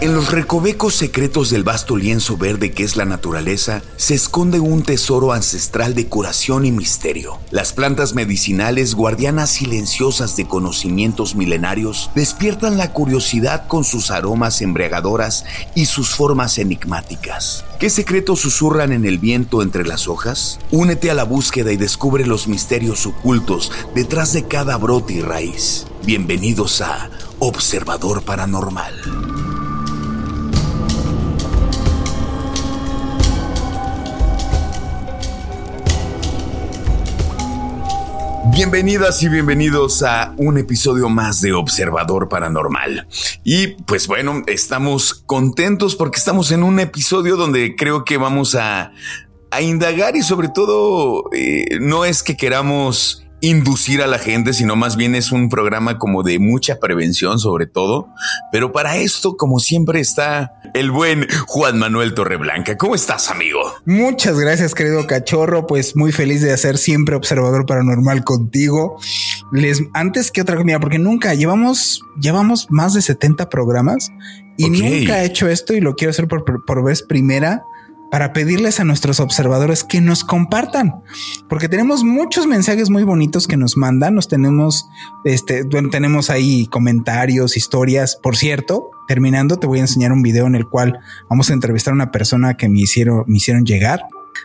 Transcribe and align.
En 0.00 0.14
los 0.14 0.32
recovecos 0.32 0.94
secretos 0.94 1.50
del 1.50 1.62
vasto 1.62 1.94
lienzo 1.94 2.38
verde 2.38 2.72
que 2.72 2.84
es 2.84 2.96
la 2.96 3.04
naturaleza, 3.04 3.82
se 3.98 4.14
esconde 4.14 4.58
un 4.58 4.82
tesoro 4.82 5.34
ancestral 5.34 5.94
de 5.94 6.06
curación 6.06 6.64
y 6.64 6.72
misterio. 6.72 7.38
Las 7.50 7.74
plantas 7.74 8.14
medicinales, 8.14 8.94
guardianas 8.94 9.50
silenciosas 9.50 10.36
de 10.36 10.48
conocimientos 10.48 11.34
milenarios, 11.34 12.10
despiertan 12.14 12.78
la 12.78 12.94
curiosidad 12.94 13.68
con 13.68 13.84
sus 13.84 14.10
aromas 14.10 14.62
embriagadoras 14.62 15.44
y 15.74 15.84
sus 15.84 16.08
formas 16.08 16.56
enigmáticas. 16.56 17.66
¿Qué 17.78 17.90
secretos 17.90 18.40
susurran 18.40 18.92
en 18.92 19.04
el 19.04 19.18
viento 19.18 19.60
entre 19.60 19.86
las 19.86 20.08
hojas? 20.08 20.60
Únete 20.70 21.10
a 21.10 21.14
la 21.14 21.24
búsqueda 21.24 21.72
y 21.72 21.76
descubre 21.76 22.24
los 22.24 22.48
misterios 22.48 23.04
ocultos 23.04 23.70
detrás 23.94 24.32
de 24.32 24.48
cada 24.48 24.78
brote 24.78 25.12
y 25.12 25.20
raíz. 25.20 25.84
Bienvenidos 26.04 26.80
a 26.80 27.10
Observador 27.38 28.22
Paranormal. 28.22 29.69
Bienvenidas 38.46 39.22
y 39.22 39.28
bienvenidos 39.28 40.02
a 40.02 40.34
un 40.38 40.56
episodio 40.56 41.10
más 41.10 41.42
de 41.42 41.52
Observador 41.52 42.28
Paranormal. 42.28 43.06
Y 43.44 43.68
pues 43.84 44.06
bueno, 44.08 44.42
estamos 44.46 45.12
contentos 45.26 45.94
porque 45.94 46.18
estamos 46.18 46.50
en 46.50 46.62
un 46.62 46.80
episodio 46.80 47.36
donde 47.36 47.76
creo 47.76 48.04
que 48.04 48.16
vamos 48.16 48.54
a, 48.54 48.92
indagar 49.60 50.16
y 50.16 50.22
sobre 50.22 50.48
todo 50.48 51.24
eh, 51.32 51.78
no 51.80 52.04
es 52.04 52.22
que 52.22 52.36
queramos 52.36 53.26
inducir 53.40 54.02
a 54.02 54.06
la 54.06 54.18
gente, 54.18 54.52
sino 54.52 54.76
más 54.76 54.96
bien 54.96 55.14
es 55.14 55.32
un 55.32 55.48
programa 55.48 55.98
como 55.98 56.22
de 56.22 56.38
mucha 56.38 56.78
prevención 56.78 57.38
sobre 57.38 57.66
todo. 57.66 58.08
Pero 58.52 58.72
para 58.72 58.96
esto, 58.96 59.36
como 59.36 59.60
siempre, 59.60 60.00
está 60.00 60.52
el 60.74 60.90
buen 60.90 61.26
Juan 61.46 61.78
Manuel 61.78 62.14
Torreblanca. 62.14 62.76
¿Cómo 62.76 62.94
estás, 62.94 63.30
amigo? 63.30 63.60
Muchas 63.86 64.38
gracias, 64.38 64.74
querido 64.74 65.06
cachorro. 65.06 65.66
Pues 65.66 65.96
muy 65.96 66.12
feliz 66.12 66.42
de 66.42 66.52
hacer 66.52 66.78
siempre 66.78 67.16
observador 67.16 67.66
paranormal 67.66 68.24
contigo. 68.24 68.98
Les, 69.52 69.82
antes 69.94 70.30
que 70.30 70.42
otra 70.42 70.56
comida, 70.56 70.78
porque 70.78 70.98
nunca 70.98 71.34
llevamos, 71.34 72.02
llevamos 72.20 72.66
más 72.70 72.94
de 72.94 73.02
70 73.02 73.48
programas 73.48 74.10
y 74.56 74.68
nunca 74.68 75.22
he 75.22 75.26
hecho 75.26 75.48
esto 75.48 75.72
y 75.72 75.80
lo 75.80 75.96
quiero 75.96 76.10
hacer 76.10 76.28
por, 76.28 76.44
por 76.64 76.84
vez 76.84 77.02
primera 77.02 77.62
para 78.10 78.32
pedirles 78.32 78.80
a 78.80 78.84
nuestros 78.84 79.20
observadores 79.20 79.84
que 79.84 80.00
nos 80.00 80.24
compartan, 80.24 81.02
porque 81.48 81.68
tenemos 81.68 82.02
muchos 82.04 82.46
mensajes 82.46 82.90
muy 82.90 83.04
bonitos 83.04 83.46
que 83.46 83.56
nos 83.56 83.76
mandan, 83.76 84.14
nos 84.14 84.28
tenemos, 84.28 84.88
este, 85.24 85.64
tenemos 85.64 86.30
ahí 86.30 86.66
comentarios, 86.66 87.56
historias. 87.56 88.18
Por 88.20 88.36
cierto, 88.36 88.90
terminando, 89.06 89.58
te 89.58 89.66
voy 89.66 89.78
a 89.78 89.82
enseñar 89.82 90.12
un 90.12 90.22
video 90.22 90.46
en 90.46 90.56
el 90.56 90.66
cual 90.66 90.98
vamos 91.28 91.50
a 91.50 91.52
entrevistar 91.52 91.92
a 91.92 91.94
una 91.94 92.10
persona 92.10 92.56
que 92.56 92.68
me 92.68 92.80
hicieron, 92.80 93.24
me 93.26 93.36
hicieron 93.36 93.64
llegar. 93.64 94.00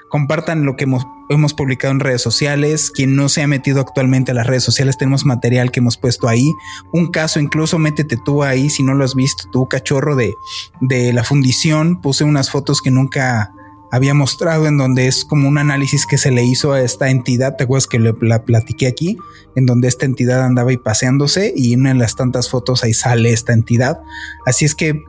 Compartan 0.10 0.66
lo 0.66 0.76
que 0.76 0.84
hemos, 0.84 1.06
hemos 1.30 1.54
publicado 1.54 1.92
en 1.92 2.00
redes 2.00 2.22
sociales. 2.22 2.92
Quien 2.92 3.16
no 3.16 3.30
se 3.30 3.42
ha 3.42 3.48
metido 3.48 3.82
actualmente 3.82 4.32
a 4.32 4.36
las 4.36 4.48
redes 4.48 4.64
sociales, 4.64 4.98
tenemos 4.98 5.26
material 5.26 5.72
que 5.72 5.80
hemos 5.80 5.98
puesto 5.98 6.28
ahí. 6.28 6.52
Un 6.94 7.08
caso, 7.08 7.40
incluso 7.40 7.80
métete 7.80 8.18
tú 8.24 8.44
ahí 8.44 8.70
si 8.70 8.84
no 8.84 8.94
lo 8.94 9.04
has 9.04 9.16
visto, 9.16 9.50
tú 9.52 9.68
cachorro 9.68 10.16
de, 10.16 10.34
de 10.82 11.14
la 11.14 11.24
fundición. 11.24 12.02
Puse 12.02 12.24
unas 12.24 12.50
fotos 12.50 12.82
que 12.82 12.92
nunca 12.92 13.55
había 13.96 14.14
mostrado 14.14 14.68
en 14.68 14.78
donde 14.78 15.08
es 15.08 15.24
como 15.24 15.48
un 15.48 15.58
análisis 15.58 16.06
que 16.06 16.18
se 16.18 16.30
le 16.30 16.44
hizo 16.44 16.74
a 16.74 16.82
esta 16.82 17.10
entidad, 17.10 17.56
te 17.56 17.64
acuerdas 17.64 17.88
que 17.88 17.98
la 18.00 18.44
platiqué 18.44 18.88
aquí, 18.88 19.18
en 19.56 19.66
donde 19.66 19.88
esta 19.88 20.06
entidad 20.06 20.44
andaba 20.44 20.74
y 20.74 20.78
paseándose 20.78 21.54
y 21.56 21.72
en 21.72 21.82
una 21.82 21.94
de 21.94 22.00
las 22.00 22.18
tantas 22.18 22.50
fotos 22.50 22.84
ahí 22.84 22.94
sale 22.94 23.32
esta 23.32 23.54
entidad. 23.54 24.02
Así 24.46 24.66
es 24.66 24.76
que 24.76 25.02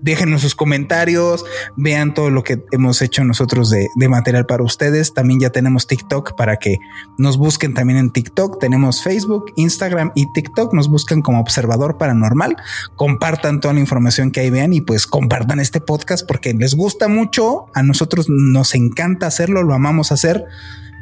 déjenos 0.00 0.42
sus 0.42 0.54
comentarios, 0.54 1.44
vean 1.76 2.14
todo 2.14 2.30
lo 2.30 2.42
que 2.42 2.64
hemos 2.72 3.02
hecho 3.02 3.24
nosotros 3.24 3.70
de, 3.70 3.88
material 4.08 4.46
para 4.46 4.62
ustedes. 4.62 5.14
También 5.14 5.40
ya 5.40 5.50
tenemos 5.50 5.86
TikTok 5.86 6.36
para 6.36 6.56
que 6.56 6.78
nos 7.18 7.36
busquen 7.36 7.74
también 7.74 7.98
en 7.98 8.10
TikTok. 8.10 8.58
Tenemos 8.58 9.02
Facebook, 9.02 9.52
Instagram 9.56 10.12
y 10.14 10.32
TikTok. 10.32 10.72
Nos 10.74 10.88
buscan 10.88 11.22
como 11.22 11.40
observador 11.40 11.98
paranormal. 11.98 12.56
Compartan 12.94 13.60
toda 13.60 13.74
la 13.74 13.80
información 13.80 14.30
que 14.30 14.40
ahí 14.40 14.50
vean 14.50 14.72
y 14.72 14.80
pues 14.80 15.06
compartan 15.06 15.60
este 15.60 15.80
podcast 15.80 16.26
porque 16.26 16.54
les 16.54 16.74
gusta 16.74 17.08
mucho. 17.08 17.66
A 17.74 17.82
nosotros 17.82 18.26
nos 18.28 18.74
encanta 18.74 19.26
hacerlo, 19.26 19.62
lo 19.62 19.74
amamos 19.74 20.12
hacer, 20.12 20.44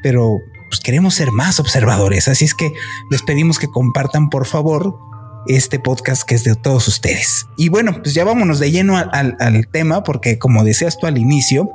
pero 0.03 0.38
pues 0.69 0.80
queremos 0.80 1.14
ser 1.14 1.30
más 1.30 1.60
observadores. 1.60 2.28
Así 2.28 2.44
es 2.44 2.54
que 2.54 2.72
les 3.10 3.22
pedimos 3.22 3.58
que 3.58 3.69
compartan 3.69 4.30
por 4.30 4.47
favor 4.47 4.98
este 5.47 5.78
podcast 5.78 6.22
que 6.22 6.34
es 6.34 6.44
de 6.44 6.55
todos 6.55 6.88
ustedes. 6.88 7.47
Y 7.56 7.69
bueno, 7.69 8.03
pues 8.03 8.15
ya 8.15 8.25
vámonos 8.25 8.59
de 8.59 8.71
lleno 8.71 8.97
al, 8.97 9.69
tema, 9.72 10.03
porque 10.03 10.38
como 10.38 10.65
decías 10.65 10.99
tú 10.99 11.06
al 11.06 11.19
inicio, 11.19 11.71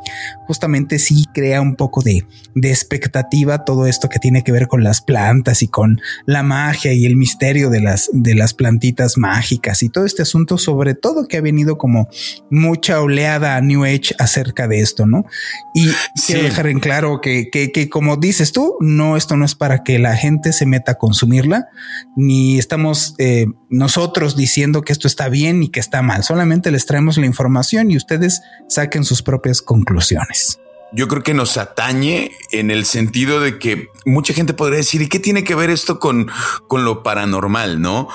justamente 0.47 0.99
sí 0.99 1.25
crea 1.33 1.61
un 1.61 1.75
poco 1.75 2.01
de, 2.01 2.25
de, 2.55 2.69
expectativa 2.69 3.65
todo 3.65 3.87
esto 3.87 4.09
que 4.09 4.19
tiene 4.19 4.43
que 4.43 4.51
ver 4.51 4.67
con 4.67 4.83
las 4.83 5.01
plantas 5.01 5.61
y 5.61 5.67
con 5.67 6.01
la 6.25 6.43
magia 6.43 6.93
y 6.93 7.05
el 7.05 7.15
misterio 7.15 7.69
de 7.69 7.81
las, 7.81 8.09
de 8.13 8.35
las 8.35 8.53
plantitas 8.53 9.17
mágicas 9.17 9.83
y 9.83 9.89
todo 9.89 10.05
este 10.05 10.21
asunto, 10.21 10.57
sobre 10.57 10.95
todo 10.95 11.27
que 11.27 11.37
ha 11.37 11.41
venido 11.41 11.77
como 11.77 12.09
mucha 12.49 13.01
oleada 13.01 13.55
a 13.55 13.61
New 13.61 13.83
Age 13.83 14.15
acerca 14.19 14.67
de 14.67 14.81
esto, 14.81 15.05
¿no? 15.05 15.25
Y 15.73 15.89
quiero 16.25 16.43
dejar 16.43 16.67
en 16.67 16.79
claro 16.79 17.21
que, 17.21 17.49
que, 17.49 17.71
que 17.71 17.89
como 17.89 18.17
dices 18.17 18.51
tú, 18.51 18.75
no, 18.79 19.17
esto 19.17 19.35
no 19.35 19.45
es 19.45 19.55
para 19.55 19.83
que 19.83 19.99
la 19.99 20.15
gente 20.15 20.53
se 20.53 20.65
meta 20.65 20.93
a 20.93 20.97
consumirla, 20.97 21.67
ni 22.15 22.57
estamos... 22.57 23.15
Eh, 23.17 23.47
nosotros 23.69 24.35
diciendo 24.35 24.81
que 24.81 24.93
esto 24.93 25.07
está 25.07 25.29
bien 25.29 25.63
y 25.63 25.69
que 25.69 25.79
está 25.79 26.01
mal. 26.01 26.23
Solamente 26.23 26.71
les 26.71 26.85
traemos 26.85 27.17
la 27.17 27.25
información 27.25 27.91
y 27.91 27.97
ustedes 27.97 28.41
saquen 28.67 29.03
sus 29.03 29.21
propias 29.21 29.61
conclusiones. 29.61 30.59
Yo 30.91 31.07
creo 31.07 31.21
que 31.21 31.35
nos 31.35 31.57
atañe 31.57 32.31
en 32.51 32.71
el 32.71 32.85
sentido 32.85 33.39
de 33.39 33.59
que 33.59 33.89
mucha 34.05 34.33
gente 34.33 34.55
podría 34.55 34.77
decir, 34.77 35.03
¿y 35.03 35.07
qué 35.07 35.19
tiene 35.19 35.43
que 35.43 35.53
ver 35.53 35.69
esto 35.69 35.99
con, 35.99 36.31
con 36.67 36.83
lo 36.83 37.03
paranormal? 37.03 37.79
No, 37.79 38.07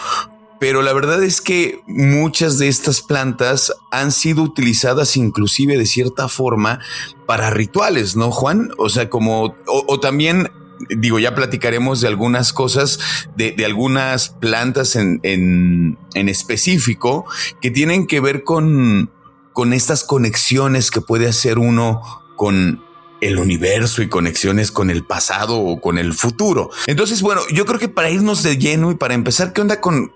pero 0.59 0.82
la 0.82 0.93
verdad 0.93 1.22
es 1.22 1.41
que 1.41 1.81
muchas 1.87 2.59
de 2.59 2.66
estas 2.66 3.00
plantas 3.00 3.72
han 3.93 4.11
sido 4.11 4.43
utilizadas 4.43 5.16
inclusive 5.16 5.78
de 5.78 5.87
cierta 5.87 6.28
forma 6.28 6.81
para 7.26 7.50
rituales, 7.50 8.16
¿no, 8.16 8.32
Juan? 8.32 8.71
O 8.78 8.88
sea, 8.88 9.09
como, 9.09 9.55
o 9.66 10.00
también 10.00 10.49
digo, 10.88 11.18
ya 11.18 11.34
platicaremos 11.34 12.00
de 12.00 12.08
algunas 12.08 12.52
cosas, 12.52 12.98
de, 13.36 13.54
algunas 13.64 14.28
plantas 14.28 14.96
en, 14.96 15.20
en, 15.22 15.98
en, 16.14 16.28
específico 16.28 17.26
que 17.60 17.70
tienen 17.70 18.06
que 18.06 18.20
ver 18.20 18.44
con, 18.44 19.10
con 19.52 19.72
estas 19.72 20.04
conexiones 20.04 20.90
que 20.90 21.00
puede 21.00 21.28
hacer 21.28 21.58
uno 21.58 22.02
con 22.37 22.82
el 23.20 23.38
universo 23.38 24.02
y 24.02 24.08
conexiones 24.08 24.70
con 24.70 24.90
el 24.90 25.04
pasado 25.04 25.58
o 25.58 25.81
con 25.81 25.99
el 25.99 26.12
futuro. 26.14 26.70
Entonces, 26.87 27.22
bueno, 27.22 27.40
yo 27.52 27.64
creo 27.64 27.78
que 27.78 27.88
para 27.88 28.10
irnos 28.10 28.43
de 28.43 28.58
lleno 28.58 28.90
y 28.90 28.96
para 28.96 29.14
empezar, 29.14 29.52
¿qué 29.52 29.60
onda 29.60 29.81
con 29.81 30.12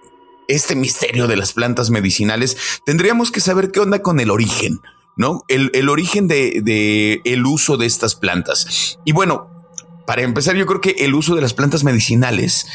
este 0.46 0.76
misterio 0.76 1.26
de 1.26 1.36
las 1.36 1.52
plantas 1.52 1.90
medicinales? 1.90 2.56
Tendríamos 2.84 3.30
que 3.30 3.40
saber 3.40 3.70
qué 3.70 3.80
onda 3.80 4.02
con 4.02 4.20
el 4.20 4.30
origen. 4.30 4.80
¿no? 5.16 5.42
El, 5.48 5.70
el 5.74 5.88
origen 5.88 6.28
de, 6.28 6.60
de, 6.62 7.20
el 7.24 7.44
uso 7.44 7.76
de 7.76 7.86
estas 7.86 8.14
plantas. 8.14 8.98
Y 9.04 9.12
bueno, 9.12 9.57
para 10.08 10.22
empezar, 10.22 10.56
yo 10.56 10.64
creo 10.64 10.80
que 10.80 11.04
el 11.04 11.14
uso 11.14 11.34
de 11.34 11.42
las 11.42 11.52
plantas 11.52 11.84
medicinales 11.84 12.66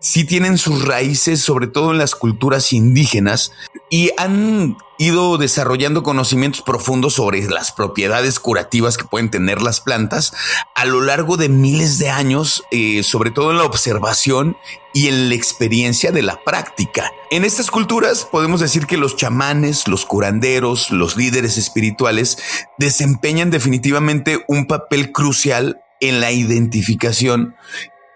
sí 0.00 0.26
tienen 0.26 0.58
sus 0.58 0.84
raíces, 0.84 1.40
sobre 1.40 1.66
todo 1.66 1.92
en 1.92 1.98
las 1.98 2.14
culturas 2.14 2.74
indígenas, 2.74 3.52
y 3.88 4.10
han 4.18 4.76
ido 4.98 5.38
desarrollando 5.38 6.02
conocimientos 6.02 6.60
profundos 6.60 7.14
sobre 7.14 7.42
las 7.48 7.72
propiedades 7.72 8.38
curativas 8.38 8.98
que 8.98 9.06
pueden 9.06 9.30
tener 9.30 9.62
las 9.62 9.80
plantas 9.80 10.34
a 10.74 10.84
lo 10.84 11.00
largo 11.00 11.38
de 11.38 11.48
miles 11.48 11.98
de 11.98 12.10
años, 12.10 12.62
eh, 12.70 13.02
sobre 13.02 13.30
todo 13.30 13.50
en 13.50 13.56
la 13.56 13.64
observación 13.64 14.54
y 14.92 15.08
en 15.08 15.30
la 15.30 15.36
experiencia 15.36 16.12
de 16.12 16.20
la 16.20 16.44
práctica. 16.44 17.10
En 17.30 17.46
estas 17.46 17.70
culturas 17.70 18.28
podemos 18.30 18.60
decir 18.60 18.86
que 18.86 18.98
los 18.98 19.16
chamanes, 19.16 19.88
los 19.88 20.04
curanderos, 20.04 20.90
los 20.90 21.16
líderes 21.16 21.56
espirituales 21.56 22.36
desempeñan 22.76 23.48
definitivamente 23.48 24.44
un 24.48 24.66
papel 24.66 25.12
crucial 25.12 25.80
en 26.00 26.20
la 26.20 26.30
identificación 26.30 27.54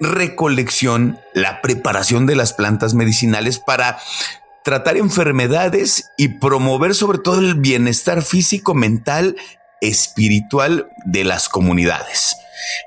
recolección, 0.02 1.18
la 1.32 1.62
preparación 1.62 2.26
de 2.26 2.34
las 2.34 2.52
plantas 2.52 2.92
medicinales 2.92 3.58
para 3.58 3.98
tratar 4.64 4.96
enfermedades 4.96 6.10
y 6.16 6.28
promover 6.40 6.94
sobre 6.94 7.18
todo 7.18 7.38
el 7.38 7.54
bienestar 7.54 8.22
físico, 8.22 8.74
mental, 8.74 9.36
espiritual 9.80 10.88
de 11.04 11.24
las 11.24 11.48
comunidades. 11.48 12.36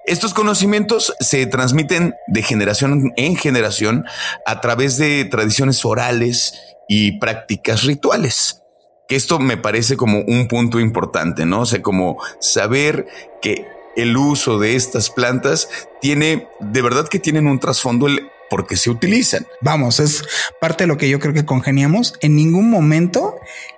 Estos 0.06 0.34
conocimientos 0.34 1.14
se 1.20 1.46
transmiten 1.48 2.16
de 2.28 2.44
generación 2.44 3.12
en 3.18 3.36
generación 3.36 4.06
a 4.46 4.62
través 4.62 4.98
de 4.98 5.26
tradiciones 5.26 5.84
orales 5.84 6.54
y 6.88 7.20
prácticas 7.20 7.84
rituales. 7.84 8.62
Que 9.08 9.16
esto 9.16 9.40
me 9.40 9.58
parece 9.58 9.98
como 9.98 10.20
un 10.20 10.48
punto 10.48 10.80
importante, 10.80 11.46
¿no? 11.46 11.62
O 11.62 11.66
sea, 11.66 11.82
como 11.82 12.18
saber 12.40 13.06
que 13.42 13.75
el 13.96 14.18
uso 14.18 14.60
de 14.60 14.76
estas 14.76 15.10
plantas 15.10 15.70
tiene, 16.02 16.48
de 16.60 16.82
verdad 16.82 17.08
que 17.08 17.20
tienen 17.20 17.48
un 17.48 17.60
trasfondo 17.60 18.08
porque 18.50 18.78
se 18.78 18.90
utilizan. 18.90 19.48
Vamos, 19.62 20.00
es 20.00 20.24
parte 20.60 20.84
de 20.84 20.88
lo 20.88 20.98
que 20.98 21.10
yo 21.10 21.20
creo 21.20 21.34
que 21.34 21.46
congeniamos. 21.46 22.14
En 22.22 22.36
ningún 22.36 22.70
momento, 22.70 23.36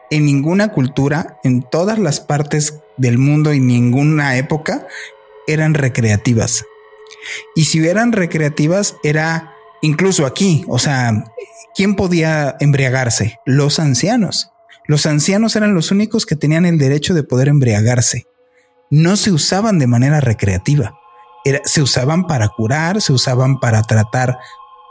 en 0.10 0.26
ninguna 0.26 0.72
cultura, 0.72 1.40
en 1.44 1.62
todas 1.62 2.00
las 2.00 2.20
partes 2.20 2.80
del 2.98 3.18
mundo 3.18 3.54
y 3.54 3.60
ninguna 3.60 4.38
época, 4.38 4.88
eran 5.48 5.74
recreativas. 5.74 6.66
Y 7.56 7.66
si 7.66 7.86
eran 7.88 8.12
recreativas, 8.12 8.96
era 9.04 9.54
incluso 9.82 10.26
aquí, 10.26 10.66
o 10.68 10.80
sea, 10.80 11.26
¿quién 11.76 11.96
podía 11.96 12.56
embriagarse? 12.60 13.40
Los 13.46 13.80
ancianos. 13.80 14.52
Los 14.86 15.06
ancianos 15.06 15.56
eran 15.56 15.74
los 15.74 15.92
únicos 15.92 16.26
que 16.26 16.36
tenían 16.36 16.66
el 16.66 16.78
derecho 16.78 17.14
de 17.14 17.24
poder 17.24 17.50
embriagarse 17.50 18.28
no 18.90 19.16
se 19.18 19.32
usaban 19.32 19.80
de 19.80 19.88
manera 19.88 20.20
recreativa. 20.20 21.00
se 21.64 21.82
usaban 21.82 22.28
para 22.28 22.50
curar, 22.50 23.02
se 23.02 23.14
usaban 23.14 23.60
para 23.60 23.82
tratar 23.82 24.38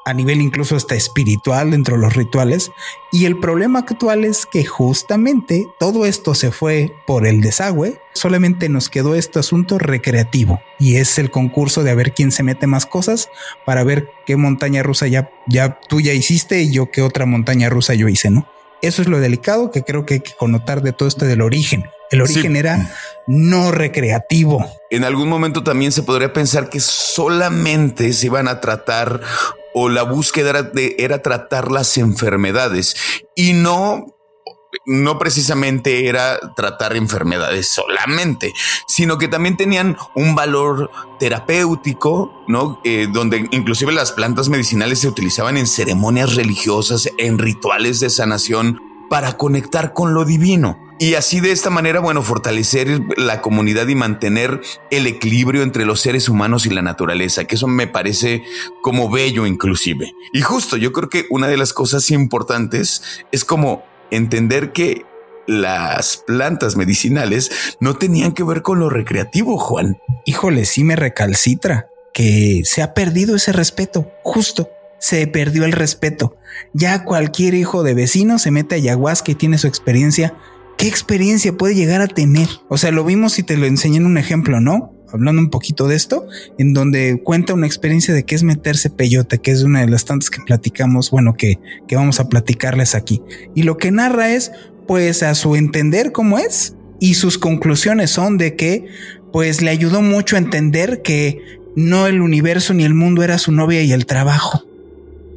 a 0.07 0.15
nivel 0.15 0.41
incluso 0.41 0.77
hasta 0.77 0.95
espiritual 0.95 1.73
dentro 1.73 1.97
de 1.97 2.03
los 2.03 2.15
rituales. 2.15 2.71
Y 3.13 3.27
el 3.27 3.39
problema 3.39 3.81
actual 3.81 4.25
es 4.25 4.47
que 4.47 4.65
justamente 4.65 5.67
todo 5.81 6.07
esto 6.07 6.35
se 6.35 6.53
fue 6.53 6.95
por 7.07 7.27
el 7.27 7.41
desagüe. 7.41 8.01
Solamente 8.15 8.69
nos 8.69 8.89
quedó 8.89 9.17
este 9.17 9.41
asunto 9.41 9.79
recreativo 9.79 10.61
y 10.79 10.97
es 10.97 11.19
el 11.19 11.33
concurso 11.33 11.83
de 11.83 11.91
a 11.91 11.95
ver 11.95 12.15
quién 12.15 12.31
se 12.31 12.45
mete 12.45 12.69
más 12.69 12.87
cosas 12.87 13.29
para 13.67 13.83
ver 13.83 14.09
qué 14.25 14.37
montaña 14.37 14.85
rusa 14.85 15.09
ya, 15.09 15.29
ya 15.49 15.81
tú 15.89 16.01
ya 16.01 16.13
hiciste 16.13 16.63
y 16.63 16.73
yo 16.73 16.91
qué 16.93 17.03
otra 17.03 17.27
montaña 17.27 17.69
rusa 17.69 17.93
yo 17.95 18.09
hice, 18.09 18.31
¿no? 18.31 18.47
Eso 18.87 19.03
es 19.03 19.09
lo 19.09 19.19
delicado 19.19 19.73
que 19.73 19.83
creo 19.83 20.07
que 20.07 20.15
hay 20.15 20.21
que 20.21 20.35
connotar 20.35 20.81
de 20.81 20.93
todo 20.93 21.09
esto 21.09 21.25
del 21.25 21.43
origen. 21.43 21.85
El 22.13 22.23
origen 22.23 22.55
era 22.55 22.89
no 23.27 23.73
recreativo. 23.73 24.65
En 24.91 25.03
algún 25.03 25.29
momento 25.29 25.65
también 25.65 25.91
se 25.91 26.05
podría 26.05 26.33
pensar 26.33 26.71
que 26.71 26.79
solamente 26.79 28.13
se 28.13 28.27
iban 28.27 28.47
a 28.47 28.61
tratar 28.61 29.21
o 29.75 29.89
la 29.89 30.05
búsqueda 30.05 30.51
era, 30.51 30.63
de, 30.63 30.95
era 31.01 31.21
tratar 31.21 31.73
las 31.73 31.99
enfermedades 31.99 32.95
y 33.35 33.55
no 33.55 34.16
no 34.85 35.19
precisamente 35.19 36.09
era 36.09 36.39
tratar 36.55 36.97
enfermedades 36.97 37.69
solamente, 37.69 38.55
sino 38.87 39.19
que 39.19 39.29
también 39.29 39.57
tenían 39.57 39.97
un 40.15 40.35
valor 40.35 40.91
terapéutico, 41.19 42.45
¿no? 42.49 42.81
Eh, 42.85 43.09
donde 43.13 43.49
inclusive 43.51 43.93
las 43.93 44.13
plantas 44.13 44.49
medicinales 44.49 45.01
se 45.01 45.09
utilizaban 45.09 45.57
en 45.57 45.67
ceremonias 45.67 46.35
religiosas, 46.35 47.09
en 47.19 47.39
rituales 47.39 48.01
de 48.01 48.11
sanación 48.11 48.81
para 49.09 49.37
conectar 49.37 49.93
con 49.93 50.15
lo 50.15 50.25
divino. 50.25 50.79
Y 50.99 51.15
así 51.15 51.41
de 51.41 51.53
esta 51.53 51.69
manera, 51.69 52.01
bueno, 52.01 52.23
fortalecer 52.23 53.03
la 53.19 53.43
comunidad 53.43 53.87
y 53.89 53.95
mantener 53.95 54.63
el 54.91 55.07
equilibrio 55.07 55.63
entre 55.63 55.85
los 55.85 56.01
seres 56.01 56.29
humanos 56.29 56.65
y 56.65 56.71
la 56.71 56.81
naturaleza, 56.81 57.45
que 57.45 57.57
eso 57.57 57.67
me 57.67 57.87
parece 57.87 58.45
como 58.81 59.11
bello 59.11 59.47
inclusive. 59.47 60.15
Y 60.33 60.41
justo 60.41 60.79
yo 60.79 60.93
creo 60.93 61.11
que 61.11 61.27
una 61.29 61.49
de 61.49 61.59
las 61.59 61.75
cosas 61.75 62.11
importantes 62.11 63.03
es 63.31 63.45
como 63.45 63.85
entender 64.11 64.73
que 64.73 65.05
las 65.47 66.19
plantas 66.27 66.77
medicinales 66.77 67.77
no 67.81 67.95
tenían 67.95 68.33
que 68.33 68.43
ver 68.43 68.63
con 68.63 68.81
lo 68.81 68.91
recreativo, 68.91 69.59
Juan. 69.59 69.99
Híjole, 70.25 70.65
sí 70.65 70.85
me 70.85 70.97
recalcitra 70.97 71.89
que 72.13 72.63
se 72.65 72.83
ha 72.83 72.95
perdido 72.95 73.37
ese 73.37 73.53
respeto, 73.53 74.11
justo. 74.23 74.71
Se 74.99 75.27
perdió 75.27 75.65
el 75.67 75.73
respeto. 75.73 76.37
Ya 76.73 77.05
cualquier 77.05 77.55
hijo 77.55 77.83
de 77.83 77.93
vecino 77.93 78.39
se 78.39 78.51
mete 78.51 78.75
a 78.75 78.79
ayahuasca 78.79 79.33
y 79.33 79.35
tiene 79.35 79.59
su 79.59 79.67
experiencia. 79.67 80.35
¿Qué 80.77 80.89
experiencia 80.89 81.57
puede 81.57 81.75
llegar 81.75 82.01
a 82.03 82.07
tener? 82.07 82.49
O 82.69 82.77
sea, 82.77 82.91
lo 82.91 83.05
vimos 83.05 83.39
y 83.39 83.43
te 83.43 83.57
lo 83.57 83.67
enseñé 83.67 83.97
en 83.99 84.07
un 84.07 84.19
ejemplo, 84.19 84.61
¿no? 84.61 84.93
hablando 85.13 85.41
un 85.41 85.51
poquito 85.51 85.89
de 85.89 85.97
esto, 85.97 86.27
en 86.59 86.73
donde 86.73 87.21
cuenta 87.23 87.55
una 87.55 87.67
experiencia 87.67 88.15
de 88.15 88.25
qué 88.25 88.35
es 88.35 88.43
meterse 88.43 88.91
peyote, 88.91 89.39
que 89.39 89.51
es 89.51 89.63
una 89.63 89.81
de 89.81 89.89
las 89.89 90.05
tantas 90.05 90.31
que 90.31 90.43
platicamos, 90.43 91.11
bueno, 91.11 91.35
que, 91.35 91.59
que 91.89 91.97
vamos 91.97 92.21
a 92.21 92.29
platicarles 92.29 92.95
aquí. 92.95 93.23
Y 93.55 93.63
lo 93.63 93.77
que 93.79 93.91
narra 93.91 94.31
es, 94.31 94.53
pues, 94.87 95.23
a 95.23 95.35
su 95.35 95.57
entender 95.57 96.13
cómo 96.13 96.39
es, 96.39 96.75
y 97.01 97.15
sus 97.15 97.39
conclusiones 97.39 98.11
son 98.11 98.39
de 98.39 98.57
que, 98.57 98.87
pues, 99.33 99.63
le 99.63 99.71
ayudó 99.71 100.03
mucho 100.03 100.37
a 100.37 100.39
entender 100.39 101.03
que 101.03 101.61
no 101.75 102.07
el 102.07 102.21
universo 102.21 102.75
ni 102.75 102.85
el 102.85 102.95
mundo 102.95 103.23
era 103.23 103.39
su 103.39 103.53
novia 103.53 103.83
y 103.83 103.93
el 103.93 104.07
trabajo. 104.07 104.65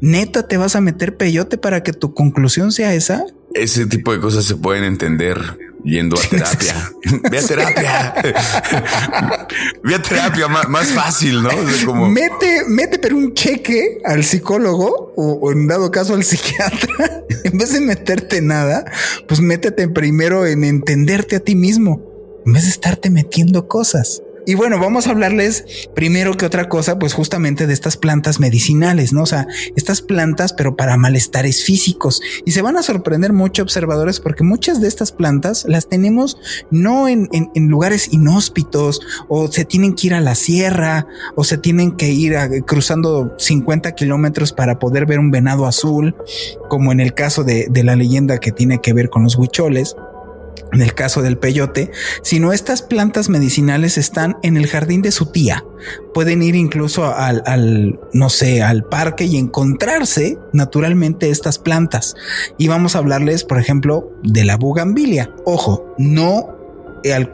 Neta, 0.01 0.47
te 0.47 0.57
vas 0.57 0.75
a 0.75 0.81
meter 0.81 1.17
peyote 1.17 1.57
para 1.57 1.83
que 1.83 1.91
tu 1.91 2.13
conclusión 2.13 2.71
sea 2.71 2.93
esa. 2.93 3.25
Ese 3.53 3.85
tipo 3.87 4.13
de 4.13 4.19
cosas 4.19 4.45
se 4.45 4.55
pueden 4.55 4.83
entender 4.83 5.37
yendo 5.83 6.17
a 6.17 6.21
terapia. 6.21 6.91
Ve 7.31 7.37
a 7.37 7.41
terapia. 7.41 8.13
Ve 9.83 9.95
a 9.95 10.01
terapia 10.01 10.47
más, 10.47 10.87
fácil, 10.89 11.41
¿no? 11.41 11.49
como... 11.85 12.07
Mete, 12.09 12.63
mete 12.67 12.99
pero 12.99 13.17
un 13.17 13.33
cheque 13.33 13.99
al 14.03 14.23
psicólogo 14.23 15.13
o, 15.15 15.51
en 15.51 15.67
dado 15.67 15.91
caso 15.91 16.13
al 16.13 16.23
psiquiatra. 16.29 17.23
en 17.43 17.57
vez 17.57 17.73
de 17.73 17.81
meterte 17.81 18.41
nada, 18.41 18.85
pues 19.27 19.39
métete 19.39 19.87
primero 19.87 20.45
en 20.45 20.63
entenderte 20.63 21.35
a 21.35 21.39
ti 21.39 21.55
mismo. 21.55 22.05
En 22.45 22.53
vez 22.53 22.63
de 22.63 22.69
estarte 22.69 23.09
metiendo 23.09 23.67
cosas. 23.67 24.21
Y 24.49 24.55
bueno, 24.55 24.79
vamos 24.79 25.05
a 25.05 25.11
hablarles 25.11 25.87
primero 25.93 26.35
que 26.35 26.43
otra 26.43 26.69
cosa, 26.69 26.97
pues 26.97 27.13
justamente 27.13 27.67
de 27.67 27.73
estas 27.73 27.97
plantas 27.97 28.39
medicinales, 28.39 29.13
¿no? 29.13 29.21
O 29.21 29.25
sea, 29.27 29.45
estas 29.75 30.01
plantas, 30.01 30.53
pero 30.53 30.75
para 30.75 30.97
malestares 30.97 31.63
físicos. 31.63 32.19
Y 32.47 32.51
se 32.53 32.63
van 32.63 32.75
a 32.75 32.81
sorprender 32.81 33.31
mucho 33.31 33.61
observadores 33.61 34.19
porque 34.19 34.43
muchas 34.43 34.81
de 34.81 34.87
estas 34.87 35.11
plantas 35.11 35.65
las 35.67 35.87
tenemos 35.87 36.39
no 36.71 37.07
en, 37.07 37.29
lugares 37.53 38.11
inhóspitos 38.11 39.01
o 39.27 39.51
se 39.51 39.65
tienen 39.65 39.93
que 39.93 40.07
ir 40.07 40.13
a 40.15 40.19
la 40.19 40.33
sierra 40.33 41.05
o 41.35 41.43
se 41.43 41.59
tienen 41.59 41.91
que 41.91 42.09
ir 42.09 42.35
cruzando 42.65 43.35
50 43.37 43.93
kilómetros 43.93 44.51
para 44.51 44.79
poder 44.79 45.05
ver 45.05 45.19
un 45.19 45.29
venado 45.29 45.67
azul, 45.67 46.15
como 46.69 46.91
en 46.91 47.01
el 47.01 47.13
caso 47.13 47.43
de, 47.43 47.67
de 47.69 47.83
la 47.83 47.95
leyenda 47.95 48.39
que 48.39 48.51
tiene 48.51 48.81
que 48.81 48.93
ver 48.93 49.11
con 49.11 49.21
los 49.21 49.35
huicholes 49.35 49.95
en 50.71 50.81
el 50.81 50.93
caso 50.93 51.21
del 51.21 51.37
peyote, 51.37 51.91
sino 52.21 52.53
estas 52.53 52.81
plantas 52.81 53.29
medicinales 53.29 53.97
están 53.97 54.37
en 54.43 54.57
el 54.57 54.67
jardín 54.67 55.01
de 55.01 55.11
su 55.11 55.27
tía. 55.27 55.63
Pueden 56.13 56.41
ir 56.41 56.55
incluso 56.55 57.05
al, 57.05 57.99
no 58.13 58.29
sé, 58.29 58.61
al 58.61 58.83
parque 58.83 59.25
y 59.25 59.37
encontrarse 59.37 60.37
naturalmente 60.53 61.29
estas 61.29 61.57
plantas. 61.57 62.15
Y 62.57 62.67
vamos 62.67 62.95
a 62.95 62.99
hablarles, 62.99 63.43
por 63.43 63.59
ejemplo, 63.59 64.11
de 64.23 64.43
la 64.45 64.57
bugambilia. 64.57 65.33
Ojo, 65.45 65.95
no, 65.97 66.57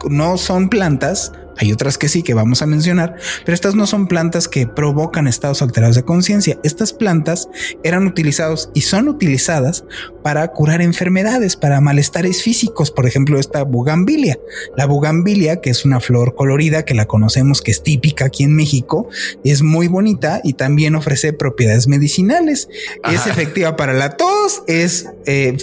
no 0.08 0.38
son 0.38 0.68
plantas 0.68 1.32
hay 1.58 1.72
otras 1.72 1.98
que 1.98 2.08
sí 2.08 2.22
que 2.22 2.34
vamos 2.34 2.62
a 2.62 2.66
mencionar, 2.66 3.16
pero 3.44 3.54
estas 3.54 3.74
no 3.74 3.86
son 3.86 4.06
plantas 4.06 4.48
que 4.48 4.66
provocan 4.66 5.26
estados 5.26 5.62
alterados 5.62 5.96
de 5.96 6.04
conciencia. 6.04 6.58
Estas 6.62 6.92
plantas 6.92 7.48
eran 7.82 8.06
utilizadas 8.06 8.70
y 8.74 8.82
son 8.82 9.08
utilizadas 9.08 9.84
para 10.22 10.48
curar 10.48 10.82
enfermedades, 10.82 11.56
para 11.56 11.80
malestares 11.80 12.42
físicos, 12.42 12.90
por 12.90 13.06
ejemplo, 13.06 13.38
esta 13.38 13.62
bugambilia. 13.62 14.38
La 14.76 14.86
bugambilia, 14.86 15.60
que 15.60 15.70
es 15.70 15.84
una 15.84 16.00
flor 16.00 16.34
colorida 16.34 16.84
que 16.84 16.94
la 16.94 17.06
conocemos, 17.06 17.62
que 17.62 17.70
es 17.70 17.82
típica 17.82 18.26
aquí 18.26 18.44
en 18.44 18.54
México, 18.54 19.08
es 19.44 19.62
muy 19.62 19.88
bonita 19.88 20.40
y 20.42 20.54
también 20.54 20.94
ofrece 20.94 21.32
propiedades 21.32 21.88
medicinales. 21.88 22.68
Es 23.10 23.26
efectiva 23.26 23.76
para 23.76 23.92
la 23.92 24.16
tos, 24.16 24.62
es 24.66 25.06
eh, 25.26 25.56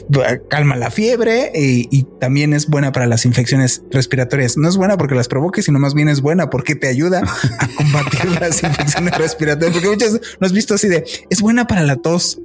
calma 0.50 0.76
la 0.76 0.92
fiebre 0.92 1.52
y, 1.54 1.88
y 1.92 2.04
también 2.20 2.54
es 2.54 2.68
buena 2.68 2.92
para 2.92 3.06
las 3.06 3.26
infecciones 3.26 3.84
respiratorias. 3.92 4.58
No 4.58 4.70
es 4.70 4.78
buena 4.78 4.98
porque 4.98 5.16
las 5.16 5.28
provoque, 5.28 5.62
sino 5.62 5.80
más 5.84 5.94
bien 5.94 6.10
es 6.10 6.22
buena 6.22 6.50
porque 6.50 6.76
te 6.76 6.88
ayuda 6.88 7.22
a 7.60 7.68
combatir 7.76 8.40
las 8.40 8.64
infecciones 8.64 9.18
respiratorias. 9.18 9.74
Porque 9.74 9.90
muchas 9.90 10.14
no 10.14 10.46
has 10.48 10.54
visto 10.54 10.74
así 10.74 10.88
de 10.88 11.04
es 11.30 11.42
buena 11.42 11.68
para 11.68 11.84
la 11.84 11.98
tos 11.98 12.40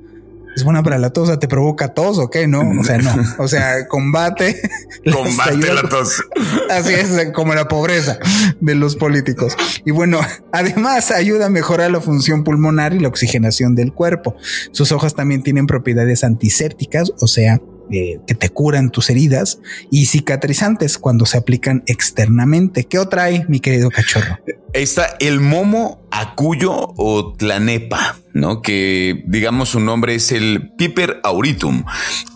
es 0.59 0.65
buena 0.65 0.83
para 0.83 0.99
la 0.99 1.11
tos, 1.11 1.29
o 1.29 1.39
te 1.39 1.47
provoca 1.47 1.95
tos 1.95 2.19
o 2.19 2.31
qué, 2.31 2.49
¿no? 2.49 2.69
O 2.81 2.83
sea, 2.83 2.99
no. 2.99 3.15
O 3.39 3.47
sea, 3.47 3.87
combate. 3.87 4.61
Combate 5.13 5.73
la 5.73 5.83
tos. 5.83 6.21
Así 6.69 6.95
es, 6.95 7.31
como 7.33 7.55
la 7.55 7.69
pobreza 7.69 8.19
de 8.61 8.75
los 8.75 8.97
políticos. 8.97 9.57
Y 9.85 9.93
bueno, 9.93 10.19
además 10.51 11.13
ayuda 11.13 11.47
a 11.47 11.49
mejorar 11.49 11.93
la 11.93 12.01
función 12.01 12.43
pulmonar 12.43 12.93
y 12.93 12.99
la 12.99 13.07
oxigenación 13.07 13.77
del 13.77 13.93
cuerpo. 13.93 14.35
Sus 14.73 14.91
hojas 14.91 15.15
también 15.15 15.45
tienen 15.45 15.69
propiedades 15.69 16.25
antisépticas, 16.25 17.13
o 17.21 17.29
sea, 17.29 17.61
eh, 17.91 18.21
que 18.27 18.35
te 18.35 18.51
curan 18.51 18.91
tus 18.91 19.11
heridas 19.11 19.59
y 19.91 20.07
cicatrizantes 20.07 20.99
cuando 20.99 21.27
se 21.27 21.39
aplican 21.39 21.83
externamente. 21.87 22.85
¿Qué 22.85 22.99
otra 22.99 23.25
hay, 23.25 23.45
mi 23.49 23.61
querido 23.61 23.91
cachorro? 23.91 24.39
Está 24.73 25.17
el 25.21 25.41
momo 25.41 26.07
acuyo 26.11 26.93
o 26.97 27.33
tlanepa, 27.35 28.17
¿no? 28.35 28.61
Que 28.61 29.25
digamos 29.27 29.71
su 29.71 29.81
nombre 29.81 30.15
es 30.15 30.33
el 30.33 30.73
Piper 30.77 31.21
auritum. 31.23 31.85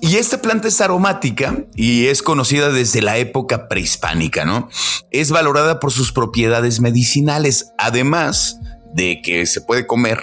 Y 0.01 0.17
esta 0.17 0.41
planta 0.41 0.69
es 0.69 0.81
aromática 0.81 1.65
y 1.75 2.07
es 2.07 2.23
conocida 2.23 2.71
desde 2.71 3.03
la 3.03 3.19
época 3.19 3.69
prehispánica, 3.69 4.45
¿no? 4.45 4.69
Es 5.11 5.31
valorada 5.31 5.81
por 5.81 5.93
sus 5.93 6.13
propiedades 6.13 6.81
medicinales, 6.81 7.73
además 7.79 8.59
de 8.95 9.21
que 9.23 9.47
se 9.47 9.61
puede 9.61 9.87
comer, 9.87 10.23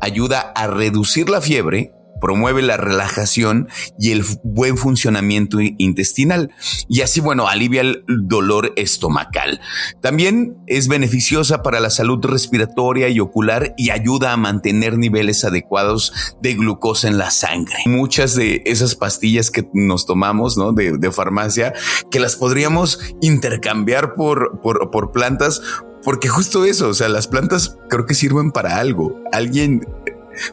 ayuda 0.00 0.40
a 0.54 0.66
reducir 0.66 1.28
la 1.28 1.40
fiebre, 1.40 1.92
promueve 2.20 2.62
la 2.62 2.76
relajación 2.76 3.68
y 3.98 4.12
el 4.12 4.24
buen 4.42 4.76
funcionamiento 4.76 5.58
intestinal 5.60 6.50
y 6.88 7.02
así, 7.02 7.20
bueno, 7.20 7.48
alivia 7.48 7.82
el 7.82 8.04
dolor 8.06 8.72
estomacal. 8.76 9.60
También 10.00 10.56
es 10.66 10.88
beneficiosa 10.88 11.62
para 11.62 11.80
la 11.80 11.90
salud 11.90 12.24
respiratoria 12.24 13.08
y 13.08 13.20
ocular 13.20 13.74
y 13.76 13.90
ayuda 13.90 14.32
a 14.32 14.36
mantener 14.36 14.98
niveles 14.98 15.44
adecuados 15.44 16.12
de 16.40 16.54
glucosa 16.54 17.08
en 17.08 17.18
la 17.18 17.30
sangre. 17.30 17.76
Muchas 17.86 18.34
de 18.34 18.62
esas 18.66 18.94
pastillas 18.94 19.50
que 19.50 19.68
nos 19.72 20.06
tomamos, 20.06 20.56
¿no? 20.56 20.72
De, 20.72 21.08
farmacia, 21.08 21.72
que 22.10 22.20
las 22.20 22.36
podríamos 22.36 23.00
intercambiar 23.22 24.12
por, 24.12 24.60
por, 24.60 24.90
por 24.90 25.10
plantas 25.10 25.62
porque 26.04 26.28
justo 26.28 26.64
eso, 26.64 26.88
o 26.88 26.94
sea, 26.94 27.08
las 27.08 27.26
plantas 27.26 27.76
creo 27.88 28.06
que 28.06 28.14
sirven 28.14 28.52
para 28.52 28.78
algo. 28.78 29.20
Alguien 29.32 29.86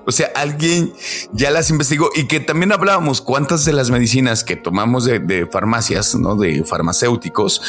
o 0.05 0.11
sea, 0.11 0.31
alguien 0.35 0.93
ya 1.31 1.51
las 1.51 1.69
investigó 1.69 2.09
y 2.15 2.25
que 2.25 2.39
también 2.39 2.71
hablábamos 2.71 3.21
cuántas 3.21 3.65
de 3.65 3.73
las 3.73 3.89
medicinas 3.89 4.43
que 4.43 4.55
tomamos 4.55 5.05
de, 5.05 5.47
farmacias, 5.51 6.15
no 6.15 6.35
de 6.35 6.63
farmacéuticos, 6.63 7.61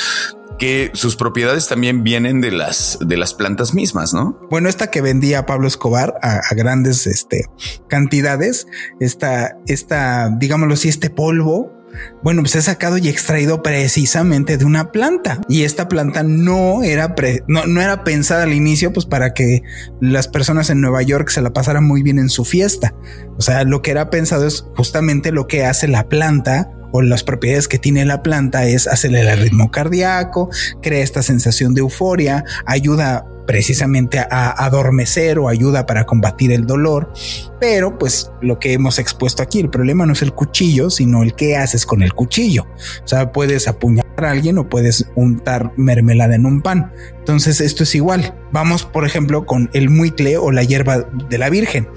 que 0.59 0.91
sus 0.95 1.17
propiedades 1.17 1.69
también 1.69 2.03
vienen 2.03 2.41
de 2.41 2.51
las 2.51 2.99
de 3.01 3.19
las 3.19 3.35
plantas 3.35 3.75
mismas, 3.75 4.15
¿no? 4.15 4.39
Bueno, 4.51 4.71
esta 4.71 4.91
que 4.91 5.03
vendía 5.03 5.45
Pablo 5.45 5.69
Escobar 5.69 6.15
a, 6.23 6.41
grandes 6.55 7.07
este, 7.07 7.51
cantidades, 7.89 8.67
esta, 8.99 9.59
esta, 9.67 10.31
digámoslo 10.31 10.75
así, 10.75 10.89
este 10.89 11.11
polvo 11.11 11.76
bueno, 12.23 12.43
pues 12.43 12.57
he 12.57 12.63
sacado 12.63 12.99
y 12.99 13.09
extraído 13.09 13.63
precisamente 13.63 14.59
de 14.59 14.65
una 14.65 14.93
planta 14.93 15.41
y 15.49 15.63
esta 15.63 15.89
planta 15.89 16.23
no 16.23 16.83
era 16.83 17.15
no, 17.47 17.67
no, 17.67 17.81
era 17.81 18.05
pensada 18.05 18.43
al 18.43 18.53
inicio 18.53 18.93
pues 18.93 19.07
para 19.07 19.33
que 19.33 19.63
las 20.01 20.29
personas 20.29 20.71
en 20.71 20.81
Nueva 20.81 21.03
York 21.03 21.29
se 21.29 21.43
la 21.43 21.53
pasaran 21.53 21.85
muy 21.85 22.03
bien 22.03 22.19
en 22.19 22.29
su 22.29 22.45
fiesta. 22.45 22.95
O 23.39 23.43
sea, 23.43 23.65
lo 23.65 23.83
que 23.83 23.91
era 23.91 24.11
pensado 24.11 24.47
es 24.47 24.65
justamente 24.77 25.33
lo 25.33 25.47
que 25.47 25.65
hace 25.65 25.89
la 25.89 26.09
planta 26.09 26.71
o 26.93 27.03
las 27.03 27.23
propiedades 27.23 27.69
que 27.69 27.79
tiene 27.79 28.05
la 28.05 28.23
planta 28.23 28.67
es 28.67 28.87
acelerar 28.87 29.39
el 29.39 29.45
ritmo 29.45 29.71
cardíaco, 29.71 30.51
crea 30.83 31.03
esta 31.03 31.23
sensación 31.23 31.75
de 31.75 31.81
euforia, 31.81 32.45
ayuda 32.65 33.27
precisamente 33.47 34.19
a, 34.19 34.65
adormecer 34.65 35.39
o 35.39 35.49
ayuda 35.49 35.87
para 35.87 36.05
combatir 36.05 36.53
el 36.53 36.67
dolor. 36.67 37.13
Pero 37.61 37.99
pues 37.99 38.31
lo 38.43 38.59
que 38.59 38.73
hemos 38.75 38.99
expuesto 38.99 39.43
aquí, 39.43 39.61
el 39.61 39.71
problema 39.71 40.05
no 40.05 40.13
es 40.13 40.23
el 40.23 40.33
cuchillo, 40.33 40.91
sino 40.91 41.23
el 41.23 41.35
qué 41.35 41.57
haces 41.57 41.87
con 41.87 42.03
el 42.03 42.13
cuchillo. 42.13 42.67
O 43.05 43.09
sea, 43.09 43.33
puedes 43.33 43.69
apuñalar 43.69 44.25
a 44.25 44.31
alguien 44.31 44.59
o 44.59 44.69
puedes 44.69 45.11
untar 45.15 45.73
mermelada 45.77 46.35
en 46.35 46.45
un 46.45 46.61
pan. 46.61 46.93
Entonces 47.19 47.61
esto 47.61 47.85
es 47.85 47.95
igual. 47.95 48.35
Vamos, 48.53 48.85
por 48.85 49.07
ejemplo, 49.07 49.47
con 49.47 49.71
el 49.73 49.91
muicle 49.91 50.37
o 50.37 50.53
la 50.53 50.63
hierba 50.63 51.09
de 51.29 51.39
la 51.39 51.49
Virgen. 51.49 51.89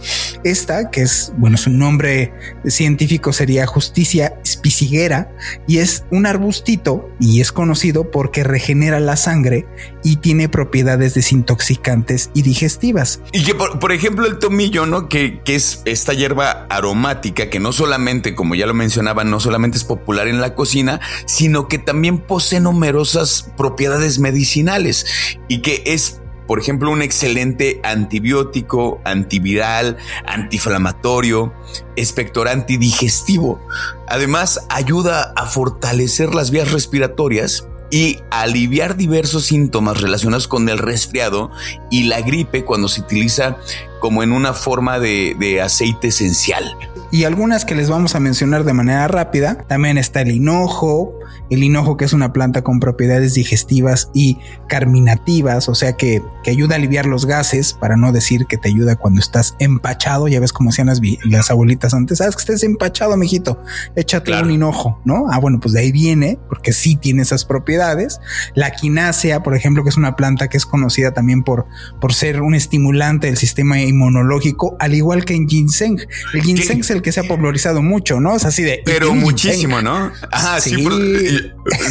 Esta, 0.43 0.89
que 0.89 1.01
es, 1.01 1.33
bueno, 1.37 1.57
su 1.57 1.69
nombre 1.69 2.33
científico 2.65 3.33
sería 3.33 3.67
Justicia 3.67 4.39
spiciguera 4.59 5.31
y 5.67 5.77
es 5.77 6.05
un 6.11 6.25
arbustito 6.25 7.09
y 7.19 7.41
es 7.41 7.51
conocido 7.51 8.11
porque 8.11 8.43
regenera 8.43 8.99
la 8.99 9.15
sangre 9.15 9.65
y 10.03 10.17
tiene 10.17 10.49
propiedades 10.49 11.13
desintoxicantes 11.13 12.29
y 12.33 12.41
digestivas. 12.41 13.21
Y 13.31 13.43
que, 13.43 13.55
por, 13.55 13.91
ejemplo, 13.91 14.25
el 14.25 14.37
tomillo, 14.39 14.85
¿no? 14.85 15.07
Que, 15.07 15.41
que 15.43 15.55
es 15.55 15.81
esta 15.85 16.13
hierba 16.13 16.67
aromática 16.69 17.49
que 17.49 17.59
no 17.59 17.71
solamente, 17.71 18.35
como 18.35 18.55
ya 18.55 18.67
lo 18.67 18.73
mencionaba, 18.73 19.23
no 19.23 19.39
solamente 19.39 19.77
es 19.77 19.83
popular 19.83 20.27
en 20.27 20.41
la 20.41 20.55
cocina, 20.55 20.99
sino 21.25 21.67
que 21.67 21.77
también 21.77 22.19
posee 22.19 22.59
numerosas 22.59 23.51
propiedades 23.57 24.19
medicinales 24.19 25.05
y 25.47 25.61
que 25.61 25.83
es 25.85 26.21
por 26.49 26.59
ejemplo, 26.59 26.89
un 26.89 27.03
excelente 27.03 27.79
antibiótico, 27.83 28.99
antiviral, 29.05 29.97
antiinflamatorio, 30.25 31.53
expectorante 31.95 32.79
digestivo. 32.79 33.61
Además, 34.07 34.65
ayuda 34.67 35.31
a 35.35 35.45
fortalecer 35.45 36.33
las 36.33 36.49
vías 36.49 36.71
respiratorias 36.71 37.67
y 37.91 38.17
aliviar 38.31 38.97
diversos 38.97 39.45
síntomas 39.45 40.01
relacionados 40.01 40.47
con 40.47 40.67
el 40.69 40.79
resfriado 40.79 41.51
y 41.91 42.05
la 42.05 42.21
gripe 42.21 42.65
cuando 42.65 42.87
se 42.87 43.01
utiliza 43.01 43.57
como 43.99 44.23
en 44.23 44.31
una 44.31 44.55
forma 44.55 44.97
de, 44.97 45.35
de, 45.37 45.61
aceite 45.61 46.07
esencial. 46.07 46.75
Y 47.11 47.25
algunas 47.25 47.63
que 47.63 47.75
les 47.75 47.91
vamos 47.91 48.15
a 48.15 48.19
mencionar 48.19 48.63
de 48.63 48.73
manera 48.73 49.07
rápida, 49.07 49.65
también 49.67 49.99
está 49.99 50.21
el 50.21 50.31
hinojo, 50.31 51.18
el 51.49 51.63
hinojo 51.63 51.97
que 51.97 52.05
es 52.05 52.13
una 52.13 52.33
planta 52.33 52.63
con 52.63 52.79
propiedades 52.79 53.33
digestivas 53.33 54.09
y 54.13 54.37
carminativas, 54.67 55.69
o 55.69 55.75
sea 55.75 55.93
que, 55.93 56.21
que 56.43 56.51
ayuda 56.51 56.75
a 56.75 56.77
aliviar 56.77 57.05
los 57.05 57.25
gases, 57.25 57.73
para 57.73 57.97
no 57.97 58.11
decir 58.11 58.45
que 58.45 58.57
te 58.57 58.69
ayuda 58.69 58.95
cuando 58.95 59.19
estás 59.19 59.55
empachado, 59.59 60.27
ya 60.27 60.39
ves 60.39 60.53
como 60.53 60.69
hacían 60.69 60.87
las, 60.87 61.01
las 61.25 61.51
abuelitas 61.51 61.93
antes, 61.93 62.19
sabes 62.19 62.35
que 62.35 62.41
estés 62.41 62.63
empachado, 62.63 63.15
mijito, 63.17 63.61
échate 63.95 64.33
un 64.41 64.51
hinojo, 64.51 65.01
¿no? 65.05 65.25
Ah, 65.31 65.39
bueno, 65.39 65.59
pues 65.59 65.73
de 65.73 65.81
ahí 65.81 65.91
viene, 65.91 66.39
porque 66.47 66.71
sí 66.71 66.95
tiene 66.95 67.21
esas 67.21 67.45
propiedades. 67.45 68.19
La 68.55 68.71
quinácea, 68.71 69.43
por 69.43 69.55
ejemplo, 69.55 69.83
que 69.83 69.89
es 69.89 69.97
una 69.97 70.15
planta 70.15 70.47
que 70.47 70.57
es 70.57 70.65
conocida 70.65 71.13
también 71.13 71.43
por, 71.43 71.65
por 71.99 72.13
ser 72.13 72.41
un 72.41 72.55
estimulante 72.55 73.27
del 73.27 73.37
sistema 73.37 73.81
inmunológico, 73.81 74.77
al 74.79 74.93
igual 74.93 75.25
que 75.25 75.35
en 75.35 75.47
ginseng. 75.47 75.99
El 76.33 76.41
ginseng 76.41 76.81
es 76.81 76.89
el 76.91 77.01
que 77.01 77.11
se 77.11 77.21
ha 77.21 77.23
popularizado 77.23 77.81
mucho, 77.81 78.19
¿no? 78.19 78.35
Es 78.35 78.45
así 78.45 78.63
de... 78.63 78.81
Pero 78.85 79.13
muchísimo, 79.15 79.81
¿no? 79.81 80.11
Ajá, 80.31 80.61
sí 80.61 80.75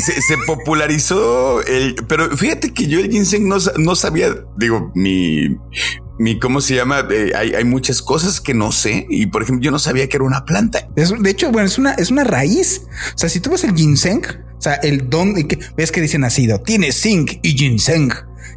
se, 0.01 0.37
popularizó 0.47 1.63
el, 1.63 1.95
pero 2.09 2.37
fíjate 2.37 2.73
que 2.73 2.87
yo 2.87 3.01
el 3.01 3.11
ginseng 3.11 3.49
no, 3.49 3.95
sabía, 3.95 4.35
digo, 4.57 4.93
mi, 4.95 5.57
mi, 6.19 6.39
¿cómo 6.39 6.61
se 6.61 6.75
llama? 6.75 7.07
Eh, 7.11 7.33
hay, 7.35 7.65
muchas 7.65 8.03
cosas 8.03 8.41
que 8.41 8.55
no 8.55 8.73
sé. 8.73 9.07
Y 9.09 9.27
por 9.27 9.43
ejemplo, 9.43 9.65
yo 9.65 9.71
no 9.71 9.79
sabía 9.79 10.09
que 10.09 10.17
era 10.17 10.25
una 10.25 10.45
planta. 10.45 10.89
de 10.95 11.31
hecho, 11.31 11.51
bueno, 11.51 11.67
es 11.67 11.79
una, 11.79 11.93
es 11.95 12.11
una 12.11 12.25
raíz. 12.25 12.83
O 13.15 13.19
sea, 13.19 13.29
si 13.29 13.41
tú 13.41 13.51
ves 13.51 13.65
el 13.65 13.75
ginseng, 13.75 14.23
o 14.59 14.61
sea, 14.61 14.75
el 14.75 15.09
don, 15.09 15.35
ves 15.77 15.93
que 15.93 16.01
dice 16.01 16.19
nacido, 16.19 16.61
tiene 16.61 16.93
zinc 16.93 17.39
y 17.43 17.57
ginseng. 17.57 18.13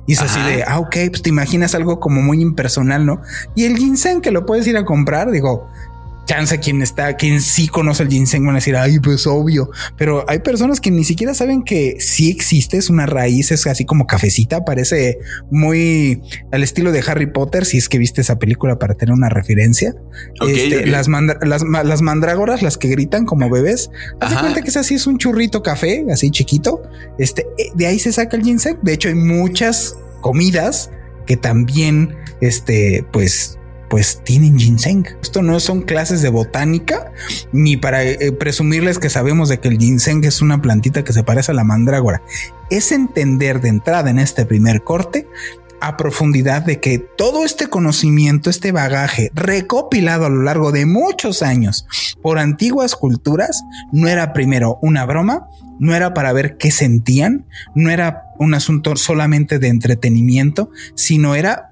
Y 0.08 0.14
es 0.14 0.22
así 0.22 0.40
de, 0.42 0.64
ah, 0.64 0.80
ok, 0.80 0.96
pues 1.10 1.22
te 1.22 1.30
imaginas 1.30 1.76
algo 1.76 2.00
como 2.00 2.22
muy 2.22 2.42
impersonal, 2.42 3.06
¿no? 3.06 3.22
Y 3.56 3.66
el 3.66 3.78
ginseng 3.78 4.22
que 4.22 4.32
lo 4.32 4.46
puedes 4.46 4.66
ir 4.66 4.76
a 4.78 4.84
comprar, 4.84 5.30
digo, 5.30 5.70
chance 6.32 6.58
quien 6.60 6.82
está, 6.82 7.18
quien 7.18 7.42
sí 7.42 7.68
conoce 7.68 8.04
el 8.04 8.10
ginseng 8.10 8.46
van 8.46 8.56
a 8.56 8.60
decir, 8.60 8.78
ay, 8.78 9.00
pues 9.00 9.28
obvio, 9.28 9.70
pero 9.98 10.24
hay 10.30 10.40
personas 10.40 10.80
que 10.80 10.90
ni 10.90 11.04
siquiera 11.04 11.34
saben 11.34 11.62
que 11.62 11.98
sí 12.00 12.30
existe, 12.30 12.78
es 12.78 12.90
una 12.90 13.06
raíz, 13.06 13.52
es 13.52 13.68
así 13.68 13.84
como 13.84 14.08
cafecita, 14.08 14.64
parece 14.64 15.18
muy 15.50 16.22
al 16.54 16.64
estilo 16.64 16.94
de 16.94 17.04
Harry 17.06 17.26
Potter, 17.26 17.66
si 17.66 17.78
es 17.78 17.90
que 17.90 17.98
viste 17.98 18.22
esa 18.22 18.40
película 18.40 18.80
para 18.80 18.94
tener 18.94 19.14
una 19.14 19.28
referencia. 19.28 19.94
Este, 20.48 20.86
las, 20.86 21.10
las, 21.10 22.02
mandrágoras, 22.02 22.62
las 22.62 22.78
que 22.78 22.88
gritan 22.88 23.26
como 23.26 23.50
bebés, 23.50 23.90
haz 24.22 24.40
cuenta 24.40 24.62
que 24.62 24.70
es 24.70 24.78
así, 24.78 24.96
es 24.96 25.08
un 25.08 25.18
churrito 25.18 25.62
café, 25.62 26.06
así 26.14 26.32
chiquito, 26.32 26.82
este, 27.20 27.42
eh, 27.58 27.72
de 27.76 27.88
ahí 27.88 28.00
se 28.00 28.14
saca 28.14 28.38
el 28.38 28.44
ginseng, 28.44 28.80
de 28.82 28.94
hecho 28.94 29.10
hay 29.10 29.16
muchas 29.16 29.98
comidas 30.22 30.92
que 31.26 31.36
también, 31.36 32.16
este, 32.40 33.06
pues 33.12 33.58
pues 33.92 34.22
tienen 34.24 34.58
ginseng. 34.58 35.06
Esto 35.22 35.42
no 35.42 35.60
son 35.60 35.82
clases 35.82 36.22
de 36.22 36.30
botánica 36.30 37.12
ni 37.52 37.76
para 37.76 38.04
eh, 38.04 38.32
presumirles 38.32 38.98
que 39.00 39.10
sabemos 39.10 39.50
de 39.50 39.60
que 39.60 39.68
el 39.68 39.78
ginseng 39.78 40.24
es 40.24 40.42
una 40.42 40.62
plantita 40.62 41.04
que 41.04 41.12
se 41.12 41.24
parece 41.24 41.52
a 41.52 41.56
la 41.56 41.66
mandrágora. 41.66 42.24
Es 42.70 42.94
entender 42.94 43.60
de 43.60 43.68
entrada 43.68 44.10
en 44.10 44.18
este 44.18 44.46
primer 44.46 44.84
corte 44.84 45.28
a 45.82 45.98
profundidad 45.98 46.62
de 46.62 46.80
que 46.80 47.00
todo 47.00 47.44
este 47.44 47.68
conocimiento, 47.68 48.50
este 48.50 48.72
bagaje 48.72 49.30
recopilado 49.34 50.26
a 50.26 50.30
lo 50.30 50.42
largo 50.42 50.72
de 50.72 50.86
muchos 50.86 51.42
años 51.42 51.86
por 52.22 52.40
antiguas 52.40 52.96
culturas, 52.96 53.62
no 53.92 54.08
era 54.08 54.32
primero 54.32 54.80
una 54.82 55.06
broma 55.06 55.50
no 55.82 55.96
era 55.96 56.14
para 56.14 56.32
ver 56.32 56.58
qué 56.58 56.70
sentían, 56.70 57.48
no 57.74 57.90
era 57.90 58.26
un 58.38 58.54
asunto 58.54 58.96
solamente 58.98 59.58
de 59.58 59.68
entretenimiento, 59.68 60.70
sino 60.94 61.34
era 61.34 61.71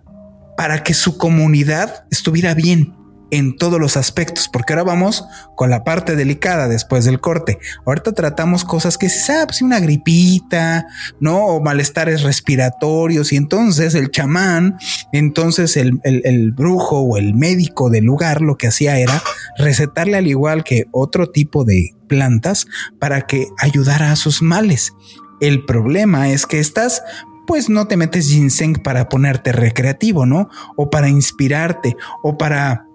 para 0.60 0.84
que 0.84 0.94
su 0.94 1.18
comunidad 1.18 2.04
estuviera 2.12 2.54
bien 2.54 2.94
en 3.32 3.56
todos 3.56 3.80
los 3.80 3.96
aspectos, 3.96 4.50
porque 4.52 4.74
ahora 4.74 4.84
vamos 4.84 5.24
con 5.56 5.70
la 5.70 5.86
parte 5.86 6.18
delicada 6.18 6.68
después 6.68 7.06
del 7.06 7.22
corte. 7.22 7.60
Ahorita 7.86 8.12
tratamos 8.12 8.66
cosas 8.66 8.98
que 8.98 9.08
se 9.08 9.22
sabe, 9.22 9.54
si 9.54 9.64
una 9.64 9.80
gripita, 9.80 10.86
no, 11.22 11.46
o 11.46 11.64
malestares 11.64 12.24
respiratorios, 12.24 13.32
y 13.32 13.38
entonces 13.38 13.96
el 13.96 14.12
chamán, 14.12 14.78
entonces 15.14 15.78
el, 15.78 16.02
el 16.04 16.52
brujo 16.52 17.00
o 17.04 17.16
el 17.16 17.36
médico 17.36 17.90
del 17.90 18.04
lugar 18.04 18.42
lo 18.42 18.58
que 18.58 18.68
hacía 18.68 19.00
era 19.00 19.24
recetarle 19.58 20.18
al 20.18 20.28
igual 20.28 20.66
que 20.66 20.88
otro 20.92 21.30
tipo 21.30 21.64
de 21.64 21.96
plantas 22.10 22.68
para 23.00 23.28
que 23.28 23.48
ayudara 23.60 24.12
a 24.12 24.18
sus 24.18 24.42
males. 24.42 24.92
El 25.40 25.64
problema 25.64 26.32
es 26.32 26.46
que 26.46 26.60
estas 26.60 27.02
pues 27.50 27.68
no 27.68 27.88
te 27.88 27.98
metes 27.98 28.30
ginseng 28.30 28.76
para 28.76 29.10
ponerte 29.10 29.52
recreativo, 29.52 30.28
¿no? 30.28 30.50
O 30.76 30.92
para 30.92 31.10
inspirarte, 31.10 31.98
o 32.22 32.38
para 32.38 32.86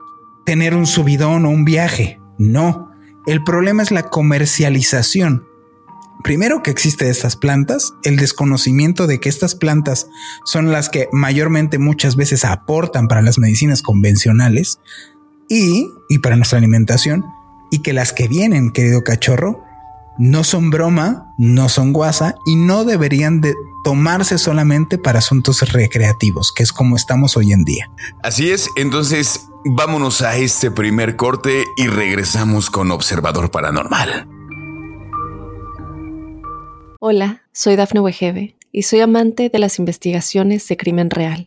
tener 0.46 0.76
un 0.76 0.86
subidón 0.86 1.44
o 1.44 1.50
un 1.50 1.64
viaje. 1.64 2.20
No, 2.38 2.88
el 3.26 3.42
problema 3.42 3.82
es 3.82 3.90
la 3.90 4.04
comercialización. 4.04 5.44
Primero 6.22 6.62
que 6.62 6.70
existe 6.70 7.10
estas 7.10 7.34
plantas, 7.34 7.94
el 8.04 8.14
desconocimiento 8.14 9.08
de 9.08 9.18
que 9.18 9.28
estas 9.28 9.56
plantas 9.56 10.06
son 10.44 10.70
las 10.70 10.88
que 10.88 11.08
mayormente 11.10 11.80
muchas 11.80 12.14
veces 12.14 12.44
aportan 12.44 13.08
para 13.08 13.22
las 13.22 13.38
medicinas 13.40 13.82
convencionales 13.82 14.78
y, 15.48 15.90
y 16.08 16.18
para 16.20 16.36
nuestra 16.36 16.58
alimentación, 16.58 17.24
y 17.72 17.82
que 17.82 17.92
las 17.92 18.12
que 18.12 18.28
vienen, 18.28 18.70
querido 18.70 19.02
cachorro, 19.02 19.63
no 20.18 20.44
son 20.44 20.70
broma, 20.70 21.34
no 21.38 21.68
son 21.68 21.92
guasa 21.92 22.36
y 22.46 22.56
no 22.56 22.84
deberían 22.84 23.40
de 23.40 23.54
tomarse 23.82 24.38
solamente 24.38 24.98
para 24.98 25.18
asuntos 25.18 25.60
recreativos, 25.72 26.52
que 26.52 26.62
es 26.62 26.72
como 26.72 26.96
estamos 26.96 27.36
hoy 27.36 27.52
en 27.52 27.64
día. 27.64 27.90
Así 28.22 28.50
es, 28.50 28.68
entonces 28.76 29.48
vámonos 29.64 30.22
a 30.22 30.36
este 30.36 30.70
primer 30.70 31.16
corte 31.16 31.64
y 31.76 31.86
regresamos 31.86 32.70
con 32.70 32.90
Observador 32.90 33.50
Paranormal. 33.50 34.28
Hola, 37.00 37.42
soy 37.52 37.76
Dafne 37.76 38.00
Wegebe 38.00 38.56
y 38.72 38.82
soy 38.82 39.00
amante 39.00 39.50
de 39.50 39.58
las 39.58 39.78
investigaciones 39.78 40.66
de 40.68 40.76
crimen 40.76 41.10
real. 41.10 41.46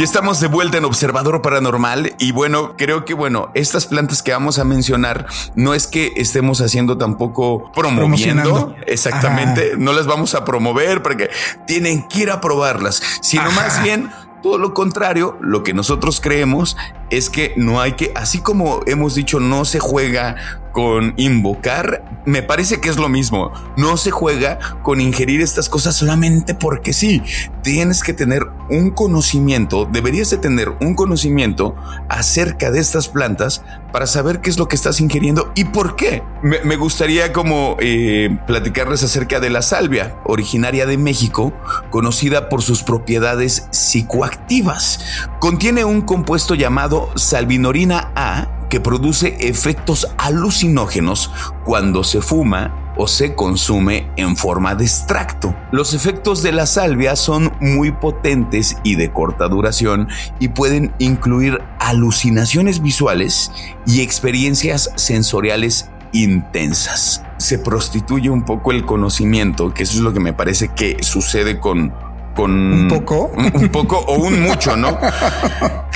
Y 0.00 0.02
estamos 0.02 0.40
de 0.40 0.46
vuelta 0.46 0.78
en 0.78 0.86
Observador 0.86 1.42
Paranormal 1.42 2.14
y 2.18 2.32
bueno, 2.32 2.74
creo 2.78 3.04
que 3.04 3.12
bueno, 3.12 3.50
estas 3.52 3.84
plantas 3.84 4.22
que 4.22 4.32
vamos 4.32 4.58
a 4.58 4.64
mencionar 4.64 5.26
no 5.56 5.74
es 5.74 5.86
que 5.86 6.14
estemos 6.16 6.62
haciendo 6.62 6.96
tampoco 6.96 7.70
promoviendo, 7.74 8.74
exactamente, 8.86 9.74
no 9.76 9.92
las 9.92 10.06
vamos 10.06 10.34
a 10.34 10.46
promover 10.46 11.02
porque 11.02 11.28
tienen 11.66 12.08
que 12.08 12.20
ir 12.20 12.30
a 12.30 12.40
probarlas, 12.40 13.02
sino 13.20 13.52
más 13.52 13.82
bien 13.82 14.10
todo 14.42 14.56
lo 14.56 14.72
contrario, 14.72 15.36
lo 15.42 15.62
que 15.62 15.74
nosotros 15.74 16.22
creemos 16.22 16.78
es 17.10 17.28
que 17.28 17.52
no 17.58 17.78
hay 17.82 17.92
que, 17.92 18.10
así 18.14 18.40
como 18.40 18.80
hemos 18.86 19.14
dicho, 19.14 19.38
no 19.38 19.66
se 19.66 19.80
juega 19.80 20.59
con 20.72 21.14
invocar, 21.16 22.04
me 22.24 22.42
parece 22.42 22.80
que 22.80 22.88
es 22.88 22.96
lo 22.96 23.08
mismo. 23.08 23.52
No 23.76 23.96
se 23.96 24.10
juega 24.10 24.58
con 24.82 25.00
ingerir 25.00 25.40
estas 25.40 25.68
cosas 25.68 25.96
solamente 25.96 26.54
porque 26.54 26.92
sí. 26.92 27.22
Tienes 27.62 28.02
que 28.02 28.12
tener 28.12 28.46
un 28.70 28.90
conocimiento, 28.90 29.86
deberías 29.90 30.30
de 30.30 30.38
tener 30.38 30.70
un 30.80 30.94
conocimiento 30.94 31.74
acerca 32.08 32.70
de 32.70 32.80
estas 32.80 33.08
plantas 33.08 33.62
para 33.92 34.06
saber 34.06 34.40
qué 34.40 34.50
es 34.50 34.58
lo 34.58 34.68
que 34.68 34.76
estás 34.76 35.00
ingiriendo 35.00 35.52
y 35.54 35.64
por 35.64 35.96
qué. 35.96 36.22
Me, 36.42 36.76
gustaría 36.76 37.32
como 37.32 37.76
eh, 37.80 38.38
platicarles 38.46 39.02
acerca 39.02 39.40
de 39.40 39.50
la 39.50 39.62
salvia, 39.62 40.16
originaria 40.24 40.86
de 40.86 40.96
México, 40.96 41.52
conocida 41.90 42.48
por 42.48 42.62
sus 42.62 42.82
propiedades 42.82 43.66
psicoactivas. 43.70 45.00
Contiene 45.38 45.84
un 45.84 46.02
compuesto 46.02 46.54
llamado 46.54 47.10
salvinorina 47.16 48.12
A 48.14 48.59
que 48.70 48.80
produce 48.80 49.36
efectos 49.40 50.08
alucinógenos 50.16 51.30
cuando 51.64 52.02
se 52.04 52.22
fuma 52.22 52.94
o 52.96 53.06
se 53.06 53.34
consume 53.34 54.10
en 54.16 54.36
forma 54.36 54.74
de 54.74 54.84
extracto. 54.84 55.54
Los 55.72 55.94
efectos 55.94 56.42
de 56.42 56.52
la 56.52 56.66
salvia 56.66 57.16
son 57.16 57.52
muy 57.60 57.92
potentes 57.92 58.76
y 58.82 58.94
de 58.94 59.10
corta 59.10 59.48
duración 59.48 60.08
y 60.38 60.48
pueden 60.48 60.94
incluir 60.98 61.60
alucinaciones 61.78 62.82
visuales 62.82 63.50
y 63.86 64.00
experiencias 64.00 64.90
sensoriales 64.96 65.90
intensas. 66.12 67.22
Se 67.38 67.58
prostituye 67.58 68.30
un 68.30 68.44
poco 68.44 68.72
el 68.72 68.84
conocimiento, 68.84 69.72
que 69.72 69.84
eso 69.84 69.94
es 69.94 70.00
lo 70.00 70.12
que 70.12 70.20
me 70.20 70.32
parece 70.32 70.68
que 70.68 71.02
sucede 71.02 71.58
con 71.58 71.94
con 72.40 72.52
un 72.52 72.88
poco, 72.88 73.30
un, 73.36 73.68
poco 73.68 73.98
o 73.98 74.14
un 74.14 74.40
mucho, 74.40 74.74
¿no? 74.74 74.98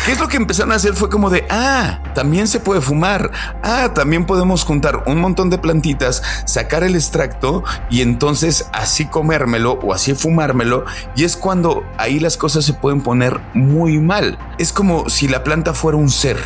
¿Qué 0.04 0.12
es 0.12 0.20
lo 0.20 0.28
que 0.28 0.37
empezaron 0.37 0.72
a 0.72 0.74
hacer? 0.74 0.92
Fue 0.92 1.09
como 1.09 1.30
de, 1.30 1.46
ah, 1.48 2.02
también 2.14 2.48
se 2.48 2.61
puede 2.61 2.83
fumar, 2.83 3.30
ah, 3.62 3.92
también 3.94 4.26
podemos 4.26 4.62
juntar 4.62 5.04
un 5.07 5.22
montón 5.22 5.48
de 5.48 5.57
plantitas, 5.57 6.22
sacar 6.44 6.85
el 6.85 6.96
extracto 6.96 7.64
y 7.88 8.02
entonces 8.02 8.68
así 8.74 9.07
comérmelo 9.07 9.78
o 9.83 9.94
así 9.94 10.14
fumármelo. 10.14 10.85
Y 11.16 11.24
es 11.24 11.38
cuando 11.38 11.83
ahí 11.96 12.20
las 12.20 12.37
cosas 12.37 12.66
se 12.66 12.74
pueden 12.74 13.00
poner 13.00 13.40
muy 13.54 13.98
mal. 13.98 14.38
Es 14.59 14.70
como 14.70 15.09
si 15.09 15.26
la 15.26 15.44
planta 15.44 15.72
fuera 15.72 15.96
un 15.96 16.11
ser 16.11 16.37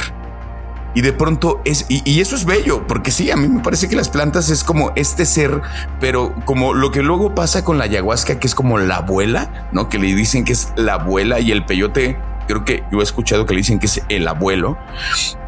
y 0.99 1.01
de 1.01 1.13
pronto 1.13 1.63
es, 1.65 1.87
y, 1.89 2.21
eso 2.21 2.35
es 2.35 2.45
bello, 2.45 2.85
porque 2.89 3.13
sí, 3.13 3.31
a 3.31 3.37
mí 3.37 3.47
me 3.47 3.63
parece 3.63 3.89
que 3.89 3.95
las 3.95 4.09
plantas 4.09 4.51
es 4.51 4.65
como 4.65 4.91
este 4.97 5.27
ser, 5.27 5.63
pero 6.01 6.35
como 6.45 6.75
lo 6.75 6.91
que 6.91 7.05
luego 7.05 7.37
pasa 7.37 7.63
con 7.65 7.79
la 7.79 7.85
ayahuasca, 7.85 8.41
que 8.41 8.49
es 8.49 8.57
como 8.57 8.79
la 8.79 8.97
abuela, 8.97 9.69
¿no? 9.71 9.89
Que 9.89 10.01
le 10.01 10.13
dicen 10.13 10.43
que 10.43 10.55
es 10.55 10.73
la 10.75 10.95
abuela 10.95 11.39
y 11.39 11.53
el 11.53 11.65
peyote, 11.65 12.19
creo 12.49 12.65
que 12.65 12.83
yo 12.91 12.99
he 12.99 13.05
escuchado 13.05 13.47
que 13.47 13.55
le 13.55 13.59
dicen 13.59 13.79
que 13.79 13.87
es 13.87 14.03
el 14.09 14.27
abuelo. 14.27 14.77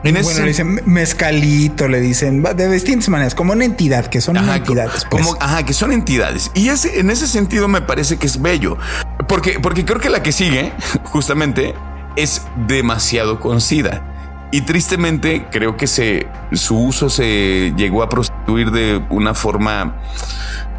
En 0.05 0.23
bueno, 0.23 0.39
le 0.39 0.47
dicen 0.47 0.83
mezcalito, 0.87 1.89
le 1.89 1.99
dicen 1.99 2.45
de 2.45 2.71
distintas 2.71 3.09
maneras, 3.09 3.35
como 3.35 3.53
una 3.53 3.65
entidad, 3.65 4.07
que 4.07 4.21
son 4.21 4.37
entidades. 4.37 5.05
Pues. 5.11 5.27
Como, 5.27 5.37
ajá, 5.41 5.65
que 5.65 5.73
son 5.73 5.91
entidades. 5.91 6.53
Y 6.55 6.69
ese, 6.69 7.01
en 7.01 7.11
ese 7.11 7.27
sentido 7.27 7.67
me 7.67 7.81
parece 7.81 8.19
que 8.19 8.29
es 8.29 8.41
bello, 8.41 8.79
porque, 9.27 9.59
porque 9.59 9.85
creo 9.85 9.99
que 9.99 10.11
la 10.11 10.23
que 10.23 10.31
sigue, 10.31 10.73
justamente, 11.07 11.75
es 12.15 12.43
demasiado 12.69 13.41
conocida. 13.41 14.07
Y 14.53 14.63
tristemente 14.63 15.47
creo 15.51 15.77
que 15.77 15.87
se, 15.87 16.27
su 16.53 16.77
uso 16.77 17.09
se 17.09 17.73
llegó 17.77 18.03
a 18.03 18.09
prostituir 18.09 18.71
de 18.71 19.01
una 19.11 19.35
forma 19.35 20.01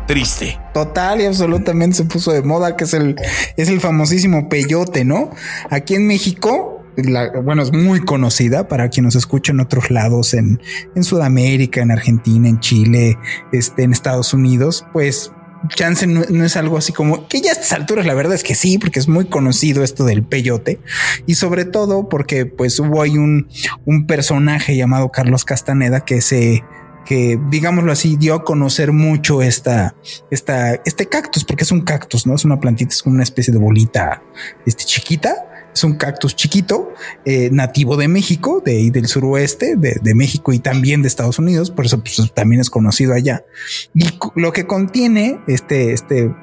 triste. 0.07 0.59
Total 0.73 1.21
y 1.21 1.25
absolutamente 1.25 1.97
se 1.97 2.05
puso 2.05 2.33
de 2.33 2.41
moda, 2.41 2.75
que 2.75 2.83
es 2.83 2.93
el, 2.93 3.15
es 3.55 3.69
el 3.69 3.79
famosísimo 3.79 4.49
peyote, 4.49 5.05
¿no? 5.05 5.29
Aquí 5.69 5.95
en 5.95 6.05
México, 6.05 6.83
bueno, 7.43 7.61
es 7.61 7.71
muy 7.71 8.01
conocida 8.01 8.67
para 8.67 8.89
quien 8.89 9.05
nos 9.05 9.15
escucha 9.15 9.53
en 9.53 9.61
otros 9.61 9.89
lados, 9.89 10.33
en, 10.33 10.61
en 10.95 11.03
Sudamérica, 11.03 11.81
en 11.81 11.91
Argentina, 11.91 12.49
en 12.49 12.59
Chile, 12.59 13.17
este, 13.53 13.83
en 13.83 13.93
Estados 13.93 14.33
Unidos, 14.33 14.85
pues 14.91 15.31
chance 15.69 16.07
no, 16.07 16.45
es 16.45 16.57
algo 16.57 16.77
así 16.77 16.93
como 16.93 17.27
que 17.27 17.41
ya 17.41 17.51
a 17.51 17.53
estas 17.53 17.73
alturas 17.73 18.05
la 18.05 18.13
verdad 18.13 18.35
es 18.35 18.43
que 18.43 18.55
sí, 18.55 18.77
porque 18.77 18.99
es 18.99 19.07
muy 19.07 19.25
conocido 19.25 19.83
esto 19.83 20.05
del 20.05 20.23
peyote. 20.23 20.79
Y 21.25 21.35
sobre 21.35 21.65
todo 21.65 22.09
porque 22.09 22.45
pues 22.45 22.79
hubo 22.79 23.01
ahí 23.01 23.17
un, 23.17 23.47
un 23.85 24.07
personaje 24.07 24.75
llamado 24.75 25.09
Carlos 25.09 25.45
Castaneda 25.45 26.05
que 26.05 26.21
se 26.21 26.63
que 27.05 27.39
digámoslo 27.49 27.91
así 27.91 28.15
dio 28.15 28.35
a 28.35 28.43
conocer 28.43 28.91
mucho 28.91 29.41
esta, 29.41 29.95
esta, 30.29 30.75
este 30.85 31.09
cactus, 31.09 31.43
porque 31.43 31.63
es 31.63 31.71
un 31.71 31.81
cactus, 31.81 32.27
no 32.27 32.35
es 32.35 32.45
una 32.45 32.59
plantita, 32.59 32.93
es 32.93 33.01
como 33.01 33.15
una 33.15 33.23
especie 33.23 33.51
de 33.51 33.59
bolita 33.59 34.21
este, 34.65 34.85
chiquita 34.85 35.50
es 35.73 35.83
un 35.83 35.95
cactus 35.95 36.35
chiquito, 36.35 36.93
eh, 37.25 37.49
nativo 37.51 37.97
de 37.97 38.07
México, 38.07 38.61
de, 38.63 38.91
del 38.91 39.07
suroeste, 39.07 39.75
de, 39.75 40.15
México 40.15 40.53
y 40.53 40.59
también 40.59 41.01
de 41.01 41.07
Estados 41.07 41.39
Unidos, 41.39 41.71
por 41.71 41.85
eso 41.85 42.03
pues, 42.03 42.33
también 42.33 42.61
es 42.61 42.69
conocido 42.69 43.13
allá. 43.13 43.45
Y 43.93 44.05
lo 44.35 44.51
que 44.51 44.67
contiene 44.67 45.39
este, 45.47 45.93
este 45.93 46.33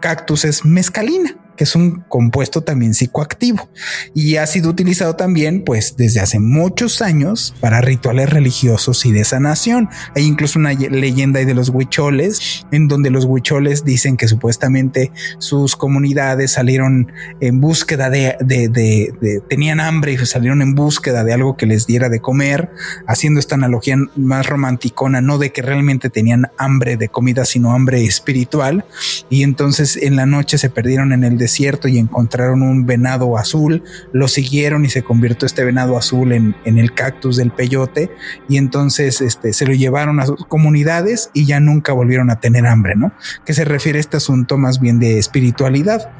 cactus 0.00 0.44
es 0.44 0.64
mezcalina, 0.64 1.36
que 1.56 1.64
es 1.64 1.74
un 1.74 2.02
compuesto 2.08 2.62
también 2.62 2.94
psicoactivo 2.94 3.68
y 4.14 4.36
ha 4.36 4.46
sido 4.46 4.70
utilizado 4.70 5.16
también 5.16 5.64
pues 5.64 5.96
desde 5.96 6.20
hace 6.20 6.38
muchos 6.38 7.02
años 7.02 7.54
para 7.60 7.80
rituales 7.80 8.30
religiosos 8.30 9.04
y 9.06 9.12
de 9.12 9.24
sanación. 9.24 9.88
Hay 10.14 10.24
incluso 10.24 10.58
una 10.58 10.72
leyenda 10.72 11.40
de 11.40 11.54
los 11.54 11.68
huicholes 11.68 12.66
en 12.70 12.88
donde 12.88 13.10
los 13.10 13.24
huicholes 13.24 13.84
dicen 13.84 14.16
que 14.16 14.28
supuestamente 14.28 15.12
sus 15.38 15.76
comunidades 15.76 16.52
salieron 16.52 17.12
en 17.40 17.60
búsqueda 17.60 18.10
de, 18.10 18.36
de, 18.40 19.42
tenían 19.48 19.80
hambre 19.80 20.12
y 20.12 20.18
salieron 20.26 20.62
en 20.62 20.74
búsqueda 20.74 21.24
de 21.24 21.32
algo 21.32 21.56
que 21.56 21.66
les 21.66 21.86
diera 21.86 22.08
de 22.08 22.20
comer, 22.20 22.70
haciendo 23.06 23.40
esta 23.40 23.54
analogía 23.54 23.96
más 24.16 24.46
romanticona, 24.46 25.20
no 25.20 25.38
de 25.38 25.52
que 25.52 25.62
realmente 25.62 26.10
tenían 26.10 26.50
hambre 26.58 26.96
de 26.96 27.08
comida, 27.08 27.44
sino 27.44 27.72
hambre 27.72 28.04
espiritual. 28.04 28.84
Y 29.28 29.42
entonces 29.42 29.96
en 29.96 30.16
la 30.16 30.26
noche 30.26 30.58
se 30.58 30.70
perdieron 30.70 31.12
en 31.12 31.24
el 31.24 31.38
desierto 31.42 31.88
y 31.88 31.98
encontraron 31.98 32.62
un 32.62 32.86
venado 32.86 33.36
azul, 33.36 33.82
lo 34.12 34.28
siguieron 34.28 34.84
y 34.84 34.88
se 34.88 35.02
convirtió 35.02 35.46
este 35.46 35.64
venado 35.64 35.96
azul 35.96 36.32
en, 36.32 36.54
en 36.64 36.78
el 36.78 36.94
cactus 36.94 37.36
del 37.36 37.50
peyote 37.50 38.10
y 38.48 38.56
entonces 38.56 39.20
este, 39.20 39.52
se 39.52 39.66
lo 39.66 39.74
llevaron 39.74 40.20
a 40.20 40.26
sus 40.26 40.46
comunidades 40.46 41.30
y 41.34 41.44
ya 41.44 41.60
nunca 41.60 41.92
volvieron 41.92 42.30
a 42.30 42.40
tener 42.40 42.66
hambre, 42.66 42.94
¿no? 42.96 43.12
Que 43.44 43.52
se 43.52 43.64
refiere 43.64 43.98
a 43.98 44.00
este 44.00 44.16
asunto 44.16 44.56
más 44.58 44.80
bien 44.80 44.98
de 44.98 45.18
espiritualidad. 45.18 46.10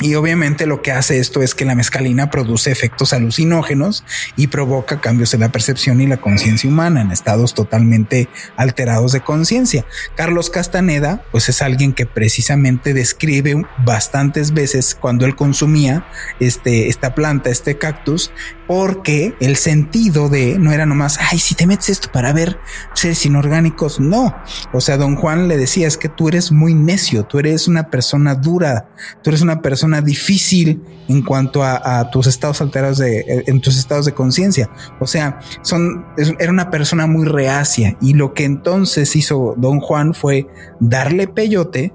Y 0.00 0.14
obviamente 0.14 0.66
lo 0.66 0.80
que 0.80 0.92
hace 0.92 1.18
esto 1.18 1.42
es 1.42 1.56
que 1.56 1.64
la 1.64 1.74
mescalina 1.74 2.30
produce 2.30 2.70
efectos 2.70 3.12
alucinógenos 3.12 4.04
y 4.36 4.46
provoca 4.46 5.00
cambios 5.00 5.34
en 5.34 5.40
la 5.40 5.50
percepción 5.50 6.00
y 6.00 6.06
la 6.06 6.18
conciencia 6.18 6.70
humana 6.70 7.00
en 7.00 7.10
estados 7.10 7.52
totalmente 7.54 8.28
alterados 8.56 9.12
de 9.12 9.20
conciencia. 9.20 9.84
Carlos 10.14 10.50
Castaneda, 10.50 11.24
pues 11.32 11.48
es 11.48 11.62
alguien 11.62 11.92
que 11.94 12.06
precisamente 12.06 12.94
describe 12.94 13.64
bastantes 13.84 14.52
veces 14.52 14.94
cuando 14.94 15.26
él 15.26 15.34
consumía 15.34 16.06
este, 16.38 16.88
esta 16.88 17.14
planta, 17.14 17.50
este 17.50 17.76
cactus, 17.76 18.30
porque 18.68 19.34
el 19.40 19.56
sentido 19.56 20.28
de 20.28 20.58
no 20.58 20.72
era 20.72 20.86
nomás, 20.86 21.18
ay, 21.32 21.38
si 21.38 21.54
te 21.54 21.66
metes 21.66 21.88
esto 21.88 22.12
para 22.12 22.32
ver 22.32 22.60
seres 22.94 23.24
inorgánicos, 23.24 23.98
no. 23.98 24.36
O 24.72 24.80
sea, 24.80 24.96
don 24.96 25.16
Juan 25.16 25.48
le 25.48 25.56
decía, 25.56 25.88
es 25.88 25.96
que 25.96 26.08
tú 26.08 26.28
eres 26.28 26.52
muy 26.52 26.74
necio, 26.74 27.24
tú 27.24 27.38
eres 27.38 27.66
una 27.66 27.90
persona 27.90 28.34
dura, 28.34 28.90
tú 29.22 29.30
eres 29.30 29.40
una 29.40 29.62
persona 29.62 29.87
difícil 30.02 30.82
en 31.08 31.22
cuanto 31.22 31.62
a, 31.64 32.10
tus 32.10 32.26
estados 32.26 32.60
alterados 32.60 32.98
de, 32.98 33.44
en 33.46 33.60
tus 33.60 33.78
estados 33.78 34.04
de 34.04 34.12
conciencia. 34.12 34.70
O 35.00 35.06
sea, 35.06 35.40
son, 35.62 36.04
era 36.38 36.52
una 36.52 36.70
persona 36.70 37.06
muy 37.06 37.26
reacia 37.26 37.96
y 38.00 38.14
lo 38.14 38.34
que 38.34 38.44
entonces 38.44 39.16
hizo 39.16 39.54
don 39.56 39.80
Juan 39.80 40.14
fue 40.14 40.46
darle 40.80 41.28
peyote 41.28 41.92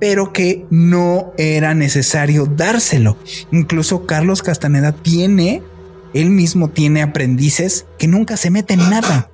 pero 0.00 0.32
que 0.32 0.66
no 0.70 1.32
era 1.38 1.72
necesario 1.72 2.46
dárselo. 2.46 3.16
Incluso 3.52 4.06
Carlos 4.06 4.42
Castaneda 4.42 4.92
tiene 4.92 5.62
él 6.14 6.30
mismo 6.30 6.70
tiene 6.70 7.02
aprendices 7.02 7.86
que 7.98 8.06
nunca 8.06 8.36
se 8.36 8.50
meten 8.50 8.80
en 8.80 8.90
nada 8.90 9.30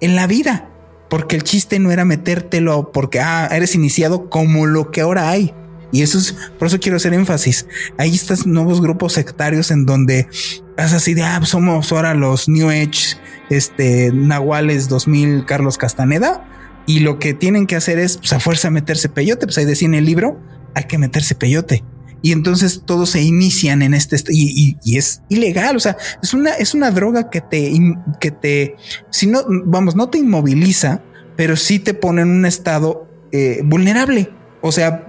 en 0.00 0.16
la 0.16 0.26
vida, 0.26 0.68
porque 1.08 1.36
el 1.36 1.44
chiste 1.44 1.78
no 1.78 1.90
era 1.92 2.04
metértelo 2.04 2.92
porque 2.92 3.20
ah, 3.20 3.48
eres 3.50 3.74
iniciado 3.74 4.28
como 4.28 4.66
lo 4.66 4.90
que 4.90 5.00
ahora 5.00 5.30
hay. 5.30 5.54
Y 5.92 6.02
eso 6.02 6.18
es, 6.18 6.36
por 6.58 6.68
eso 6.68 6.80
quiero 6.80 6.96
hacer 6.96 7.14
énfasis. 7.14 7.66
Hay 7.98 8.14
estos 8.14 8.46
nuevos 8.46 8.80
grupos 8.80 9.12
sectarios 9.12 9.70
en 9.70 9.86
donde 9.86 10.28
es 10.76 10.92
así 10.92 11.14
de, 11.14 11.22
ah, 11.22 11.40
somos 11.44 11.92
ahora 11.92 12.14
los 12.14 12.48
New 12.48 12.68
Age, 12.68 13.16
este, 13.50 14.10
Nahuales 14.12 14.88
2000, 14.88 15.44
Carlos 15.46 15.78
Castaneda. 15.78 16.48
Y 16.86 17.00
lo 17.00 17.18
que 17.18 17.34
tienen 17.34 17.66
que 17.66 17.76
hacer 17.76 17.98
es, 17.98 18.18
pues 18.18 18.32
a 18.32 18.40
fuerza 18.40 18.70
meterse 18.70 19.08
peyote. 19.08 19.46
Pues 19.46 19.58
ahí 19.58 19.64
decía 19.64 19.88
en 19.88 19.94
el 19.94 20.04
libro, 20.04 20.40
hay 20.74 20.84
que 20.84 20.98
meterse 20.98 21.34
peyote 21.34 21.84
y 22.22 22.32
entonces 22.32 22.82
todos 22.84 23.10
se 23.10 23.22
inician 23.22 23.82
en 23.82 23.94
este 23.94 24.16
y, 24.30 24.76
y, 24.82 24.96
es 24.96 25.22
ilegal. 25.28 25.76
O 25.76 25.80
sea, 25.80 25.96
es 26.22 26.34
una, 26.34 26.50
es 26.54 26.74
una 26.74 26.90
droga 26.90 27.30
que 27.30 27.40
te, 27.40 27.72
que 28.20 28.30
te, 28.32 28.74
si 29.10 29.26
no, 29.26 29.44
vamos, 29.46 29.94
no 29.94 30.08
te 30.08 30.18
inmoviliza, 30.18 31.02
pero 31.36 31.54
sí 31.54 31.78
te 31.78 31.94
pone 31.94 32.22
en 32.22 32.30
un 32.30 32.46
estado 32.46 33.08
eh, 33.30 33.60
vulnerable. 33.64 34.30
O 34.60 34.72
sea, 34.72 35.08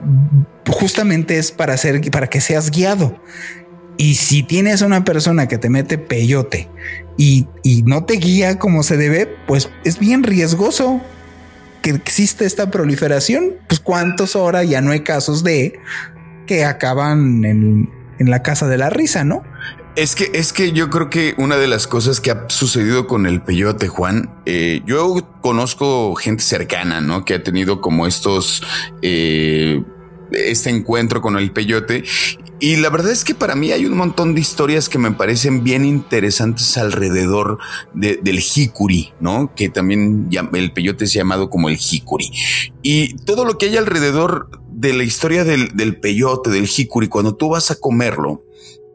justamente 0.67 1.37
es 1.37 1.51
para 1.51 1.73
hacer, 1.73 2.01
para 2.11 2.27
que 2.27 2.41
seas 2.41 2.71
guiado. 2.71 3.19
Y 3.97 4.15
si 4.15 4.43
tienes 4.43 4.81
una 4.81 5.03
persona 5.03 5.47
que 5.47 5.57
te 5.57 5.69
mete 5.69 5.97
peyote 5.97 6.69
y, 7.17 7.47
y 7.63 7.81
no 7.83 8.05
te 8.05 8.15
guía 8.15 8.59
como 8.59 8.83
se 8.83 8.95
debe, 8.95 9.27
pues 9.47 9.69
es 9.83 9.97
bien 9.97 10.23
riesgoso 10.23 11.01
que 11.81 11.89
existe 11.91 12.45
esta 12.45 12.69
proliferación. 12.69 13.55
Pues 13.67 13.79
cuántos 13.79 14.35
ahora 14.35 14.63
ya 14.63 14.81
no 14.81 14.91
hay 14.91 15.01
casos 15.01 15.43
de 15.43 15.79
que 16.47 16.65
acaban 16.65 17.45
en, 17.45 17.89
la 18.19 18.41
casa 18.41 18.67
de 18.67 18.77
la 18.77 18.89
risa, 18.89 19.23
¿no? 19.23 19.43
Es 19.97 20.13
que, 20.13 20.29
es 20.35 20.53
que 20.53 20.73
yo 20.73 20.91
creo 20.91 21.09
que 21.09 21.33
una 21.39 21.57
de 21.57 21.65
las 21.65 21.87
cosas 21.87 22.21
que 22.21 22.29
ha 22.29 22.45
sucedido 22.49 23.07
con 23.07 23.25
el 23.25 23.41
peyote, 23.41 23.87
Juan, 23.87 24.29
eh, 24.45 24.83
yo 24.85 25.27
conozco 25.41 26.13
gente 26.13 26.43
cercana, 26.43 27.01
¿no? 27.01 27.25
Que 27.25 27.33
ha 27.33 27.41
tenido 27.41 27.81
como 27.81 28.05
estos, 28.05 28.61
eh, 29.01 29.83
este 30.29 30.69
encuentro 30.69 31.19
con 31.19 31.35
el 31.35 31.51
peyote. 31.51 32.03
Y 32.59 32.75
la 32.75 32.91
verdad 32.91 33.11
es 33.11 33.23
que 33.23 33.33
para 33.33 33.55
mí 33.55 33.71
hay 33.71 33.87
un 33.87 33.97
montón 33.97 34.35
de 34.35 34.41
historias 34.41 34.87
que 34.87 34.99
me 34.99 35.13
parecen 35.13 35.63
bien 35.63 35.83
interesantes 35.83 36.77
alrededor 36.77 37.57
del 37.95 38.39
jicuri, 38.39 39.13
¿no? 39.19 39.55
Que 39.55 39.69
también 39.69 40.29
el 40.53 40.73
peyote 40.73 41.05
es 41.05 41.13
llamado 41.13 41.49
como 41.49 41.69
el 41.69 41.77
jicuri. 41.77 42.29
Y 42.83 43.15
todo 43.25 43.45
lo 43.45 43.57
que 43.57 43.65
hay 43.65 43.77
alrededor 43.77 44.61
de 44.71 44.93
la 44.93 45.03
historia 45.03 45.43
del, 45.43 45.75
del 45.75 45.99
peyote, 45.99 46.51
del 46.51 46.67
jicuri, 46.67 47.07
cuando 47.07 47.33
tú 47.33 47.49
vas 47.49 47.71
a 47.71 47.79
comerlo, 47.79 48.43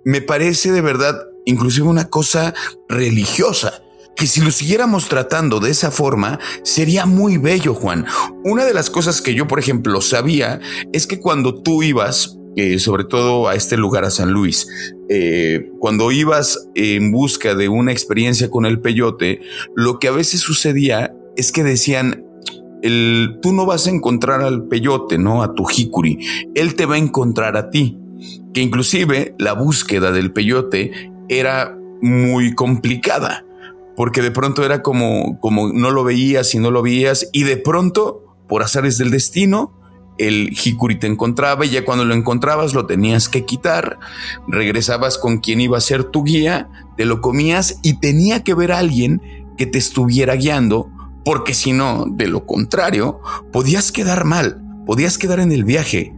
me 0.04 0.20
parece 0.20 0.72
de 0.72 0.80
verdad 0.80 1.26
inclusive 1.44 1.86
una 1.86 2.08
cosa 2.08 2.54
religiosa 2.88 3.82
que 4.16 4.26
si 4.26 4.40
lo 4.40 4.50
siguiéramos 4.50 5.08
tratando 5.08 5.58
de 5.58 5.70
esa 5.70 5.90
forma, 5.90 6.38
sería 6.62 7.06
muy 7.06 7.38
bello, 7.38 7.74
Juan. 7.74 8.06
Una 8.44 8.64
de 8.64 8.74
las 8.74 8.90
cosas 8.90 9.22
que 9.22 9.34
yo, 9.34 9.48
por 9.48 9.58
ejemplo, 9.58 10.00
sabía 10.00 10.60
es 10.92 11.06
que 11.06 11.18
cuando 11.18 11.62
tú 11.62 11.82
ibas, 11.82 12.38
eh, 12.56 12.78
sobre 12.78 13.04
todo 13.04 13.48
a 13.48 13.54
este 13.54 13.76
lugar, 13.76 14.04
a 14.04 14.10
San 14.10 14.30
Luis, 14.32 14.68
eh, 15.08 15.70
cuando 15.78 16.12
ibas 16.12 16.68
en 16.74 17.10
busca 17.10 17.54
de 17.54 17.68
una 17.68 17.92
experiencia 17.92 18.50
con 18.50 18.66
el 18.66 18.80
peyote, 18.80 19.40
lo 19.74 19.98
que 19.98 20.08
a 20.08 20.12
veces 20.12 20.40
sucedía 20.40 21.14
es 21.36 21.50
que 21.50 21.64
decían, 21.64 22.26
tú 23.40 23.52
no 23.52 23.64
vas 23.64 23.86
a 23.86 23.90
encontrar 23.90 24.42
al 24.42 24.66
peyote, 24.66 25.16
¿no? 25.16 25.42
A 25.42 25.54
tu 25.54 25.64
jicuri. 25.64 26.18
Él 26.54 26.74
te 26.74 26.84
va 26.84 26.96
a 26.96 26.98
encontrar 26.98 27.56
a 27.56 27.70
ti. 27.70 27.96
Que 28.52 28.60
inclusive 28.60 29.34
la 29.38 29.52
búsqueda 29.54 30.12
del 30.12 30.32
peyote 30.32 31.12
era 31.28 31.76
muy 32.00 32.54
complicada. 32.54 33.44
Porque 33.96 34.22
de 34.22 34.30
pronto 34.30 34.64
era 34.64 34.82
como, 34.82 35.38
como 35.40 35.72
no 35.72 35.90
lo 35.90 36.04
veías 36.04 36.54
y 36.54 36.58
no 36.58 36.70
lo 36.70 36.82
veías. 36.82 37.28
Y 37.32 37.44
de 37.44 37.56
pronto, 37.56 38.36
por 38.48 38.62
azares 38.62 38.98
del 38.98 39.10
destino, 39.10 39.78
el 40.18 40.50
jicuri 40.50 40.98
te 40.98 41.06
encontraba 41.06 41.64
y 41.64 41.70
ya 41.70 41.84
cuando 41.84 42.04
lo 42.04 42.14
encontrabas 42.14 42.74
lo 42.74 42.86
tenías 42.86 43.28
que 43.28 43.44
quitar, 43.44 43.98
regresabas 44.46 45.18
con 45.18 45.38
quien 45.38 45.60
iba 45.60 45.78
a 45.78 45.80
ser 45.80 46.04
tu 46.04 46.24
guía, 46.24 46.68
te 46.96 47.04
lo 47.04 47.20
comías 47.20 47.78
y 47.82 47.98
tenía 47.98 48.44
que 48.44 48.54
ver 48.54 48.72
a 48.72 48.78
alguien 48.78 49.20
que 49.56 49.66
te 49.66 49.78
estuviera 49.78 50.36
guiando 50.36 50.90
porque 51.24 51.54
si 51.54 51.72
no, 51.72 52.06
de 52.08 52.26
lo 52.26 52.46
contrario, 52.46 53.20
podías 53.52 53.92
quedar 53.92 54.24
mal, 54.24 54.60
podías 54.86 55.18
quedar 55.18 55.40
en 55.40 55.52
el 55.52 55.64
viaje, 55.64 56.14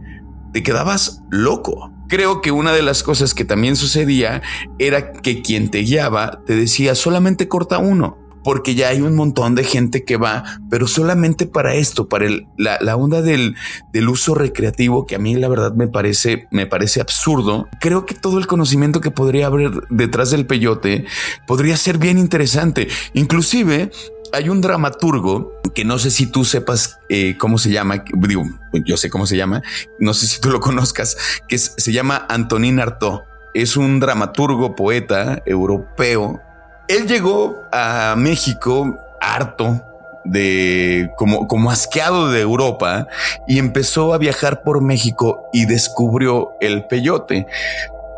te 0.51 0.63
quedabas 0.63 1.21
loco. 1.29 1.91
Creo 2.07 2.41
que 2.41 2.51
una 2.51 2.71
de 2.73 2.81
las 2.81 3.03
cosas 3.03 3.33
que 3.33 3.45
también 3.45 3.75
sucedía 3.75 4.41
era 4.79 5.11
que 5.11 5.41
quien 5.41 5.69
te 5.69 5.79
guiaba 5.79 6.41
te 6.45 6.55
decía 6.55 6.95
solamente 6.95 7.47
corta 7.47 7.79
uno, 7.79 8.17
porque 8.45 8.75
ya 8.75 8.89
hay 8.89 9.01
un 9.01 9.15
montón 9.15 9.55
de 9.55 9.63
gente 9.63 10.05
que 10.05 10.17
va, 10.17 10.43
pero 10.69 10.85
solamente 10.85 11.47
para 11.47 11.73
esto, 11.73 12.07
para 12.07 12.27
el, 12.27 12.45
la, 12.57 12.95
onda 12.95 13.23
del, 13.23 13.55
del, 13.91 14.07
uso 14.07 14.35
recreativo, 14.35 15.07
que 15.07 15.15
a 15.15 15.19
mí 15.19 15.33
la 15.33 15.47
verdad 15.47 15.73
me 15.73 15.87
parece, 15.87 16.47
me 16.51 16.67
parece 16.67 17.01
absurdo. 17.01 17.67
Creo 17.81 18.05
que 18.05 18.13
todo 18.13 18.37
el 18.37 18.45
conocimiento 18.45 19.01
que 19.01 19.09
podría 19.09 19.47
haber 19.47 19.71
detrás 19.89 20.29
del 20.29 20.45
peyote 20.45 21.05
podría 21.47 21.75
ser 21.75 21.97
bien 21.97 22.19
interesante. 22.19 22.87
Inclusive 23.15 23.89
hay 24.35 24.49
un 24.49 24.59
dramaturgo 24.59 25.53
que 25.73 25.85
no 25.85 25.97
sé 25.97 26.11
si 26.11 26.27
tú 26.27 26.43
sepas 26.43 26.99
eh, 27.07 27.37
cómo 27.37 27.57
se 27.57 27.69
llama, 27.69 28.03
digo, 28.13 28.43
yo 28.73 28.97
sé 28.97 29.09
cómo 29.09 29.25
se 29.25 29.37
llama, 29.37 29.61
no 29.97 30.13
sé 30.13 30.27
si 30.27 30.41
tú 30.41 30.49
lo 30.49 30.59
conozcas, 30.61 31.17
que 31.47 31.57
se 31.57 31.91
llama 31.91 32.25
Antonin 32.29 32.79
Artaud. 32.79 33.21
Es 33.53 33.77
un 33.77 34.01
dramaturgo, 34.01 34.75
poeta 34.75 35.41
europeo. 35.45 36.41
Él 36.89 37.07
llegó 37.07 37.55
a 37.71 38.15
México 38.17 38.97
harto 39.21 39.81
de 40.25 41.09
como, 41.17 41.47
como 41.47 41.71
asqueado 41.71 42.29
de 42.29 42.41
Europa 42.41 43.07
y 43.47 43.59
empezó 43.59 44.13
a 44.13 44.17
viajar 44.17 44.63
por 44.63 44.81
México 44.81 45.45
y 45.53 45.65
descubrió 45.65 46.51
el 46.59 46.85
peyote. 46.87 47.47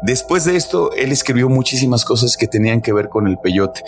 Después 0.02 0.46
de 0.46 0.56
esto, 0.56 0.92
él 0.94 1.12
escribió 1.12 1.50
muchísimas 1.50 2.04
cosas 2.04 2.36
que 2.36 2.48
tenían 2.48 2.82
que 2.82 2.94
ver 2.94 3.10
con 3.10 3.28
el 3.28 3.38
peyote 3.38 3.82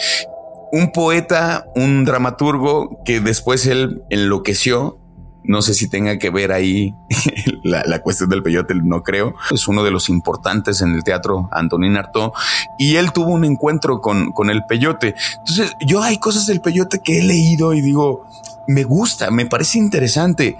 un 0.72 0.92
poeta, 0.92 1.66
un 1.76 2.06
dramaturgo 2.06 3.02
que 3.04 3.20
después 3.20 3.66
él 3.66 4.04
enloqueció 4.10 5.00
No 5.44 5.62
sé 5.62 5.74
si 5.74 5.90
tenga 5.90 6.18
que 6.18 6.30
ver 6.30 6.52
ahí 6.52 6.94
la, 7.64 8.02
cuestión 8.02 8.30
del 8.30 8.44
peyote, 8.44 8.76
no 8.76 9.04
creo. 9.04 9.34
Es 9.52 9.68
uno 9.68 9.84
de 9.84 9.92
los 9.92 10.10
importantes 10.10 10.82
en 10.82 10.94
el 10.94 11.04
teatro, 11.04 11.50
Antonín 11.52 11.98
Artaud, 11.98 12.32
y 12.78 12.98
él 12.98 13.12
tuvo 13.14 13.34
un 13.34 13.46
encuentro 13.46 14.02
con, 14.02 14.32
con 14.32 14.50
el 14.50 14.64
peyote. 14.66 15.16
Entonces, 15.40 15.74
yo 15.86 16.04
hay 16.04 16.20
cosas 16.20 16.46
del 16.46 16.62
peyote 16.62 17.00
que 17.04 17.20
he 17.20 17.24
leído 17.24 17.74
y 17.74 17.82
digo, 17.82 18.28
me 18.68 18.84
gusta, 18.84 19.32
me 19.32 19.46
parece 19.46 19.80
interesante. 19.80 20.56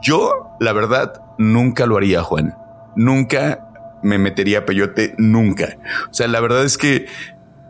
Yo, 0.00 0.56
la 0.58 0.72
verdad, 0.72 1.12
nunca 1.36 1.84
lo 1.84 1.96
haría, 1.98 2.22
Juan. 2.22 2.56
Nunca 2.96 3.68
me 4.02 4.18
metería 4.18 4.60
a 4.60 4.64
peyote, 4.64 5.14
nunca. 5.18 5.76
O 6.10 6.14
sea, 6.14 6.28
la 6.28 6.40
verdad 6.40 6.64
es 6.64 6.76
que 6.76 7.06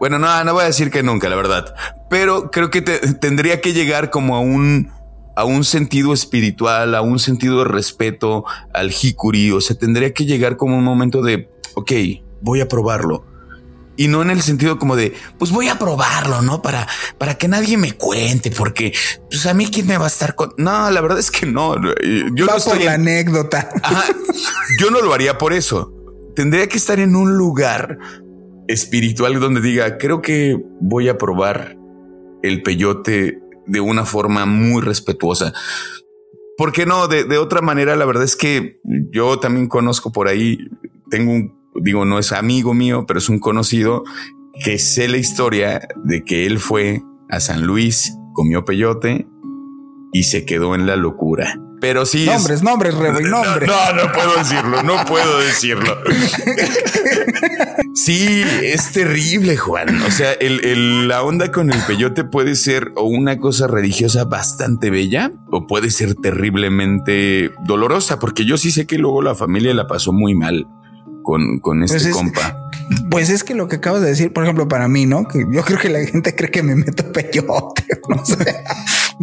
bueno, 0.03 0.19
no, 0.19 0.43
no 0.43 0.53
voy 0.55 0.65
a 0.65 0.67
decir 0.67 0.91
que 0.91 1.05
nunca, 1.05 1.29
la 1.29 1.37
verdad, 1.37 1.77
pero 2.11 2.51
creo 2.51 2.71
que 2.71 2.83
tendría 2.83 3.61
que 3.61 3.73
llegar 3.73 4.11
como 4.11 4.35
a 4.35 4.41
un 4.41 4.91
a 5.37 5.45
un 5.45 5.63
sentido 5.63 6.13
espiritual, 6.13 6.97
a 6.97 7.03
un 7.03 7.21
sentido 7.21 7.59
de 7.59 7.67
respeto 7.67 8.45
al 8.75 8.91
hikuri, 8.91 9.53
o 9.53 9.61
sea, 9.61 9.79
tendría 9.79 10.13
que 10.13 10.25
llegar 10.25 10.57
como 10.57 10.77
un 10.77 10.83
momento 10.83 11.23
de, 11.23 11.49
ok, 11.75 11.93
voy 12.41 12.61
a 12.61 12.67
probarlo. 12.67 13.25
Y 13.97 14.09
no 14.09 14.23
en 14.23 14.31
el 14.31 14.43
sentido 14.43 14.77
como 14.77 14.97
de, 14.97 15.15
pues 15.39 15.53
voy 15.53 15.69
a 15.69 15.79
probarlo, 15.79 16.43
¿no? 16.43 16.63
Para, 16.63 16.89
para 17.17 17.39
que 17.39 17.47
nadie 17.47 17.77
me 17.77 17.93
cuente, 17.93 18.51
porque, 18.51 18.93
pues 19.31 19.47
a 19.47 19.55
mí 19.55 19.69
quién 19.71 19.87
me 19.87 19.99
va 19.99 20.07
a 20.07 20.09
estar 20.09 20.35
con... 20.35 20.53
No, 20.57 20.91
la 20.91 21.01
verdad 21.01 21.21
es 21.21 21.31
que 21.31 21.47
no. 21.47 21.77
Yo 22.35 22.47
no 22.47 22.57
por 22.57 22.83
la 22.83 22.95
anécdota. 22.95 23.69
yo 24.81 24.91
no 24.91 25.01
lo 25.01 25.15
haría 25.15 25.39
por 25.39 25.53
eso. 25.53 25.93
Tendría 26.35 26.67
que 26.67 26.79
estar 26.79 26.99
en 26.99 27.15
un 27.15 27.37
lugar 27.37 27.99
espiritual 28.73 29.39
donde 29.39 29.61
diga, 29.61 29.99
creo 29.99 30.23
que 30.23 30.59
voy 30.81 31.09
a 31.09 31.19
probar 31.19 31.77
el 32.43 32.63
peyote 32.63 33.41
de 33.67 33.81
una 33.81 34.05
forma 34.05 34.47
muy 34.47 34.83
respetuosa. 34.83 35.53
¿Por 36.57 36.73
qué 36.73 36.87
no? 36.87 37.09
De, 37.09 37.39
otra 37.39 37.61
manera, 37.61 37.97
la 37.97 38.05
verdad 38.05 38.25
es 38.25 38.37
que 38.37 38.81
yo 38.85 39.39
también 39.39 39.69
conozco 39.69 40.13
por 40.13 40.29
ahí, 40.29 40.59
tengo 41.11 41.33
un, 41.33 41.55
digo, 41.75 42.05
no 42.05 42.19
es 42.19 42.33
amigo 42.33 42.75
mío, 42.75 43.05
pero 43.07 43.19
es 43.19 43.29
un 43.29 43.39
conocido 43.39 44.05
que 44.65 44.79
sé 44.79 45.09
la 45.09 45.17
historia 45.17 45.89
de 46.05 46.25
que 46.25 46.47
él 46.47 46.59
fue 46.59 47.03
a 47.31 47.41
San 47.41 47.67
Luis, 47.67 48.15
comió 48.35 48.65
peyote 48.65 49.27
y 50.13 50.25
se 50.25 50.45
quedó 50.45 50.75
en 50.75 50.87
la 50.87 50.97
locura. 50.97 51.59
Pero 51.83 52.07
sí. 52.07 52.27
Nombres, 52.27 52.63
nombres, 52.63 52.95
Rebe, 52.95 53.23
nombres. 53.23 53.69
No, 53.69 53.93
no, 53.93 54.13
puedo 54.13 54.37
decirlo, 54.37 54.83
no 54.85 55.05
puedo 55.05 55.41
decirlo. 55.41 55.99
sí, 57.97 58.45
es 58.63 58.93
terrible, 58.93 59.57
Juan. 59.57 60.01
O 60.03 60.11
sea, 60.13 60.31
el, 60.35 61.09
la 61.09 61.25
onda 61.25 61.51
con 61.51 61.73
el 61.73 61.81
peyote 61.81 62.23
puede 62.23 62.55
ser 62.55 62.93
o 62.95 63.03
una 63.03 63.39
cosa 63.39 63.67
religiosa 63.67 64.23
bastante 64.27 64.91
bella 64.91 65.33
o 65.51 65.67
puede 65.67 65.91
ser 65.91 66.15
terriblemente 66.15 67.51
dolorosa, 67.65 68.21
porque 68.21 68.45
yo 68.45 68.59
sí 68.59 68.71
sé 68.71 68.87
que 68.87 68.97
luego 68.97 69.21
la 69.21 69.35
familia 69.35 69.75
la 69.75 69.89
pasó 69.89 70.13
muy 70.13 70.37
mal 70.37 70.69
con, 71.25 71.59
con 71.59 71.83
este 71.83 71.99
pues 71.99 72.15
compa. 72.15 72.57
Pues 73.11 73.29
es 73.29 73.43
que 73.43 73.55
lo 73.55 73.67
que 73.67 73.77
acabas 73.77 74.03
de 74.03 74.09
decir, 74.09 74.33
por 74.33 74.45
ejemplo, 74.45 74.69
para 74.69 74.87
mí, 74.87 75.07
¿no? 75.07 75.27
Que 75.27 75.45
yo 75.51 75.63
creo 75.63 75.81
que 75.81 75.89
la 75.89 76.05
gente 76.05 76.37
cree 76.37 76.51
que 76.53 76.63
me 76.63 76.77
meto 76.77 77.11
peyote. 77.11 77.83
No 78.09 78.25
sé. 78.25 78.65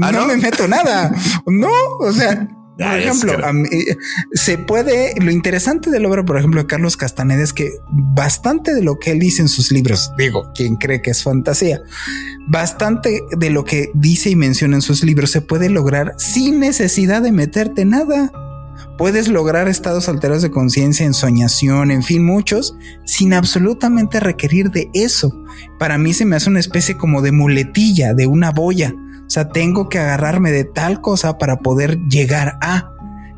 ¿Ah, 0.02 0.12
no, 0.12 0.28
me 0.28 0.38
meto 0.38 0.68
nada. 0.68 1.12
No, 1.46 1.70
o 2.00 2.12
sea, 2.12 2.48
por 2.80 2.98
ejemplo, 2.98 3.34
se 4.34 4.58
puede. 4.58 5.14
Lo 5.20 5.32
interesante 5.32 5.90
de 5.90 6.00
la 6.00 6.08
obra, 6.08 6.24
por 6.24 6.38
ejemplo, 6.38 6.62
de 6.62 6.68
Carlos 6.68 6.96
Castaneda 6.96 7.44
es 7.44 7.52
que 7.52 7.70
bastante 7.90 8.74
de 8.74 8.82
lo 8.82 8.98
que 9.00 9.12
él 9.12 9.20
dice 9.20 9.42
en 9.42 9.50
sus 9.50 9.72
libros, 9.72 10.14
digo, 10.18 10.50
quien 10.56 10.78
cree 10.78 11.02
que 11.02 11.12
es 11.12 11.22
fantasía, 11.22 11.82
bastante 12.48 13.22
de 13.38 13.50
lo 13.50 13.66
que 13.66 13.92
dice 13.96 14.30
y 14.30 14.36
menciona 14.38 14.78
en 14.78 14.82
sus 14.82 15.04
libros 15.04 15.32
se 15.32 15.42
puede 15.42 15.70
lograr 15.70 16.14
sin 16.18 16.60
necesidad 16.60 17.22
de 17.22 17.34
meterte 17.34 17.84
nada. 17.84 18.32
Puedes 18.98 19.28
lograr 19.28 19.68
estados 19.68 20.08
alterados 20.08 20.42
de 20.42 20.52
conciencia, 20.52 21.06
ensoñación, 21.06 21.92
en 21.92 22.04
fin, 22.04 22.24
muchos, 22.26 22.76
sin 23.06 23.34
absolutamente 23.34 24.20
requerir 24.20 24.72
de 24.72 24.90
eso. 24.94 25.34
Para 25.78 25.98
mí 25.98 26.14
se 26.14 26.26
me 26.26 26.36
hace 26.38 26.50
una 26.50 26.60
especie 26.60 26.98
como 26.98 27.22
de 27.22 27.32
muletilla, 27.32 28.14
de 28.14 28.28
una 28.28 28.52
boya 28.52 28.94
o 29.30 29.32
sea, 29.32 29.50
tengo 29.50 29.90
que 29.90 30.00
agarrarme 30.00 30.52
de 30.52 30.64
tal 30.64 31.02
cosa 31.02 31.38
para 31.38 31.60
poder 31.60 32.00
llegar 32.10 32.58
a. 32.62 32.92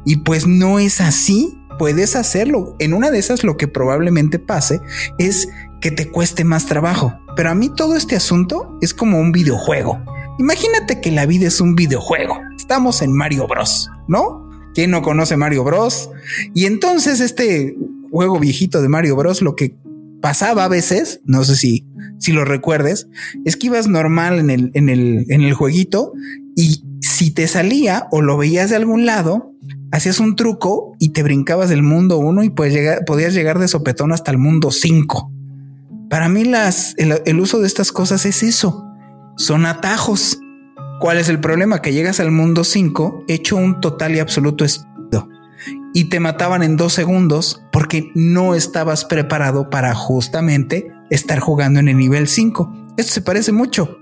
Y 0.05 0.17
pues 0.17 0.47
no 0.47 0.79
es 0.79 1.01
así. 1.01 1.57
Puedes 1.77 2.15
hacerlo. 2.15 2.77
En 2.79 2.93
una 2.93 3.11
de 3.11 3.19
esas 3.19 3.43
lo 3.43 3.57
que 3.57 3.67
probablemente 3.67 4.39
pase 4.39 4.79
es 5.17 5.49
que 5.81 5.91
te 5.91 6.09
cueste 6.09 6.45
más 6.45 6.65
trabajo. 6.65 7.13
Pero 7.35 7.49
a 7.49 7.55
mí 7.55 7.67
todo 7.67 7.97
este 7.97 8.15
asunto 8.15 8.77
es 8.79 8.93
como 8.93 9.19
un 9.19 9.33
videojuego. 9.33 10.01
Imagínate 10.39 11.01
que 11.01 11.11
la 11.11 11.25
vida 11.25 11.47
es 11.47 11.59
un 11.59 11.75
videojuego. 11.75 12.39
Estamos 12.55 13.01
en 13.01 13.11
Mario 13.11 13.45
Bros, 13.45 13.91
¿no? 14.07 14.49
¿Quién 14.73 14.91
no 14.91 15.01
conoce 15.01 15.35
Mario 15.35 15.65
Bros? 15.65 16.09
Y 16.53 16.67
entonces 16.67 17.19
este 17.19 17.75
juego 18.11 18.39
viejito 18.39 18.81
de 18.81 18.87
Mario 18.87 19.17
Bros 19.17 19.41
lo 19.41 19.57
que 19.57 19.75
pasaba 20.21 20.65
a 20.65 20.69
veces, 20.69 21.21
no 21.25 21.43
sé 21.43 21.55
si, 21.55 21.85
si 22.19 22.31
lo 22.31 22.45
recuerdes, 22.45 23.07
es 23.45 23.57
que 23.57 23.67
ibas 23.67 23.87
normal 23.87 24.39
en 24.39 24.49
el, 24.49 24.71
en 24.73 24.89
el, 24.89 25.25
en 25.29 25.41
el 25.41 25.53
jueguito 25.53 26.13
y 26.55 26.83
si 27.01 27.31
te 27.31 27.47
salía 27.47 28.07
o 28.11 28.21
lo 28.21 28.37
veías 28.37 28.69
de 28.69 28.75
algún 28.75 29.05
lado, 29.05 29.51
hacías 29.91 30.19
un 30.19 30.35
truco 30.35 30.95
y 30.99 31.09
te 31.09 31.23
brincabas 31.23 31.69
del 31.69 31.83
mundo 31.83 32.17
uno 32.17 32.43
y 32.43 32.49
pues 32.49 32.73
podías 33.05 33.33
llegar 33.33 33.59
de 33.59 33.67
sopetón 33.67 34.11
hasta 34.11 34.31
el 34.31 34.37
mundo 34.37 34.71
5. 34.71 35.31
Para 36.09 36.29
mí 36.29 36.43
las, 36.43 36.95
el, 36.97 37.39
uso 37.39 37.59
de 37.59 37.67
estas 37.67 37.91
cosas 37.91 38.25
es 38.25 38.43
eso, 38.43 38.85
son 39.37 39.65
atajos. 39.65 40.39
¿Cuál 40.99 41.17
es 41.17 41.29
el 41.29 41.39
problema? 41.39 41.81
Que 41.81 41.93
llegas 41.93 42.19
al 42.19 42.31
mundo 42.31 42.63
5 42.63 43.25
hecho 43.27 43.55
un 43.55 43.81
total 43.81 44.15
y 44.15 44.19
absoluto 44.19 44.65
y 45.93 46.05
te 46.05 46.19
mataban 46.19 46.63
en 46.63 46.77
dos 46.77 46.93
segundos 46.93 47.61
porque 47.71 48.11
no 48.15 48.55
estabas 48.55 49.05
preparado 49.05 49.69
para 49.69 49.93
justamente 49.93 50.91
estar 51.09 51.39
jugando 51.39 51.79
en 51.79 51.87
el 51.87 51.97
nivel 51.97 52.27
5. 52.27 52.93
Esto 52.97 53.13
se 53.13 53.21
parece 53.21 53.51
mucho. 53.51 53.97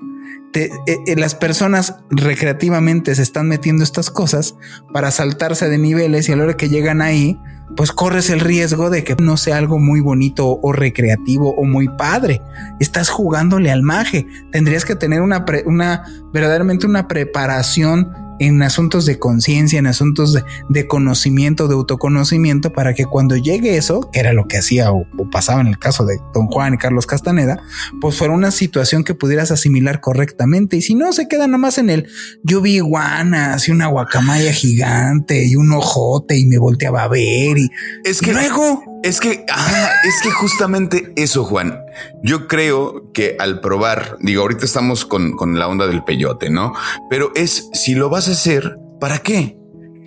Eh, 0.55 0.71
eh, 0.87 1.15
las 1.15 1.35
personas 1.35 1.95
recreativamente 2.09 3.13
se 3.13 3.21
están 3.21 3.47
metiendo 3.47 3.83
estas 3.83 4.09
cosas 4.09 4.55
para 4.91 5.11
saltarse 5.11 5.69
de 5.69 5.77
niveles 5.77 6.27
y 6.27 6.31
a 6.31 6.35
la 6.35 6.43
hora 6.43 6.57
que 6.57 6.69
llegan 6.69 7.01
ahí, 7.01 7.39
pues 7.75 7.91
corres 7.91 8.31
el 8.31 8.39
riesgo 8.39 8.89
de 8.89 9.03
que 9.03 9.15
no 9.21 9.37
sea 9.37 9.57
algo 9.57 9.77
muy 9.77 9.99
bonito 9.99 10.59
o 10.61 10.73
recreativo 10.73 11.53
o 11.55 11.65
muy 11.65 11.87
padre. 11.87 12.41
Estás 12.79 13.09
jugándole 13.09 13.71
al 13.71 13.83
maje. 13.83 14.25
Tendrías 14.51 14.85
que 14.85 14.95
tener 14.95 15.21
una, 15.21 15.45
una 15.65 16.03
verdaderamente 16.33 16.87
una 16.87 17.07
preparación 17.07 18.11
en 18.39 18.61
asuntos 18.63 19.05
de 19.05 19.19
conciencia, 19.19 19.79
en 19.79 19.87
asuntos 19.87 20.37
de, 20.69 20.87
conocimiento, 20.87 21.67
de 21.67 21.75
autoconocimiento, 21.75 22.73
para 22.73 22.93
que 22.93 23.05
cuando 23.05 23.35
llegue 23.35 23.77
eso, 23.77 24.09
que 24.11 24.19
era 24.19 24.33
lo 24.33 24.47
que 24.47 24.57
hacía 24.57 24.91
o, 24.91 25.05
pasaba 25.31 25.61
en 25.61 25.67
el 25.67 25.77
caso 25.77 26.05
de 26.05 26.19
don 26.33 26.47
Juan 26.47 26.73
y 26.73 26.77
Carlos 26.77 27.05
Castaneda, 27.05 27.61
pues 28.01 28.15
fuera 28.15 28.33
una 28.33 28.51
situación 28.51 29.03
que 29.03 29.13
pudieras 29.13 29.51
asimilar 29.51 30.01
correctamente. 30.01 30.77
Y 30.77 30.81
si 30.81 30.95
no, 30.95 31.13
se 31.13 31.27
queda 31.27 31.47
nomás 31.47 31.77
en 31.77 31.89
el 31.89 32.07
yo 32.43 32.61
vi 32.61 32.75
iguanas 32.75 33.67
y 33.67 33.71
una 33.71 33.87
guacamaya 33.87 34.51
gigante 34.51 35.45
y 35.45 35.55
un 35.55 35.71
ojote 35.71 36.37
y 36.37 36.45
me 36.45 36.57
volteaba 36.57 37.03
a 37.03 37.07
ver 37.07 37.57
y 37.57 37.69
es 38.03 38.21
que 38.21 38.33
luego 38.33 38.83
es 39.03 39.19
que, 39.19 39.45
ah, 39.51 39.89
es 40.07 40.21
que 40.21 40.31
justamente 40.31 41.13
eso, 41.15 41.43
Juan. 41.43 41.79
Yo 42.23 42.47
creo 42.47 43.11
que 43.13 43.35
al 43.39 43.61
probar, 43.61 44.17
digo, 44.19 44.41
ahorita 44.41 44.65
estamos 44.65 45.05
con, 45.05 45.35
con 45.35 45.57
la 45.57 45.67
onda 45.67 45.87
del 45.87 46.03
peyote, 46.03 46.49
¿no? 46.49 46.73
Pero 47.09 47.31
es 47.35 47.69
si 47.73 47.95
lo 47.95 48.09
vas 48.09 48.27
a 48.27 48.31
hacer, 48.31 48.77
¿para 48.99 49.19
qué? 49.19 49.57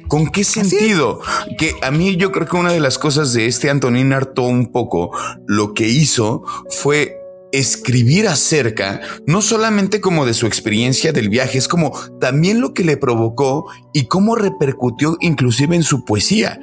¿Con 0.08 0.26
qué 0.26 0.44
sentido? 0.44 1.20
Que 1.56 1.74
a 1.80 1.90
mí 1.90 2.16
yo 2.16 2.32
creo 2.32 2.46
que 2.46 2.56
una 2.56 2.72
de 2.72 2.80
las 2.80 2.98
cosas 2.98 3.32
de 3.32 3.46
este 3.46 3.70
Antonín 3.70 4.12
Artaud 4.12 4.50
un 4.50 4.70
poco 4.70 5.10
lo 5.46 5.72
que 5.72 5.88
hizo 5.88 6.42
fue 6.68 7.21
escribir 7.52 8.26
acerca, 8.28 9.00
no 9.26 9.42
solamente 9.42 10.00
como 10.00 10.26
de 10.26 10.34
su 10.34 10.46
experiencia 10.46 11.12
del 11.12 11.28
viaje, 11.28 11.58
es 11.58 11.68
como 11.68 11.92
también 12.18 12.60
lo 12.60 12.72
que 12.74 12.82
le 12.82 12.96
provocó 12.96 13.66
y 13.92 14.06
cómo 14.06 14.34
repercutió 14.34 15.16
inclusive 15.20 15.76
en 15.76 15.82
su 15.82 16.04
poesía. 16.04 16.58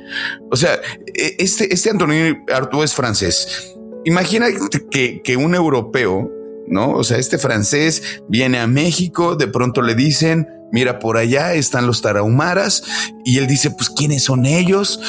O 0.51 0.55
sea, 0.55 0.73
e, 1.15 1.35
este, 1.39 1.73
este 1.73 1.91
Antonin 1.91 2.43
Artaud 2.51 2.83
es 2.83 2.93
francés. 2.93 3.75
Imagina 4.05 4.47
que, 4.89 5.21
que 5.21 5.37
un 5.37 5.53
europeo, 5.53 6.31
¿no? 6.67 6.93
O 6.93 7.03
sea, 7.03 7.17
este 7.17 7.37
francés 7.37 8.21
viene 8.27 8.59
a 8.59 8.67
México, 8.67 9.35
de 9.35 9.47
pronto 9.47 9.81
le 9.81 9.93
dicen, 9.93 10.47
mira, 10.71 10.99
por 10.99 11.17
allá 11.17 11.53
están 11.53 11.85
los 11.85 12.01
tarahumaras, 12.01 12.83
y 13.25 13.37
él 13.37 13.47
dice, 13.47 13.71
pues, 13.71 13.89
¿quiénes 13.89 14.23
son 14.23 14.45
ellos? 14.45 14.99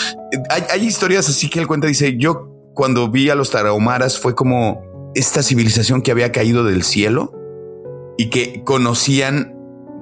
Hay, 0.51 0.65
hay 0.71 0.87
historias 0.87 1.29
así 1.29 1.49
que 1.49 1.61
él 1.61 1.67
cuenta, 1.67 1.87
dice, 1.87 2.17
yo 2.19 2.51
cuando 2.75 3.11
vi 3.11 3.31
a 3.31 3.35
los 3.35 3.51
tarahumaras 3.51 4.19
fue 4.19 4.35
como, 4.35 4.90
esta 5.15 5.43
civilización 5.43 6.03
que 6.03 6.11
había 6.11 6.33
caído 6.33 6.65
del 6.65 6.83
cielo 6.83 7.33
y 8.19 8.31
que 8.31 8.63
conocían 8.65 9.55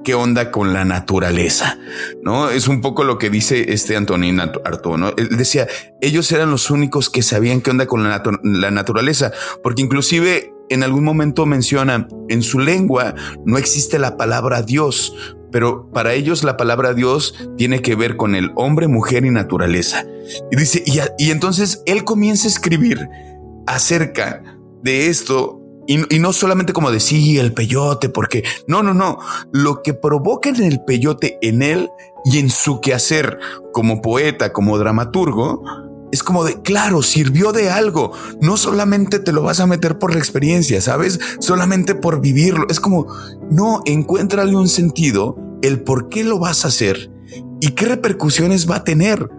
qué 0.03 0.13
onda 0.13 0.51
con 0.51 0.73
la 0.73 0.85
naturaleza, 0.85 1.77
¿no? 2.23 2.49
Es 2.49 2.67
un 2.67 2.81
poco 2.81 3.03
lo 3.03 3.17
que 3.17 3.29
dice 3.29 3.73
este 3.73 3.95
Antonín 3.95 4.39
Artaud, 4.39 4.97
¿no? 4.97 5.09
Él 5.17 5.37
decía, 5.37 5.67
ellos 6.01 6.31
eran 6.31 6.51
los 6.51 6.71
únicos 6.71 7.09
que 7.09 7.21
sabían 7.21 7.61
qué 7.61 7.71
onda 7.71 7.85
con 7.85 8.03
la, 8.03 8.71
naturaleza, 8.71 9.31
porque 9.61 9.81
inclusive 9.81 10.53
en 10.69 10.83
algún 10.83 11.03
momento 11.03 11.45
menciona, 11.45 12.07
en 12.29 12.41
su 12.43 12.59
lengua 12.59 13.15
no 13.45 13.57
existe 13.57 13.99
la 13.99 14.17
palabra 14.17 14.61
Dios, 14.61 15.15
pero 15.51 15.89
para 15.91 16.13
ellos 16.13 16.43
la 16.43 16.57
palabra 16.57 16.93
Dios 16.93 17.35
tiene 17.57 17.81
que 17.81 17.95
ver 17.95 18.17
con 18.17 18.35
el 18.35 18.51
hombre, 18.55 18.87
mujer 18.87 19.25
y 19.25 19.31
naturaleza. 19.31 20.05
Y 20.51 20.55
dice, 20.55 20.83
y, 20.85 21.31
entonces 21.31 21.81
él 21.85 22.03
comienza 22.03 22.47
a 22.47 22.51
escribir 22.51 23.09
acerca 23.65 24.43
de 24.81 25.07
esto 25.07 25.59
y, 25.89 26.19
no 26.19 26.33
solamente 26.33 26.71
como 26.71 26.91
decir 26.91 27.39
el 27.39 27.51
peyote, 27.51 28.09
porque 28.09 28.43
no, 28.67 28.83
no, 28.83 28.93
no. 28.93 29.17
Lo 29.51 29.81
que 29.81 29.95
provoca 29.95 30.49
en 30.49 30.63
el 30.63 30.83
peyote 30.85 31.39
en 31.41 31.63
él 31.63 31.89
y 32.25 32.37
en 32.37 32.51
su 32.51 32.79
quehacer 32.79 33.39
como 33.73 33.99
poeta, 33.99 34.53
como 34.53 34.77
dramaturgo, 34.77 35.63
es 36.11 36.21
como 36.21 36.43
de, 36.43 36.61
claro, 36.61 37.01
sirvió 37.01 37.51
de 37.53 37.71
algo. 37.71 38.11
No 38.39 38.55
solamente 38.55 39.17
te 39.17 39.31
lo 39.31 39.41
vas 39.41 39.61
a 39.61 39.65
meter 39.65 39.97
por 39.97 40.13
la 40.13 40.19
experiencia, 40.19 40.79
¿sabes? 40.79 41.19
Solamente 41.39 41.95
por 41.95 42.21
vivirlo. 42.21 42.67
Es 42.69 42.79
como, 42.79 43.07
no, 43.49 43.81
encuéntrale 43.85 44.55
un 44.55 44.69
sentido, 44.69 45.37
el 45.63 45.81
por 45.81 46.09
qué 46.09 46.23
lo 46.23 46.37
vas 46.37 46.65
a 46.65 46.67
hacer 46.67 47.09
y 47.61 47.71
qué 47.71 47.85
repercusiones 47.85 48.69
va 48.69 48.77
a 48.77 48.83
tener 48.83 49.29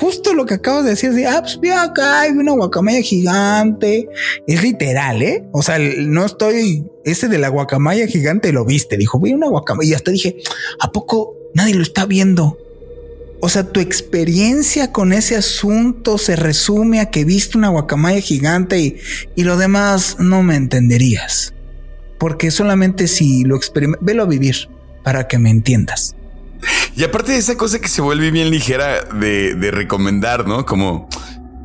justo 0.00 0.32
lo 0.32 0.46
que 0.46 0.54
acabas 0.54 0.84
de 0.84 0.90
decir, 0.90 1.12
de, 1.12 1.26
ah, 1.26 1.42
pues 1.42 1.58
acá, 1.76 2.22
hay 2.22 2.32
una 2.32 2.52
guacamaya 2.52 3.02
gigante. 3.02 4.08
Es 4.46 4.62
literal, 4.62 5.20
¿eh? 5.20 5.44
O 5.52 5.60
sea, 5.62 5.78
no 5.78 6.24
estoy, 6.24 6.86
ese 7.04 7.28
de 7.28 7.36
la 7.36 7.48
guacamaya 7.48 8.06
gigante 8.06 8.50
lo 8.50 8.64
viste, 8.64 8.96
dijo, 8.96 9.20
vi 9.20 9.34
una 9.34 9.48
guacamaya 9.48 9.90
y 9.90 9.94
hasta 9.94 10.10
dije, 10.10 10.38
¿a 10.80 10.90
poco 10.90 11.36
nadie 11.54 11.74
lo 11.74 11.82
está 11.82 12.06
viendo? 12.06 12.56
O 13.42 13.50
sea, 13.50 13.64
tu 13.64 13.80
experiencia 13.80 14.90
con 14.90 15.12
ese 15.12 15.36
asunto 15.36 16.16
se 16.16 16.34
resume 16.34 17.00
a 17.00 17.10
que 17.10 17.24
viste 17.24 17.58
una 17.58 17.68
guacamaya 17.68 18.20
gigante 18.20 18.80
y, 18.80 18.96
y 19.36 19.44
lo 19.44 19.58
demás 19.58 20.16
no 20.18 20.42
me 20.42 20.56
entenderías. 20.56 21.52
Porque 22.18 22.50
solamente 22.50 23.06
si 23.06 23.44
lo 23.44 23.56
experimentas, 23.56 24.04
velo 24.04 24.22
a 24.22 24.26
vivir 24.26 24.68
para 25.02 25.28
que 25.28 25.38
me 25.38 25.50
entiendas. 25.50 26.16
Y 26.96 27.04
aparte 27.04 27.32
de 27.32 27.38
esa 27.38 27.56
cosa 27.56 27.80
que 27.80 27.88
se 27.88 28.02
vuelve 28.02 28.30
bien 28.30 28.50
ligera 28.50 29.04
de, 29.04 29.70
recomendar, 29.72 30.46
¿no? 30.46 30.66
Como 30.66 31.08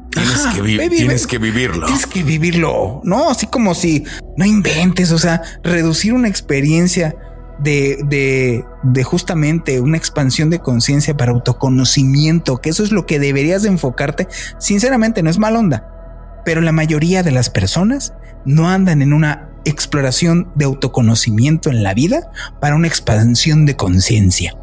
tienes, 0.10 0.46
que, 0.54 0.90
tienes 0.90 1.28
que 1.28 1.38
vivirlo. 1.38 1.86
Tienes 1.88 2.06
que 2.06 2.24
vivirlo, 2.24 3.02
¿no? 3.04 3.30
Así 3.30 3.48
como 3.48 3.76
si 3.76 4.06
no 4.38 4.46
inventes, 4.46 5.12
o 5.12 5.18
sea, 5.18 5.42
reducir 5.64 6.14
una 6.14 6.28
experiencia 6.28 7.16
de, 7.60 8.00
de, 8.06 8.66
de 8.84 9.04
justamente 9.04 9.80
una 9.80 9.98
expansión 9.98 10.50
de 10.50 10.60
conciencia 10.60 11.16
para 11.16 11.32
autoconocimiento, 11.32 12.58
que 12.58 12.70
eso 12.70 12.84
es 12.84 12.92
lo 12.92 13.06
que 13.06 13.20
deberías 13.20 13.64
de 13.64 13.70
enfocarte. 13.70 14.28
Sinceramente, 14.60 15.24
no 15.24 15.30
es 15.30 15.38
mal 15.38 15.56
onda, 15.56 16.42
pero 16.46 16.62
la 16.62 16.72
mayoría 16.72 17.24
de 17.24 17.32
las 17.32 17.50
personas 17.50 18.14
no 18.46 18.70
andan 18.70 19.02
en 19.02 19.14
una 19.14 19.50
exploración 19.66 20.52
de 20.56 20.66
autoconocimiento 20.66 21.70
en 21.70 21.84
la 21.84 21.94
vida 21.94 22.30
para 22.62 22.76
una 22.76 22.88
expansión 22.88 23.66
de 23.66 23.76
conciencia. 23.76 24.56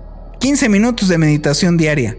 15 0.43 0.69
minutos 0.69 1.07
de 1.07 1.19
meditación 1.19 1.77
diaria. 1.77 2.17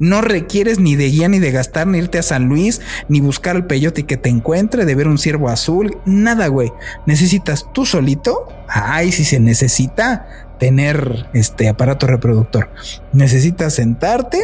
No 0.00 0.22
requieres 0.22 0.80
ni 0.80 0.96
de 0.96 1.08
guía 1.08 1.28
ni 1.28 1.38
de 1.38 1.52
gastar, 1.52 1.86
ni 1.86 1.98
irte 1.98 2.18
a 2.18 2.24
San 2.24 2.46
Luis, 2.48 2.80
ni 3.08 3.20
buscar 3.20 3.54
el 3.54 3.64
peyote 3.64 4.06
que 4.06 4.16
te 4.16 4.28
encuentre, 4.28 4.84
de 4.84 4.94
ver 4.96 5.06
un 5.06 5.18
ciervo 5.18 5.48
azul, 5.48 5.96
nada, 6.04 6.48
güey. 6.48 6.72
Necesitas 7.06 7.72
tú 7.72 7.86
solito. 7.86 8.48
Ay, 8.66 9.12
si 9.12 9.24
se 9.24 9.38
necesita 9.38 10.56
tener 10.58 11.28
este 11.32 11.68
aparato 11.68 12.08
reproductor. 12.08 12.70
Necesitas 13.12 13.74
sentarte 13.74 14.40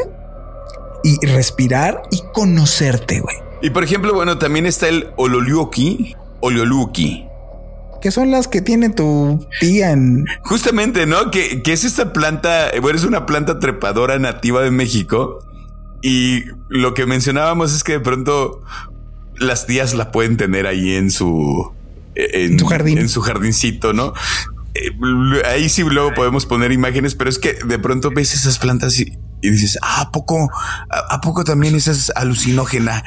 y 1.02 1.26
respirar 1.26 2.02
y 2.12 2.22
conocerte, 2.32 3.18
güey. 3.18 3.34
Y 3.60 3.70
por 3.70 3.82
ejemplo, 3.82 4.14
bueno, 4.14 4.38
también 4.38 4.66
está 4.66 4.88
el 4.88 5.08
Ololiuki, 5.16 6.14
Ololuki 6.38 7.25
que 8.00 8.10
son 8.10 8.30
las 8.30 8.48
que 8.48 8.60
tiene 8.60 8.90
tu 8.90 9.46
tía 9.60 9.90
en. 9.92 10.26
Justamente, 10.42 11.06
¿no? 11.06 11.30
Que, 11.30 11.62
es 11.64 11.84
esta 11.84 12.12
planta, 12.12 12.70
bueno, 12.80 12.98
es 12.98 13.04
una 13.04 13.26
planta 13.26 13.58
trepadora 13.58 14.18
nativa 14.18 14.62
de 14.62 14.70
México. 14.70 15.40
Y 16.02 16.44
lo 16.68 16.94
que 16.94 17.06
mencionábamos 17.06 17.74
es 17.74 17.82
que 17.82 17.92
de 17.92 18.00
pronto 18.00 18.62
las 19.38 19.66
tías 19.66 19.94
la 19.94 20.12
pueden 20.12 20.36
tener 20.36 20.66
ahí 20.66 20.94
en 20.94 21.10
su. 21.10 21.72
En, 22.14 22.58
su 22.58 22.66
jardín. 22.66 22.98
En 22.98 23.08
su 23.08 23.20
jardincito, 23.20 23.92
¿no? 23.92 24.14
Eh, 24.74 25.42
ahí 25.46 25.68
sí 25.68 25.82
luego 25.82 26.14
podemos 26.14 26.46
poner 26.46 26.72
imágenes, 26.72 27.14
pero 27.14 27.30
es 27.30 27.38
que 27.38 27.54
de 27.54 27.78
pronto 27.78 28.10
ves 28.10 28.34
esas 28.34 28.58
plantas 28.58 28.98
y, 28.98 29.16
y 29.42 29.50
dices, 29.50 29.78
ah, 29.82 30.02
¿a 30.02 30.10
poco, 30.10 30.50
a, 30.90 31.20
poco 31.20 31.44
también 31.44 31.74
esa 31.74 31.92
es 31.92 32.10
alucinógena? 32.14 33.04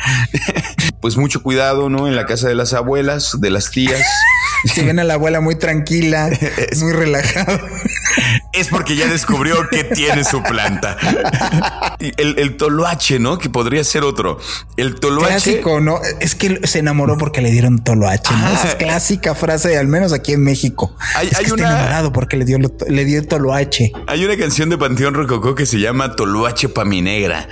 pues 1.02 1.18
mucho 1.18 1.44
cuidado, 1.44 1.90
¿no? 1.90 2.08
En 2.08 2.16
la 2.16 2.26
casa 2.26 2.48
de 2.48 2.56
las 2.56 2.74
abuelas, 2.74 3.40
de 3.40 3.50
las 3.50 3.72
tías. 3.72 4.02
Si 4.74 4.84
ven 4.84 5.00
a 5.00 5.04
la 5.04 5.16
abuela 5.16 5.42
muy 5.42 5.56
tranquila, 5.56 6.30
muy 6.78 6.92
relajada. 6.94 7.62
Es 8.54 8.68
porque 8.68 8.96
ya 8.96 9.08
descubrió 9.08 9.70
que 9.70 9.84
tiene 9.84 10.24
su 10.24 10.42
planta. 10.44 10.98
El, 12.00 12.38
el 12.40 12.58
toloache, 12.58 13.20
¿no? 13.20 13.38
Que 13.38 13.50
podría 13.50 13.84
ser 13.84 14.04
otro. 14.04 14.38
El 14.78 14.96
toloache. 14.96 15.30
Clásico, 15.30 15.80
¿no? 15.80 16.00
Es 16.20 16.36
que 16.36 16.60
se 16.68 16.80
enamoró 16.80 17.18
porque 17.18 17.42
le 17.42 17.52
dieron 17.52 17.84
toloache, 17.84 18.34
¿no? 18.34 18.52
Esa 18.52 18.70
es 18.70 18.76
clásica 18.76 19.36
frase, 19.36 19.78
al 19.78 19.88
menos 19.88 20.14
aquí 20.14 20.34
en 20.34 20.44
México. 20.44 20.96
Hay, 21.16 21.30
hay 21.36 21.52
una... 21.52 21.70
enamorado 21.70 22.12
porque 22.12 22.38
le 22.38 22.46
dio, 22.46 22.58
le 22.58 23.06
dio 23.06 23.26
toloache. 23.26 23.92
Hay 24.08 24.26
una 24.26 24.38
canción 24.38 24.70
de 24.70 24.78
Panteón 24.78 25.14
Rococó 25.14 25.56
que 25.56 25.66
se 25.66 25.80
llama 25.80 26.16
Toluache 26.16 26.70
pa' 26.70 26.86
mi 26.86 27.02
negra. 27.02 27.48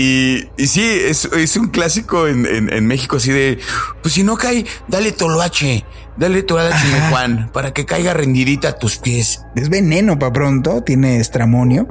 Y, 0.00 0.48
y 0.56 0.68
sí, 0.68 0.84
es, 0.84 1.24
es 1.24 1.56
un 1.56 1.70
clásico 1.70 2.28
en, 2.28 2.46
en, 2.46 2.86
México 2.86 3.16
así 3.16 3.32
de, 3.32 3.58
pues 4.00 4.14
si 4.14 4.22
no 4.22 4.36
cae, 4.36 4.64
dale 4.86 5.10
toloache, 5.10 5.84
dale 6.16 6.44
toloache, 6.44 6.86
Juan, 7.10 7.50
para 7.52 7.72
que 7.72 7.84
caiga 7.84 8.14
rendidita 8.14 8.68
a 8.68 8.78
tus 8.78 8.98
pies. 8.98 9.42
Es 9.56 9.70
veneno 9.70 10.16
para 10.16 10.32
pronto, 10.32 10.84
tiene 10.84 11.18
estramonio. 11.18 11.88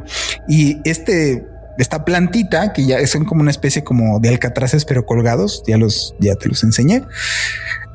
Y 0.48 0.78
este, 0.86 1.46
esta 1.78 2.06
plantita, 2.06 2.72
que 2.72 2.86
ya 2.86 3.06
son 3.08 3.26
como 3.26 3.41
una 3.41 3.52
especie 3.52 3.84
como 3.84 4.22
de 4.22 4.30
alcatraces, 4.30 4.86
pero 4.86 5.06
colgados, 5.06 5.63
ya 5.67 5.76
los, 5.76 6.15
ya 6.17 6.36
te 6.36 6.48
los 6.48 6.63
enseñé. 6.63 7.04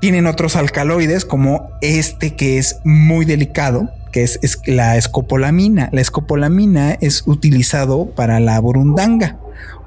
Tienen 0.03 0.27
otros 0.27 0.57
alcaloides 0.57 1.25
como 1.25 1.70
este 1.81 2.37
que 2.37 2.59
es 2.59 2.81
muy 2.85 3.25
delicado, 3.25 3.88
que 4.12 4.22
es, 4.22 4.61
la 4.66 4.96
escopolamina. 4.96 5.88
La 5.92 6.01
escopolamina 6.01 6.92
es 7.01 7.25
utilizado 7.27 8.14
para 8.14 8.38
la 8.38 8.61
burundanga 8.61 9.38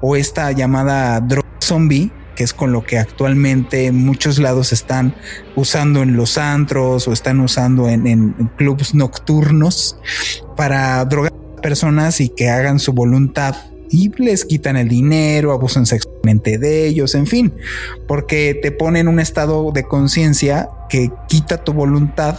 o 0.02 0.16
esta 0.16 0.52
llamada 0.52 1.20
droga 1.20 1.48
zombie, 1.62 2.12
que 2.34 2.44
es 2.44 2.52
con 2.52 2.72
lo 2.72 2.84
que 2.84 2.98
actualmente 2.98 3.86
en 3.86 4.04
muchos 4.04 4.38
lados 4.38 4.72
están 4.72 5.14
usando 5.54 6.02
en 6.02 6.16
los 6.16 6.36
antros 6.36 7.08
o 7.08 7.12
están 7.12 7.40
usando 7.40 7.88
en, 7.88 8.06
en 8.06 8.32
clubs 8.56 8.94
nocturnos 8.94 9.96
para 10.56 11.02
drogar 11.06 11.32
a 11.32 11.62
personas 11.62 12.20
y 12.20 12.28
que 12.28 12.50
hagan 12.50 12.78
su 12.78 12.92
voluntad 12.92 13.56
y 13.90 14.10
les 14.22 14.44
quitan 14.44 14.76
el 14.76 14.88
dinero, 14.88 15.52
abusan 15.52 15.86
sexualmente 15.86 16.58
de 16.58 16.86
ellos, 16.86 17.14
en 17.14 17.26
fin, 17.26 17.54
porque 18.08 18.58
te 18.60 18.72
ponen 18.72 19.02
en 19.02 19.08
un 19.08 19.20
estado 19.20 19.70
de 19.72 19.84
conciencia 19.84 20.68
que 20.88 21.10
quita 21.28 21.62
tu 21.62 21.72
voluntad 21.72 22.38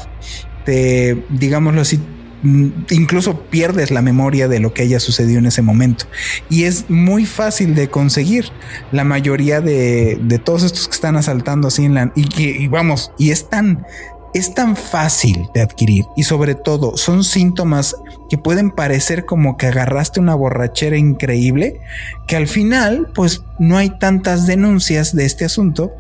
este, 0.67 1.23
digámoslo 1.30 1.82
así, 1.82 1.97
mm, 2.43 2.67
incluso 2.89 3.41
pierdes 3.49 3.89
la 3.89 4.01
memoria 4.01 4.49
de 4.49 4.60
lo 4.60 4.73
que 4.73 4.82
haya 4.82 4.99
sucedido 4.99 5.39
en 5.39 5.45
ese 5.45 5.62
momento. 5.62 6.06
Y 6.49 6.63
es 6.63 6.89
muy 6.89 7.25
fácil 7.25 7.73
de 7.73 7.89
conseguir. 7.89 8.51
La 8.91 9.06
mayoría 9.06 9.62
de, 9.62 10.41
todos 10.43 10.63
estos 10.63 10.88
que 10.88 10.93
están 10.93 11.15
asaltando 11.15 11.69
así 11.69 11.86
en 11.86 11.93
la... 11.93 12.12
Y, 12.15 12.27
y 12.43 12.67
vamos, 12.67 13.13
y 13.17 13.32
es 13.32 13.49
tan, 13.49 13.86
es 14.34 14.53
tan 14.53 14.75
fácil 14.75 15.47
de 15.53 15.62
adquirir 15.62 16.06
y 16.17 16.23
sobre 16.23 16.53
todo 16.53 16.97
son 16.97 17.23
síntomas 17.23 17.95
que 18.30 18.38
pueden 18.38 18.71
parecer 18.71 19.23
como 19.23 19.56
que 19.56 19.67
agarraste 19.67 20.19
una 20.19 20.36
borrachera 20.36 20.97
increíble 20.97 21.80
que 22.27 22.36
al 22.36 22.47
final 22.47 23.10
pues 23.15 23.45
no 23.58 23.77
hay 23.77 23.97
tantas 23.97 24.45
denuncias 24.45 25.15
de 25.15 25.25
este 25.25 25.45
asunto 25.45 25.93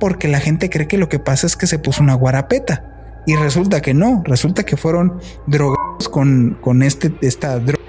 porque 0.00 0.28
la 0.28 0.40
gente 0.40 0.70
cree 0.70 0.88
que 0.88 0.98
lo 0.98 1.10
que 1.10 1.18
pasa 1.18 1.46
es 1.46 1.56
que 1.56 1.66
se 1.66 1.78
puso 1.78 2.02
una 2.02 2.14
guarapeta 2.14 2.93
y 3.26 3.36
resulta 3.36 3.80
que 3.80 3.94
no, 3.94 4.22
resulta 4.24 4.64
que 4.64 4.76
fueron 4.76 5.20
drogados 5.46 6.08
con, 6.10 6.58
con 6.60 6.82
este, 6.82 7.14
esta 7.22 7.58
droga 7.58 7.82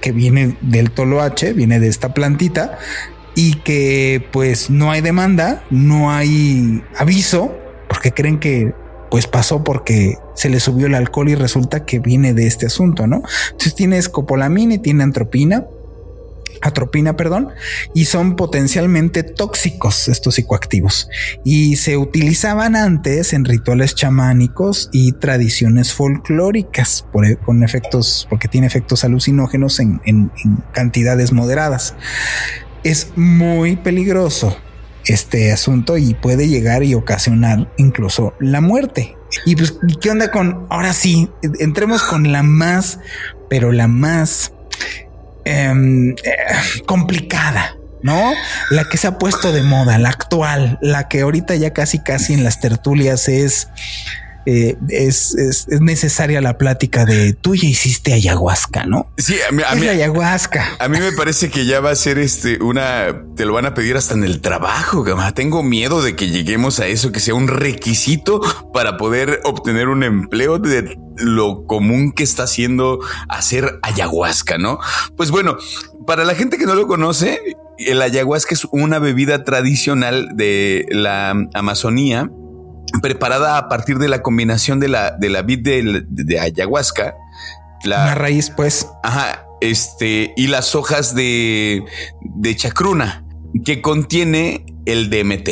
que 0.00 0.12
viene 0.12 0.56
del 0.60 0.90
toloache, 0.90 1.52
viene 1.52 1.80
de 1.80 1.88
esta 1.88 2.12
plantita 2.12 2.78
y 3.34 3.54
que 3.56 4.26
pues 4.32 4.70
no 4.70 4.90
hay 4.90 5.00
demanda, 5.00 5.64
no 5.70 6.10
hay 6.10 6.82
aviso, 6.96 7.54
porque 7.88 8.12
creen 8.12 8.38
que 8.38 8.74
pues 9.10 9.26
pasó 9.26 9.62
porque 9.62 10.18
se 10.34 10.48
le 10.48 10.60
subió 10.60 10.88
el 10.88 10.94
alcohol 10.94 11.28
y 11.28 11.34
resulta 11.34 11.84
que 11.84 12.00
viene 12.00 12.34
de 12.34 12.46
este 12.46 12.66
asunto, 12.66 13.06
¿no? 13.06 13.22
Entonces 13.46 13.74
tiene 13.74 13.96
escopolamina 13.96 14.74
y 14.74 14.78
tiene 14.78 15.04
antropina 15.04 15.66
atropina, 16.62 17.16
perdón, 17.16 17.48
y 17.94 18.06
son 18.06 18.36
potencialmente 18.36 19.22
tóxicos 19.22 20.08
estos 20.08 20.34
psicoactivos 20.36 21.08
y 21.44 21.76
se 21.76 21.96
utilizaban 21.96 22.76
antes 22.76 23.32
en 23.32 23.44
rituales 23.44 23.94
chamánicos 23.94 24.88
y 24.92 25.12
tradiciones 25.12 25.92
folclóricas 25.92 27.06
por, 27.12 27.38
con 27.38 27.62
efectos, 27.62 28.26
porque 28.28 28.48
tiene 28.48 28.66
efectos 28.66 29.04
alucinógenos 29.04 29.80
en, 29.80 30.00
en 30.04 30.30
cantidades 30.72 31.32
moderadas. 31.32 31.94
Es 32.82 33.08
muy 33.16 33.76
peligroso 33.76 34.56
este 35.06 35.52
asunto 35.52 35.98
y 35.98 36.14
puede 36.14 36.48
llegar 36.48 36.82
y 36.82 36.94
ocasionar 36.94 37.72
incluso 37.76 38.34
la 38.40 38.60
muerte. 38.60 39.16
Y 39.44 39.56
pues, 39.56 39.74
¿qué 40.00 40.10
onda 40.10 40.30
con 40.30 40.66
ahora 40.70 40.92
sí? 40.92 41.30
Entremos 41.58 42.02
con 42.02 42.30
la 42.32 42.42
más, 42.42 43.00
pero 43.50 43.72
la 43.72 43.88
más 43.88 44.52
em, 45.44 46.10
eh, 46.10 46.14
complicada, 46.86 47.76
¿no? 48.02 48.32
La 48.70 48.84
que 48.84 48.96
se 48.96 49.06
ha 49.06 49.18
puesto 49.18 49.52
de 49.52 49.62
moda, 49.62 49.98
la 49.98 50.10
actual, 50.10 50.78
la 50.80 51.08
que 51.08 51.22
ahorita 51.22 51.54
ya 51.56 51.72
casi 51.72 51.98
casi 51.98 52.34
en 52.34 52.44
las 52.44 52.60
tertulias 52.60 53.28
es 53.28 53.68
eh, 54.46 54.76
es, 54.88 55.34
es, 55.34 55.66
necesaria 55.80 56.40
la 56.40 56.58
plática 56.58 57.04
de 57.04 57.32
tú 57.32 57.54
ya 57.54 57.68
hiciste 57.68 58.12
ayahuasca, 58.12 58.84
¿no? 58.84 59.10
Sí, 59.16 59.36
a 59.48 59.52
mí, 59.52 59.62
a 59.66 59.74
mí, 59.74 59.88
ayahuasca. 59.88 60.76
A 60.78 60.88
mí 60.88 60.98
me 60.98 61.12
parece 61.12 61.50
que 61.50 61.66
ya 61.66 61.80
va 61.80 61.90
a 61.90 61.96
ser 61.96 62.18
este 62.18 62.62
una, 62.62 63.24
te 63.36 63.44
lo 63.44 63.54
van 63.54 63.66
a 63.66 63.74
pedir 63.74 63.96
hasta 63.96 64.14
en 64.14 64.24
el 64.24 64.40
trabajo. 64.40 65.04
Tengo 65.34 65.62
miedo 65.62 66.02
de 66.02 66.16
que 66.16 66.28
lleguemos 66.28 66.80
a 66.80 66.86
eso, 66.86 67.12
que 67.12 67.20
sea 67.20 67.34
un 67.34 67.48
requisito 67.48 68.40
para 68.72 68.96
poder 68.96 69.40
obtener 69.44 69.88
un 69.88 70.02
empleo 70.02 70.58
de 70.58 70.98
lo 71.16 71.66
común 71.66 72.12
que 72.12 72.22
está 72.22 72.44
haciendo 72.44 73.00
hacer 73.28 73.78
ayahuasca, 73.82 74.58
¿no? 74.58 74.78
Pues 75.16 75.30
bueno, 75.30 75.56
para 76.06 76.24
la 76.24 76.34
gente 76.34 76.58
que 76.58 76.66
no 76.66 76.74
lo 76.74 76.86
conoce, 76.86 77.40
el 77.78 78.02
ayahuasca 78.02 78.54
es 78.54 78.66
una 78.70 78.98
bebida 78.98 79.44
tradicional 79.44 80.30
de 80.34 80.86
la 80.90 81.30
Amazonía 81.54 82.30
preparada 83.04 83.58
a 83.58 83.68
partir 83.68 83.98
de 83.98 84.08
la 84.08 84.22
combinación 84.22 84.80
de 84.80 84.88
la, 84.88 85.10
de 85.10 85.28
la 85.28 85.42
vid 85.42 85.58
de, 85.60 86.40
ayahuasca. 86.40 87.14
La, 87.84 88.14
raíz, 88.14 88.48
pues. 88.48 88.88
Ajá. 89.02 89.44
Este, 89.60 90.32
y 90.38 90.46
las 90.46 90.74
hojas 90.74 91.14
de, 91.14 91.84
de 92.22 92.56
chacruna, 92.56 93.26
que 93.62 93.82
contiene 93.82 94.64
el 94.86 95.10
DMT. 95.10 95.50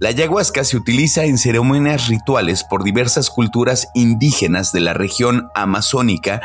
La 0.00 0.08
ayahuasca 0.08 0.64
se 0.64 0.78
utiliza 0.78 1.26
en 1.26 1.36
ceremonias 1.36 2.08
rituales 2.08 2.64
por 2.64 2.82
diversas 2.82 3.28
culturas 3.28 3.88
indígenas 3.94 4.72
de 4.72 4.80
la 4.80 4.94
región 4.94 5.48
amazónica 5.54 6.40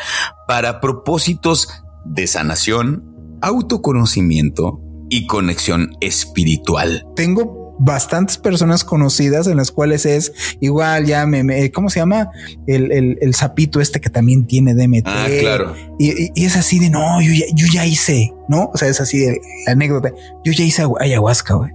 para 0.50 0.82
propósitos 0.82 1.70
de 2.04 2.28
sanación, 2.28 3.38
autoconocimiento 3.42 4.82
y 5.10 5.28
conexión 5.28 5.96
espiritual. 6.02 7.06
Tengo 7.16 7.61
bastantes 7.84 8.38
personas 8.38 8.84
conocidas 8.84 9.48
en 9.48 9.58
las 9.58 9.72
cuales 9.72 10.06
es 10.06 10.32
igual, 10.60 11.06
ya 11.06 11.26
me, 11.26 11.72
¿cómo 11.72 11.90
se 11.90 12.00
llama? 12.00 12.30
El, 12.68 12.92
el, 12.92 13.18
el, 13.22 13.34
sapito 13.34 13.82
este 13.82 14.00
que 14.00 14.12
también 14.12 14.46
tiene 14.46 14.76
DMT. 14.76 15.08
Ah, 15.08 15.26
claro. 15.40 15.76
Y, 15.98 16.30
y, 16.40 16.46
es 16.46 16.56
así 16.56 16.78
de 16.78 16.92
no, 16.92 17.20
yo 17.22 17.34
ya, 17.34 17.46
yo 17.56 17.66
ya 17.74 17.84
hice, 17.88 18.34
¿no? 18.48 18.70
O 18.72 18.78
sea, 18.78 18.88
es 18.88 19.02
así 19.02 19.18
de 19.18 19.42
la 19.66 19.72
anécdota. 19.72 20.12
Yo 20.44 20.52
ya 20.52 20.64
hice 20.64 20.86
ayahuasca, 21.00 21.56
güey. 21.56 21.72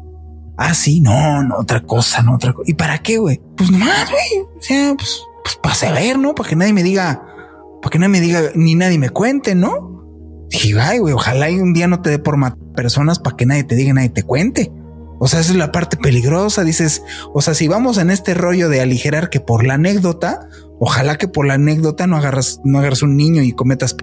Ah, 0.57 0.75
sí, 0.75 1.01
no, 1.01 1.43
no, 1.43 1.57
otra 1.57 1.81
cosa, 1.81 2.23
no, 2.23 2.37
otra 2.37 2.53
cosa. 2.53 2.71
¿Y 2.71 2.75
para 2.75 2.99
qué, 2.99 3.19
güey? 3.19 3.41
Pues 3.57 3.73
nomás, 3.73 4.09
güey. 4.09 4.47
O 4.57 4.63
sea, 4.63 4.95
pues, 4.97 5.21
pues 5.43 5.57
para 5.57 5.75
saber, 5.75 6.19
¿no? 6.21 6.37
Para 6.37 6.49
que 6.49 6.57
nadie 6.57 6.73
me 6.73 6.85
diga, 6.85 7.21
para 7.83 7.91
que 7.91 7.99
nadie 7.99 8.13
me 8.13 8.21
diga, 8.21 8.43
ni 8.55 8.77
nadie 8.77 8.99
me 8.99 9.11
cuente, 9.11 9.57
¿no? 9.57 10.47
Dije, 10.51 10.81
ay, 10.81 11.01
güey, 11.01 11.15
ojalá 11.15 11.51
y 11.51 11.59
un 11.59 11.75
día 11.75 11.89
no 11.89 12.01
te 12.01 12.11
dé 12.11 12.21
por 12.21 12.37
matar 12.37 12.61
personas 12.77 13.19
para 13.19 13.37
que 13.37 13.45
nadie 13.45 13.65
te 13.65 13.75
diga, 13.75 13.93
nadie 13.93 14.11
te 14.11 14.23
cuente. 14.23 14.71
O 15.19 15.29
sea, 15.29 15.41
esa 15.41 15.53
es 15.53 15.57
la 15.57 15.73
parte 15.73 15.97
peligrosa. 15.97 16.65
Dices, 16.65 17.03
o 17.33 17.41
sea, 17.41 17.55
si 17.55 17.69
vamos 17.69 17.99
en 17.99 18.11
este 18.11 18.35
rollo 18.35 18.69
de 18.69 18.81
aligerar 18.81 19.31
que 19.31 19.41
por 19.41 19.65
la 19.65 19.75
anécdota, 19.75 20.49
ojalá 20.79 21.17
que 21.17 21.29
por 21.29 21.47
la 21.47 21.55
anécdota 21.55 22.07
no 22.07 22.17
agarras, 22.17 22.61
no 22.65 22.79
agarras 22.79 23.03
un 23.03 23.17
niño 23.17 23.43
y 23.43 23.53
cometas 23.53 23.97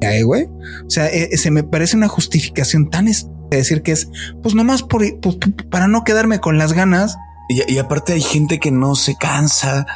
eh, 0.00 0.22
güey. 0.22 0.44
O 0.86 0.90
sea, 0.90 1.08
e, 1.08 1.36
se 1.36 1.50
me 1.50 1.64
parece 1.64 1.96
una 1.96 2.08
justificación 2.08 2.88
tan 2.90 3.08
es 3.08 3.28
decir 3.50 3.82
que 3.82 3.92
es, 3.92 4.10
pues 4.42 4.54
nomás 4.54 4.82
por, 4.82 5.02
pues, 5.20 5.38
para 5.70 5.88
no 5.88 6.04
quedarme 6.04 6.40
con 6.40 6.58
las 6.58 6.72
ganas. 6.72 7.16
Y, 7.48 7.78
aparte 7.78 8.12
hay 8.12 8.20
gente 8.20 8.58
que 8.58 8.70
no 8.70 8.94
se 8.94 9.16
cansa 9.16 9.86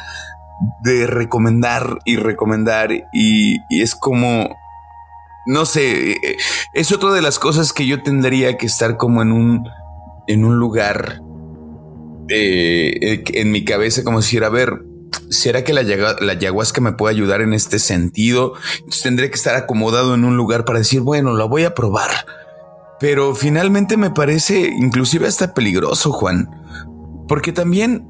de 0.82 1.06
recomendar 1.06 1.98
y 2.06 2.16
recomendar 2.16 2.92
y, 3.12 3.58
y 3.68 3.82
es 3.82 3.94
como, 3.94 4.56
no 5.44 5.66
sé, 5.66 6.12
eh, 6.12 6.36
es 6.72 6.92
otra 6.92 7.10
de 7.12 7.20
las 7.20 7.38
cosas 7.38 7.74
que 7.74 7.86
yo 7.86 8.02
tendría 8.02 8.56
que 8.56 8.64
estar 8.64 8.96
como 8.96 9.20
en 9.20 9.32
un 9.32 9.68
en 10.26 10.44
un 10.44 10.56
lugar 10.56 11.20
eh, 12.28 13.24
en 13.26 13.50
mi 13.50 13.64
cabeza 13.64 14.04
como 14.04 14.22
si 14.22 14.36
era, 14.36 14.46
a 14.46 14.50
ver, 14.50 14.84
¿será 15.30 15.64
que 15.64 15.72
la, 15.72 15.82
la 15.82 16.32
ayahuasca 16.32 16.80
me 16.80 16.92
puede 16.92 17.14
ayudar 17.14 17.40
en 17.40 17.52
este 17.52 17.78
sentido? 17.78 18.54
Entonces 18.78 19.02
tendré 19.02 19.30
que 19.30 19.36
estar 19.36 19.56
acomodado 19.56 20.14
en 20.14 20.24
un 20.24 20.36
lugar 20.36 20.64
para 20.64 20.78
decir, 20.78 21.00
bueno, 21.00 21.34
la 21.34 21.44
voy 21.44 21.64
a 21.64 21.74
probar. 21.74 22.10
Pero 23.00 23.34
finalmente 23.34 23.96
me 23.96 24.10
parece 24.10 24.72
inclusive 24.78 25.26
hasta 25.26 25.54
peligroso, 25.54 26.12
Juan. 26.12 26.48
Porque 27.26 27.52
también, 27.52 28.06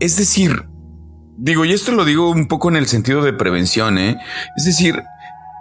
es 0.00 0.16
decir, 0.16 0.64
digo, 1.36 1.64
y 1.64 1.72
esto 1.72 1.92
lo 1.92 2.04
digo 2.04 2.30
un 2.30 2.48
poco 2.48 2.68
en 2.68 2.76
el 2.76 2.86
sentido 2.86 3.22
de 3.22 3.32
prevención, 3.32 3.98
¿eh? 3.98 4.18
Es 4.56 4.64
decir, 4.64 5.02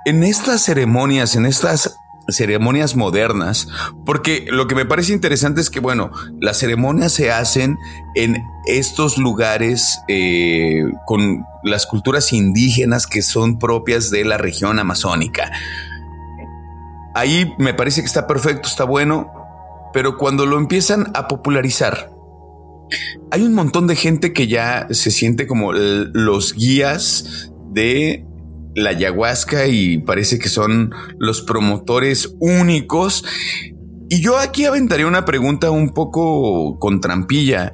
en 0.05 0.23
estas 0.23 0.63
ceremonias, 0.63 1.35
en 1.35 1.45
estas 1.45 1.97
ceremonias 2.27 2.95
modernas, 2.95 3.67
porque 4.05 4.45
lo 4.49 4.67
que 4.67 4.75
me 4.75 4.85
parece 4.85 5.13
interesante 5.13 5.61
es 5.61 5.69
que, 5.69 5.79
bueno, 5.79 6.11
las 6.39 6.57
ceremonias 6.57 7.11
se 7.11 7.31
hacen 7.31 7.77
en 8.15 8.43
estos 8.65 9.17
lugares 9.17 9.99
eh, 10.07 10.83
con 11.05 11.45
las 11.63 11.85
culturas 11.85 12.33
indígenas 12.33 13.07
que 13.07 13.21
son 13.21 13.59
propias 13.59 14.09
de 14.09 14.25
la 14.25 14.37
región 14.37 14.79
amazónica. 14.79 15.51
Ahí 17.13 17.53
me 17.57 17.73
parece 17.73 18.01
que 18.01 18.07
está 18.07 18.27
perfecto, 18.27 18.67
está 18.67 18.83
bueno, 18.83 19.31
pero 19.93 20.17
cuando 20.17 20.45
lo 20.45 20.57
empiezan 20.57 21.11
a 21.13 21.27
popularizar, 21.27 22.11
hay 23.31 23.41
un 23.41 23.53
montón 23.53 23.87
de 23.87 23.95
gente 23.95 24.33
que 24.33 24.47
ya 24.47 24.87
se 24.91 25.11
siente 25.11 25.47
como 25.47 25.73
los 25.73 26.53
guías 26.53 27.51
de 27.71 28.25
la 28.75 28.91
ayahuasca 28.91 29.67
y 29.67 29.97
parece 29.99 30.37
que 30.37 30.49
son 30.49 30.93
los 31.17 31.41
promotores 31.41 32.35
únicos. 32.39 33.23
Y 34.09 34.21
yo 34.21 34.37
aquí 34.37 34.65
aventaría 34.65 35.07
una 35.07 35.25
pregunta 35.25 35.71
un 35.71 35.89
poco 35.89 36.77
con 36.77 37.01
trampilla. 37.01 37.73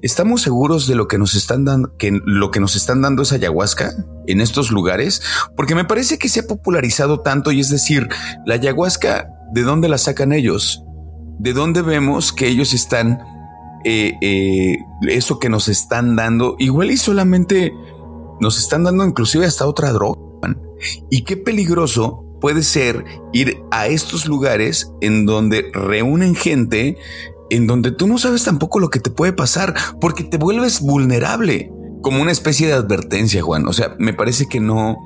¿Estamos 0.00 0.42
seguros 0.42 0.88
de 0.88 0.96
lo 0.96 1.06
que 1.06 1.18
nos 1.18 1.36
están 1.36 1.64
dando, 1.64 1.96
que 1.96 2.18
lo 2.24 2.50
que 2.50 2.58
nos 2.58 2.74
están 2.74 3.02
dando 3.02 3.22
es 3.22 3.32
ayahuasca 3.32 3.92
en 4.26 4.40
estos 4.40 4.72
lugares? 4.72 5.22
Porque 5.54 5.76
me 5.76 5.84
parece 5.84 6.18
que 6.18 6.28
se 6.28 6.40
ha 6.40 6.46
popularizado 6.46 7.20
tanto 7.20 7.52
y 7.52 7.60
es 7.60 7.70
decir, 7.70 8.08
la 8.44 8.54
ayahuasca, 8.54 9.28
¿de 9.52 9.62
dónde 9.62 9.88
la 9.88 9.98
sacan 9.98 10.32
ellos? 10.32 10.82
¿De 11.38 11.52
dónde 11.52 11.82
vemos 11.82 12.32
que 12.32 12.48
ellos 12.48 12.74
están, 12.74 13.20
eh, 13.84 14.14
eh, 14.22 14.78
eso 15.08 15.38
que 15.38 15.48
nos 15.48 15.68
están 15.68 16.16
dando, 16.16 16.56
igual 16.58 16.90
y 16.90 16.96
solamente 16.96 17.72
nos 18.42 18.58
están 18.58 18.84
dando 18.84 19.04
inclusive 19.04 19.46
hasta 19.46 19.66
otra 19.66 19.92
droga. 19.92 20.20
Y 21.10 21.22
qué 21.22 21.36
peligroso 21.36 22.24
puede 22.40 22.64
ser 22.64 23.04
ir 23.32 23.62
a 23.70 23.86
estos 23.86 24.26
lugares 24.26 24.90
en 25.00 25.26
donde 25.26 25.70
reúnen 25.72 26.34
gente, 26.34 26.98
en 27.50 27.68
donde 27.68 27.92
tú 27.92 28.08
no 28.08 28.18
sabes 28.18 28.42
tampoco 28.44 28.80
lo 28.80 28.90
que 28.90 28.98
te 28.98 29.10
puede 29.10 29.32
pasar, 29.32 29.74
porque 30.00 30.24
te 30.24 30.38
vuelves 30.38 30.80
vulnerable, 30.80 31.70
como 32.02 32.20
una 32.20 32.32
especie 32.32 32.66
de 32.66 32.72
advertencia, 32.72 33.42
Juan. 33.42 33.68
O 33.68 33.72
sea, 33.72 33.94
me 34.00 34.12
parece 34.12 34.46
que 34.46 34.58
no 34.58 34.98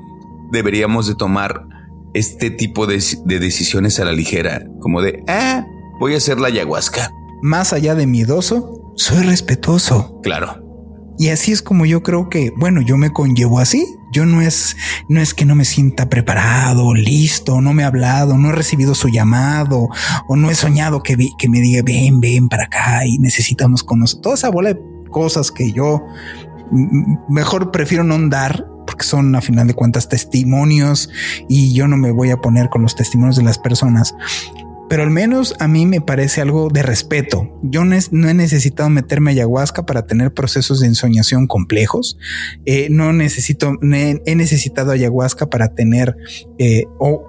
deberíamos 0.51 1.07
de 1.07 1.15
tomar 1.15 1.67
este 2.15 2.51
tipo 2.51 2.87
de, 2.87 3.03
decisiones 3.27 4.01
a 4.01 4.07
la 4.07 4.13
ligera, 4.13 4.65
como 4.81 5.03
de, 5.03 5.23
ah, 5.29 5.67
voy 6.01 6.15
a 6.15 6.17
hacer 6.17 6.41
la 6.41 6.49
ayahuasca. 6.49 7.11
Más 7.43 7.75
allá 7.75 7.95
de 7.95 8.07
miedoso, 8.07 8.95
soy 8.97 9.23
respetuoso. 9.25 10.19
Claro. 10.23 10.66
Y 11.19 11.29
así 11.29 11.53
es 11.53 11.63
como 11.63 11.87
yo 11.87 12.03
creo 12.03 12.29
que, 12.29 12.53
bueno, 12.57 12.81
yo 12.81 12.97
me 12.97 13.13
conllevo 13.13 13.59
así. 13.59 13.87
Yo 14.13 14.25
no 14.25 14.41
es, 14.41 14.77
no 15.09 15.21
es 15.21 15.35
que 15.35 15.45
no 15.45 15.55
me 15.55 15.65
sienta 15.65 16.09
preparado, 16.09 16.95
listo, 16.95 17.61
no 17.61 17.73
me 17.75 17.83
ha 17.83 17.89
hablado, 17.89 18.39
no 18.39 18.49
he 18.49 18.53
recibido 18.53 18.95
su 18.95 19.09
llamado 19.09 19.89
o 20.29 20.37
no 20.37 20.51
he 20.51 20.55
soñado 20.55 21.03
que, 21.03 21.17
que 21.37 21.49
me 21.49 21.61
diga, 21.61 21.83
ven, 21.85 22.21
ven 22.21 22.49
para 22.49 22.65
acá 22.65 23.05
y 23.05 23.19
necesitamos 23.19 23.83
conocer 23.83 24.21
toda 24.21 24.37
esa 24.37 24.49
bola 24.49 24.73
de 24.73 24.81
cosas 25.11 25.51
que 25.51 25.73
yo 25.73 26.03
mejor 27.29 27.71
prefiero 27.71 28.05
no 28.05 28.19
dar 28.29 28.67
porque 28.87 29.05
son 29.05 29.35
a 29.35 29.41
final 29.41 29.67
de 29.67 29.75
cuentas 29.75 30.09
testimonios 30.09 31.11
y 31.49 31.75
yo 31.75 31.89
no 31.89 31.97
me 31.97 32.11
voy 32.11 32.31
a 32.31 32.41
poner 32.41 32.69
con 32.69 32.83
los 32.83 32.95
testimonios 32.95 33.37
de 33.37 33.43
las 33.43 33.59
personas 33.59 34.15
pero 34.89 35.03
al 35.03 35.11
menos 35.11 35.55
a 35.59 35.69
mí 35.69 35.87
me 35.87 36.01
parece 36.01 36.41
algo 36.41 36.69
de 36.69 36.83
respeto. 36.83 37.59
Yo 37.63 37.85
no, 37.85 37.97
he 37.97 38.35
necesitado 38.35 38.89
meterme 38.89 39.33
ayahuasca 39.33 39.87
para 39.87 40.07
tener 40.07 40.33
procesos 40.33 40.81
de 40.81 40.87
ensoñación 40.87 41.47
complejos. 41.47 42.19
Eh, 42.65 42.89
no 42.91 43.13
necesito, 43.13 43.73
he 43.83 44.35
necesitado 44.35 44.93
ayahuasca 44.93 45.47
para 45.47 45.75
tener, 45.75 46.17
eh, 46.59 46.85
o 46.99 47.27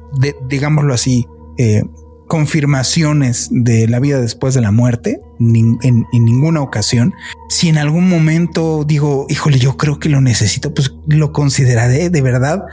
digámoslo 0.49 0.93
así, 0.93 1.25
eh, 1.57 1.83
confirmaciones 2.27 3.47
de 3.51 3.87
la 3.87 3.99
vida 3.99 4.19
después 4.19 4.53
de 4.53 4.61
la 4.61 4.71
muerte 4.71 5.21
en, 5.39 5.77
en, 5.81 6.05
ninguna 6.11 6.61
ocasión. 6.61 7.13
Si 7.49 7.69
en 7.69 7.77
algún 7.77 8.09
momento 8.09 8.83
digo, 8.85 9.25
híjole, 9.29 9.59
yo 9.59 9.77
creo 9.77 9.97
que 9.97 10.09
lo 10.09 10.19
necesito, 10.19 10.73
pues 10.73 10.93
lo 11.07 11.31
consideraré 11.31 12.09
de 12.09 12.21
verdad 12.21 12.63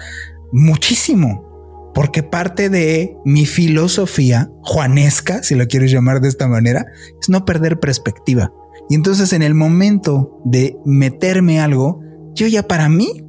muchísimo 0.53 1.54
porque 1.95 2.23
parte 2.23 2.69
de 2.69 3.17
mi 3.25 3.47
filosofía 3.47 4.51
juanesca, 4.63 5.43
si 5.43 5.55
lo 5.55 5.67
quieres 5.67 5.93
llamar 5.93 6.21
de 6.21 6.29
esta 6.29 6.49
manera, 6.49 6.87
es 7.21 7.29
no 7.29 7.45
perder 7.45 7.79
perspectiva. 7.79 8.53
Y 8.91 8.97
entonces 8.97 9.33
en 9.33 9.43
el 9.43 9.55
momento 9.55 10.41
de 10.45 10.77
meterme 10.85 11.61
algo, 11.61 12.01
yo 12.35 12.47
ya 12.47 12.65
para 12.65 12.89
mí 12.89 13.25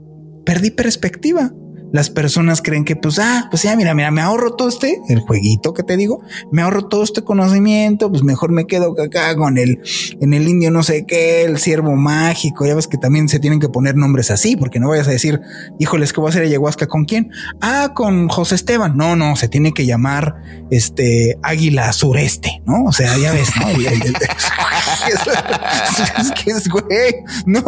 perdí 0.46 0.72
perspectiva 0.72 1.54
las 1.96 2.10
personas 2.10 2.62
creen 2.62 2.84
que 2.84 2.98
pues, 2.98 3.20
ah, 3.20 3.48
pues 3.50 3.64
ya, 3.64 3.74
mira, 3.78 3.96
mira, 3.96 4.12
me 4.12 4.20
ahorro 4.20 4.56
todo 4.56 4.68
este, 4.68 5.00
el 5.08 5.22
jueguito 5.22 5.74
que 5.74 5.82
te 5.82 5.96
digo, 5.96 6.22
me 6.52 6.62
ahorro 6.62 6.90
todo 6.90 7.04
este 7.04 7.24
conocimiento, 7.24 8.12
pues 8.12 8.22
mejor 8.22 8.52
me 8.52 8.68
quedo 8.68 8.94
acá 9.02 9.34
con 9.38 9.58
el, 9.58 9.82
en 10.20 10.34
el 10.34 10.46
indio 10.46 10.72
no 10.72 10.84
sé 10.84 11.06
qué, 11.06 11.44
el 11.44 11.58
ciervo 11.58 11.96
mágico, 11.96 12.66
ya 12.66 12.76
ves 12.76 12.90
que 12.90 12.98
también 12.98 13.30
se 13.30 13.40
tienen 13.40 13.62
que 13.62 13.70
poner 13.70 13.96
nombres 13.96 14.30
así, 14.30 14.58
porque 14.58 14.78
no 14.78 14.90
vayas 14.90 15.08
a 15.08 15.12
decir, 15.12 15.40
híjoles, 15.80 16.12
¿qué 16.12 16.20
voy 16.20 16.28
a 16.28 16.32
hacer 16.32 16.44
ayahuasca 16.44 16.88
con 16.88 17.06
quién? 17.06 17.32
Ah, 17.62 17.94
con 17.96 18.28
José 18.28 18.56
Esteban. 18.56 18.98
No, 18.98 19.16
no, 19.16 19.38
se 19.38 19.48
tiene 19.48 19.72
que 19.72 19.86
llamar 19.86 20.36
este 20.72 21.40
Águila 21.44 21.94
Sureste, 21.94 22.62
¿no? 22.66 22.84
O 22.84 22.92
sea, 22.92 23.18
ya 23.18 23.32
ves, 23.32 23.52
¿no? 23.58 23.70
es 26.20 26.32
que 26.44 26.52
es 26.52 26.68
güey, 26.68 27.16
no. 27.46 27.64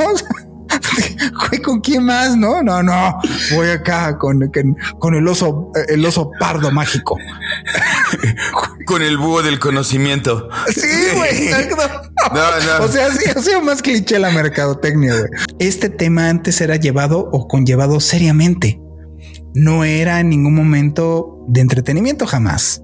¿con 1.64 1.82
quién 1.82 2.04
más? 2.04 2.36
No, 2.36 2.62
no, 2.64 2.84
no. 2.84 3.20
Voy 3.54 3.70
acá 3.70 4.18
con, 4.18 4.52
con 5.00 5.16
el 5.16 5.28
oso, 5.28 5.72
el 5.88 6.06
oso 6.06 6.32
pardo 6.39 6.72
mágico. 6.72 7.18
con 8.86 9.02
el 9.02 9.18
búho 9.18 9.41
del 9.41 9.60
conocimiento. 9.60 10.50
Sí, 10.74 10.88
güey. 11.16 11.50
No, 12.34 12.80
no. 12.80 12.84
O 12.84 12.88
sea, 12.89 13.10
sí, 13.12 13.30
ha 13.30 13.41
sido 13.41 13.62
más 13.62 13.82
cliché 13.82 14.20
la 14.20 14.32
mercadotecnia, 14.32 15.14
güey. 15.14 15.30
Este 15.60 15.88
tema 15.88 16.28
antes 16.28 16.60
era 16.60 16.76
llevado 16.76 17.30
o 17.32 17.48
conllevado 17.48 18.02
seriamente. 18.02 18.82
No 19.54 19.86
era 19.86 20.20
en 20.20 20.30
ningún 20.30 20.54
momento 20.54 21.45
de 21.48 21.62
entretenimiento 21.62 22.26
jamás. 22.26 22.82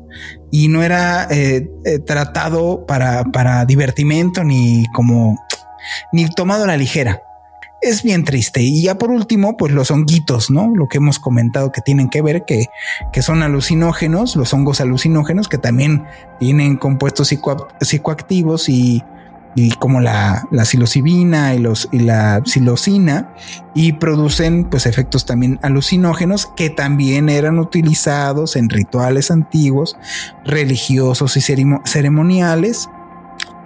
Y 0.50 0.70
no 0.70 0.82
era 0.82 1.28
eh, 1.30 1.68
eh, 1.84 2.00
tratado 2.00 2.86
para, 2.86 3.26
para 3.26 3.66
divertimento 3.66 4.46
ni 4.46 4.86
como 4.94 5.38
ni 6.14 6.30
tomado 6.30 6.64
a 6.64 6.68
la 6.68 6.78
ligera 6.78 7.22
es 7.84 8.04
bien 8.04 8.24
triste. 8.24 8.62
Y 8.62 8.84
ya 8.84 8.98
por 8.98 9.12
último, 9.12 9.58
pues 9.58 9.74
los 9.74 9.92
honguitos, 9.92 10.50
¿no? 10.50 10.74
Lo 10.76 10.88
que 10.88 10.98
hemos 10.98 11.20
comentado 11.20 11.72
que 11.72 11.82
tienen 11.82 12.10
que 12.10 12.22
ver, 12.22 12.46
que, 12.46 12.68
que 13.12 13.22
son 13.22 13.44
alucinógenos, 13.44 14.36
los 14.36 14.54
hongos 14.54 14.82
alucinógenos, 14.82 15.48
que 15.48 15.58
también 15.58 16.06
tienen 16.40 16.78
compuestos 16.78 17.34
psicoactivos 17.82 18.70
y, 18.70 19.04
y 19.56 19.72
como 19.72 20.02
la, 20.02 20.48
la 20.52 20.66
psilocibina 20.66 21.54
y, 21.54 21.60
los, 21.60 21.90
y 21.92 22.00
la 22.00 22.42
psilocina 22.46 23.34
y 23.76 23.94
producen 23.94 24.66
pues 24.66 24.86
efectos 24.86 25.26
también 25.26 25.60
alucinógenos 25.62 26.48
que 26.56 26.70
también 26.70 27.30
eran 27.30 27.60
utilizados 27.60 28.56
en 28.56 28.70
rituales 28.70 29.30
antiguos, 29.30 29.98
religiosos 30.44 31.38
y 31.38 31.42
ceremoniales 31.42 32.90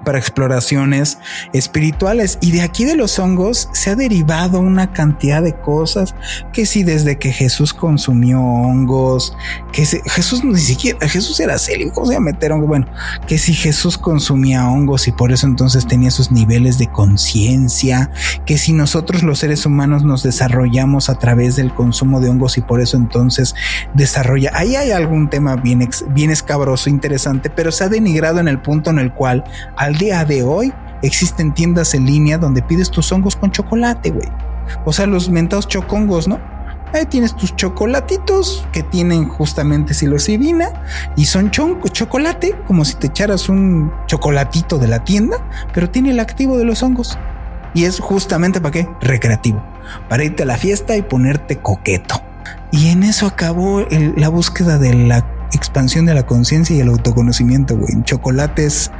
para 0.07 0.19
exploraciones 0.19 1.17
espirituales. 1.51 2.37
Y 2.39 2.51
de 2.51 2.61
aquí 2.61 2.85
de 2.85 2.95
los 2.95 3.19
hongos 3.19 3.67
se 3.73 3.89
ha 3.89 3.95
derivado 3.97 4.61
una 4.61 4.93
cantidad 4.93 5.43
de 5.43 5.53
cosas 5.53 6.15
que 6.53 6.65
si 6.65 6.83
desde 6.83 7.19
que 7.19 7.33
Jesús 7.33 7.73
consumió 7.73 8.39
hongos, 8.41 9.35
que 9.73 9.85
Jesús 9.85 10.45
ni 10.45 10.61
siquiera, 10.61 11.09
Jesús 11.09 11.37
era 11.41 11.57
¿cómo 11.93 12.07
se 12.07 12.13
iba 12.13 12.19
a 12.19 12.23
meter 12.23 12.53
hongo? 12.53 12.67
Bueno, 12.67 12.87
que 13.27 13.37
si 13.37 13.53
Jesús 13.53 13.97
consumía 13.97 14.69
hongos 14.69 15.09
y 15.09 15.11
por 15.11 15.33
eso 15.33 15.45
entonces 15.45 15.85
tenía 15.85 16.07
esos 16.07 16.31
niveles 16.31 16.77
de 16.77 16.87
conciencia, 16.87 18.09
que 18.45 18.57
si 18.57 18.71
nosotros 18.71 19.23
los 19.23 19.39
seres 19.39 19.65
humanos 19.65 20.05
nos 20.05 20.23
desarrollamos 20.23 21.09
a 21.09 21.15
través 21.15 21.57
del 21.57 21.73
consumo 21.73 22.21
de 22.21 22.29
hongos 22.29 22.57
y 22.57 22.61
por 22.61 22.79
eso 22.79 22.95
entonces 22.95 23.55
desarrolla, 23.93 24.51
ahí 24.53 24.77
hay 24.77 24.91
algún 24.91 25.29
tema 25.29 25.57
bien, 25.57 25.89
bien 26.11 26.31
escabroso, 26.31 26.89
interesante, 26.89 27.49
pero 27.49 27.73
se 27.73 27.83
ha 27.83 27.89
denigrado 27.89 28.39
en 28.39 28.47
el 28.47 28.61
punto 28.61 28.89
en 28.89 28.99
el 28.99 29.11
cual 29.11 29.43
al 29.75 29.96
día 29.97 30.23
de 30.25 30.43
hoy 30.43 30.73
existen 31.01 31.53
tiendas 31.53 31.93
en 31.93 32.05
línea 32.05 32.37
donde 32.37 32.61
pides 32.61 32.89
tus 32.89 33.11
hongos 33.11 33.35
con 33.35 33.51
chocolate, 33.51 34.11
güey. 34.11 34.29
O 34.85 34.93
sea, 34.93 35.05
los 35.05 35.29
mentados 35.29 35.67
chocongos, 35.67 36.27
¿no? 36.27 36.39
Ahí 36.93 37.05
tienes 37.05 37.35
tus 37.35 37.55
chocolatitos 37.55 38.65
que 38.71 38.81
tienen 38.81 39.27
justamente 39.27 39.93
psilocibina 39.93 40.69
y 41.15 41.25
son 41.25 41.51
chocolate, 41.51 42.55
como 42.65 42.85
si 42.85 42.95
te 42.95 43.07
echaras 43.07 43.49
un 43.49 43.91
chocolatito 44.07 44.77
de 44.77 44.87
la 44.87 45.03
tienda, 45.03 45.37
pero 45.73 45.89
tiene 45.89 46.11
el 46.11 46.19
activo 46.19 46.57
de 46.57 46.63
los 46.63 46.83
hongos. 46.83 47.17
Y 47.73 47.83
es 47.83 47.99
justamente 47.99 48.61
para 48.61 48.71
qué? 48.71 48.89
Recreativo. 49.01 49.61
Para 50.07 50.23
irte 50.23 50.43
a 50.43 50.45
la 50.45 50.57
fiesta 50.57 50.95
y 50.95 51.01
ponerte 51.01 51.57
coqueto. 51.57 52.21
Y 52.71 52.89
en 52.89 53.03
eso 53.03 53.27
acabó 53.27 53.85
la 53.89 54.29
búsqueda 54.29 54.77
de 54.77 54.93
la 54.93 55.25
expansión 55.53 56.05
de 56.05 56.13
la 56.13 56.25
conciencia 56.25 56.75
y 56.75 56.79
el 56.79 56.87
autoconocimiento, 56.87 57.77
güey. 57.77 58.01
Chocolates 58.03 58.91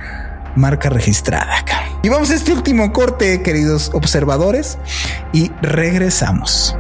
marca 0.58 0.89
registrada. 0.89 1.64
Y 2.03 2.10
vamos 2.10 2.32
a 2.32 2.36
este 2.36 2.51
último 2.51 2.91
corte, 2.91 3.41
queridos 3.41 3.91
observadores, 3.93 4.78
y 5.34 5.49
regresamos. 5.62 6.76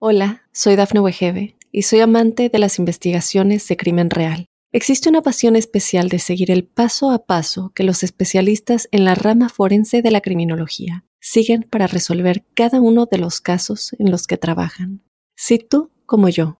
Hola, 0.00 0.42
soy 0.52 0.76
Dafne 0.76 1.00
Wegebe 1.00 1.56
y 1.72 1.82
soy 1.82 2.00
amante 2.00 2.48
de 2.48 2.58
las 2.58 2.78
investigaciones 2.78 3.66
de 3.68 3.76
crimen 3.76 4.10
real. 4.10 4.46
Existe 4.72 5.08
una 5.08 5.22
pasión 5.22 5.56
especial 5.56 6.08
de 6.08 6.18
seguir 6.18 6.50
el 6.50 6.64
paso 6.64 7.10
a 7.10 7.24
paso 7.24 7.72
que 7.74 7.82
los 7.82 8.02
especialistas 8.02 8.88
en 8.92 9.04
la 9.04 9.14
rama 9.14 9.48
forense 9.48 10.02
de 10.02 10.10
la 10.10 10.20
criminología 10.20 11.04
siguen 11.20 11.62
para 11.62 11.86
resolver 11.86 12.44
cada 12.54 12.80
uno 12.80 13.06
de 13.06 13.18
los 13.18 13.40
casos 13.40 13.96
en 13.98 14.10
los 14.10 14.26
que 14.26 14.36
trabajan. 14.36 15.02
Si 15.34 15.58
tú, 15.58 15.90
como 16.04 16.28
yo, 16.28 16.60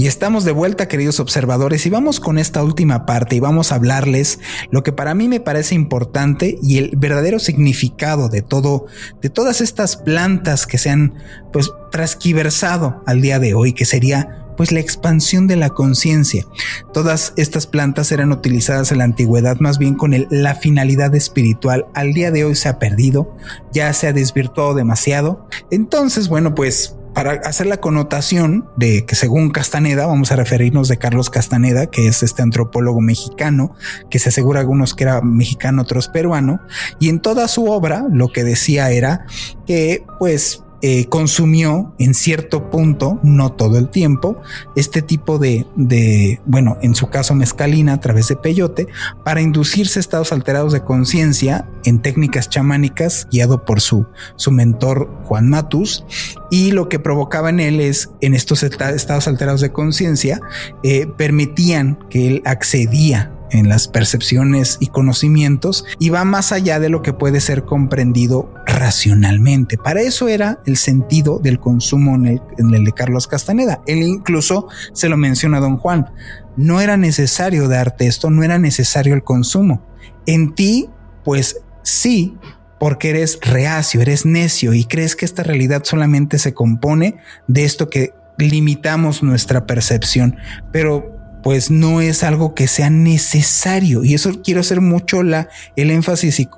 Y 0.00 0.06
estamos 0.06 0.46
de 0.46 0.52
vuelta, 0.52 0.88
queridos 0.88 1.20
observadores, 1.20 1.84
y 1.84 1.90
vamos 1.90 2.20
con 2.20 2.38
esta 2.38 2.64
última 2.64 3.04
parte 3.04 3.36
y 3.36 3.40
vamos 3.40 3.70
a 3.70 3.74
hablarles 3.74 4.38
lo 4.70 4.82
que 4.82 4.92
para 4.92 5.14
mí 5.14 5.28
me 5.28 5.40
parece 5.40 5.74
importante 5.74 6.58
y 6.62 6.78
el 6.78 6.92
verdadero 6.96 7.38
significado 7.38 8.30
de 8.30 8.40
todo, 8.40 8.86
de 9.20 9.28
todas 9.28 9.60
estas 9.60 9.98
plantas 9.98 10.66
que 10.66 10.78
se 10.78 10.88
han 10.88 11.16
pues 11.52 11.70
transquiversado 11.90 13.02
al 13.04 13.20
día 13.20 13.38
de 13.38 13.52
hoy, 13.52 13.74
que 13.74 13.84
sería 13.84 14.46
pues 14.56 14.72
la 14.72 14.80
expansión 14.80 15.46
de 15.46 15.56
la 15.56 15.68
conciencia. 15.68 16.46
Todas 16.94 17.34
estas 17.36 17.66
plantas 17.66 18.10
eran 18.10 18.32
utilizadas 18.32 18.92
en 18.92 18.98
la 18.98 19.04
antigüedad 19.04 19.60
más 19.60 19.76
bien 19.76 19.96
con 19.96 20.14
la 20.30 20.54
finalidad 20.54 21.14
espiritual. 21.14 21.88
Al 21.92 22.14
día 22.14 22.30
de 22.30 22.46
hoy 22.46 22.54
se 22.54 22.70
ha 22.70 22.78
perdido, 22.78 23.36
ya 23.70 23.92
se 23.92 24.06
ha 24.06 24.14
desvirtuado 24.14 24.72
demasiado. 24.74 25.46
Entonces, 25.70 26.28
bueno, 26.28 26.54
pues 26.54 26.96
para 27.20 27.32
hacer 27.46 27.66
la 27.66 27.76
connotación 27.76 28.66
de 28.76 29.04
que 29.04 29.14
según 29.14 29.50
Castaneda, 29.50 30.06
vamos 30.06 30.32
a 30.32 30.36
referirnos 30.36 30.88
de 30.88 30.96
Carlos 30.96 31.28
Castaneda, 31.28 31.84
que 31.84 32.06
es 32.06 32.22
este 32.22 32.40
antropólogo 32.40 33.02
mexicano, 33.02 33.76
que 34.08 34.18
se 34.18 34.30
asegura 34.30 34.60
algunos 34.60 34.94
que 34.94 35.04
era 35.04 35.20
mexicano, 35.20 35.82
otros 35.82 36.08
peruano, 36.08 36.62
y 36.98 37.10
en 37.10 37.20
toda 37.20 37.46
su 37.46 37.66
obra 37.66 38.06
lo 38.10 38.28
que 38.28 38.42
decía 38.42 38.90
era 38.90 39.26
que 39.66 40.06
pues 40.18 40.62
eh, 40.82 41.06
consumió 41.06 41.94
en 41.98 42.14
cierto 42.14 42.70
punto, 42.70 43.18
no 43.22 43.52
todo 43.52 43.78
el 43.78 43.90
tiempo, 43.90 44.40
este 44.76 45.02
tipo 45.02 45.38
de, 45.38 45.66
de, 45.76 46.40
bueno, 46.46 46.78
en 46.82 46.94
su 46.94 47.08
caso 47.08 47.34
mezcalina 47.34 47.94
a 47.94 48.00
través 48.00 48.28
de 48.28 48.36
peyote, 48.36 48.88
para 49.24 49.40
inducirse 49.40 50.00
estados 50.00 50.32
alterados 50.32 50.72
de 50.72 50.82
conciencia 50.82 51.68
en 51.84 52.00
técnicas 52.00 52.48
chamánicas, 52.48 53.28
guiado 53.30 53.64
por 53.64 53.80
su, 53.80 54.06
su 54.36 54.50
mentor 54.52 55.10
Juan 55.24 55.48
Matus, 55.48 56.04
y 56.50 56.72
lo 56.72 56.88
que 56.88 56.98
provocaba 56.98 57.50
en 57.50 57.60
él 57.60 57.80
es, 57.80 58.10
en 58.20 58.34
estos 58.34 58.62
estados 58.62 59.28
alterados 59.28 59.60
de 59.60 59.72
conciencia, 59.72 60.40
eh, 60.82 61.06
permitían 61.16 61.98
que 62.08 62.26
él 62.26 62.42
accedía 62.44 63.32
en 63.50 63.68
las 63.68 63.88
percepciones 63.88 64.76
y 64.80 64.88
conocimientos 64.88 65.84
y 65.98 66.10
va 66.10 66.24
más 66.24 66.52
allá 66.52 66.78
de 66.80 66.88
lo 66.88 67.02
que 67.02 67.12
puede 67.12 67.40
ser 67.40 67.64
comprendido 67.64 68.52
racionalmente. 68.66 69.76
Para 69.76 70.00
eso 70.00 70.28
era 70.28 70.60
el 70.66 70.76
sentido 70.76 71.38
del 71.38 71.60
consumo 71.60 72.14
en 72.14 72.40
el, 72.74 72.84
de 72.84 72.92
Carlos 72.92 73.26
Castaneda. 73.26 73.80
Él 73.86 74.02
incluso 74.02 74.68
se 74.92 75.08
lo 75.08 75.16
menciona 75.16 75.58
a 75.58 75.60
don 75.60 75.76
Juan. 75.76 76.10
No 76.56 76.80
era 76.80 76.96
necesario 76.96 77.68
darte 77.68 78.06
esto, 78.06 78.30
no 78.30 78.42
era 78.42 78.58
necesario 78.58 79.14
el 79.14 79.22
consumo. 79.22 79.86
En 80.26 80.54
ti, 80.54 80.88
pues 81.24 81.60
sí, 81.82 82.36
porque 82.78 83.10
eres 83.10 83.38
reacio, 83.42 84.00
eres 84.00 84.24
necio 84.24 84.74
y 84.74 84.84
crees 84.84 85.16
que 85.16 85.24
esta 85.24 85.42
realidad 85.42 85.82
solamente 85.84 86.38
se 86.38 86.54
compone 86.54 87.16
de 87.46 87.64
esto 87.64 87.88
que 87.88 88.14
limitamos 88.38 89.22
nuestra 89.22 89.66
percepción. 89.66 90.36
Pero 90.72 91.19
pues 91.42 91.70
no 91.70 92.00
es 92.00 92.22
algo 92.22 92.54
que 92.54 92.66
sea 92.66 92.90
necesario. 92.90 94.04
Y 94.04 94.14
eso 94.14 94.42
quiero 94.42 94.60
hacer 94.60 94.80
mucho 94.80 95.20
el 95.20 95.90
énfasis 95.90 96.40
y, 96.40 96.48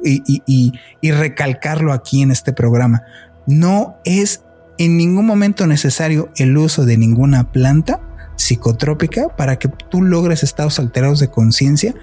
y, 1.01 1.11
recalcarlo 1.11 1.93
aquí 1.93 2.23
en 2.23 2.31
este 2.31 2.53
programa. 2.53 3.03
No 3.47 3.97
es 4.05 4.43
en 4.79 4.97
ningún 4.97 5.27
momento 5.27 5.67
necesario 5.67 6.31
el 6.37 6.57
uso 6.57 6.85
de 6.85 6.97
ninguna 6.97 7.53
planta 7.53 8.01
psicotrópica 8.37 9.29
para 9.37 9.59
que 9.59 9.69
tú 9.69 10.03
logres 10.03 10.43
estados 10.43 10.79
alterados 10.79 11.21
de 11.21 11.29
conciencia 11.29 11.95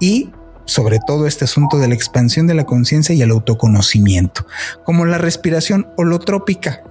y 0.00 0.30
sobre 0.64 0.98
todo 1.04 1.26
este 1.26 1.44
asunto 1.44 1.78
de 1.78 1.88
la 1.88 1.94
expansión 1.94 2.46
de 2.46 2.54
la 2.54 2.64
conciencia 2.64 3.14
y 3.14 3.22
el 3.22 3.30
autoconocimiento, 3.30 4.46
como 4.84 5.06
la 5.06 5.16
respiración 5.16 5.88
holotrópica. 5.96 6.82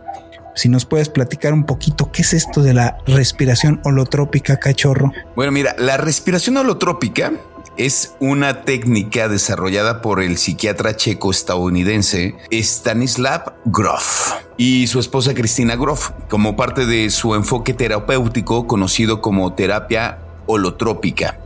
Si 0.58 0.70
nos 0.70 0.86
puedes 0.86 1.10
platicar 1.10 1.54
un 1.54 1.66
poquito 1.66 2.12
qué 2.12 2.24
es 2.24 2.34
esto 2.34 2.64
de 2.64 2.74
la 2.74 2.98
respiración 3.06 3.80
holotrópica, 3.84 4.58
cachorro. 4.58 5.14
Bueno, 5.36 5.52
mira, 5.52 5.76
la 5.78 5.98
respiración 5.98 6.58
holotrópica 6.58 7.32
es 7.78 8.16
una 8.20 8.64
técnica 8.64 9.28
desarrollada 9.28 10.02
por 10.02 10.20
el 10.20 10.40
psiquiatra 10.40 10.96
checo-estadounidense 10.96 12.36
Stanislav 12.52 13.54
Grof 13.66 14.32
y 14.58 14.88
su 14.88 15.00
esposa 15.00 15.36
Cristina 15.36 15.76
Grof 15.76 16.10
como 16.28 16.56
parte 16.56 16.88
de 16.88 17.12
su 17.12 17.36
enfoque 17.36 17.76
terapéutico 17.76 18.66
conocido 18.66 19.22
como 19.22 19.54
terapia 19.54 20.18
holotrópica. 20.48 21.38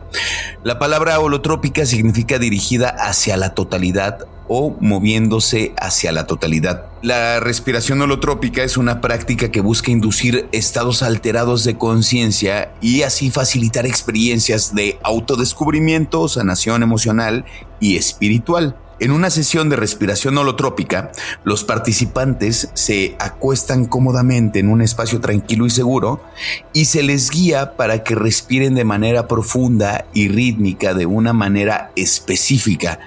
La 0.64 0.80
palabra 0.80 1.20
holotrópica 1.20 1.86
significa 1.86 2.39
dirigida 2.39 2.88
hacia 2.89 3.36
la 3.36 3.53
totalidad 3.53 4.26
o 4.54 4.76
moviéndose 4.82 5.74
hacia 5.80 6.12
la 6.12 6.28
totalidad. 6.28 6.88
La 7.02 7.39
respiración 7.39 8.02
holotrópica 8.02 8.64
es 8.64 8.76
una 8.76 8.99
práctica 8.99 9.49
que 9.49 9.62
busca 9.62 9.91
inducir 9.91 10.49
estados 10.52 11.04
alterados 11.04 11.64
de 11.64 11.78
conciencia 11.78 12.74
y 12.82 13.04
así 13.04 13.32
facilitar 13.32 13.86
experiencias 13.86 14.76
de 14.76 14.99
autodescubrimiento, 15.04 16.28
sanación 16.28 16.84
emocional 16.84 17.45
y 17.80 17.95
espiritual. 17.95 18.76
En 19.02 19.10
una 19.10 19.32
sesión 19.32 19.68
de 19.68 19.78
respiración 19.78 20.38
holotrópica, 20.38 21.12
los 21.43 21.64
participantes 21.64 22.70
se 22.76 23.16
acuestan 23.18 23.86
cómodamente 23.86 24.60
en 24.60 24.70
un 24.70 24.84
espacio 24.84 25.20
tranquilo 25.20 25.66
y 25.66 25.72
seguro 25.72 26.24
y 26.72 26.86
se 26.86 27.02
les 27.02 27.32
guía 27.32 27.76
para 27.76 28.04
que 28.04 28.14
respiren 28.14 28.76
de 28.76 28.86
manera 28.86 29.28
profunda 29.28 30.06
y 30.14 30.28
rítmica 30.28 30.93
de 30.93 31.08
una 31.08 31.34
manera 31.34 31.91
específica. 31.95 32.99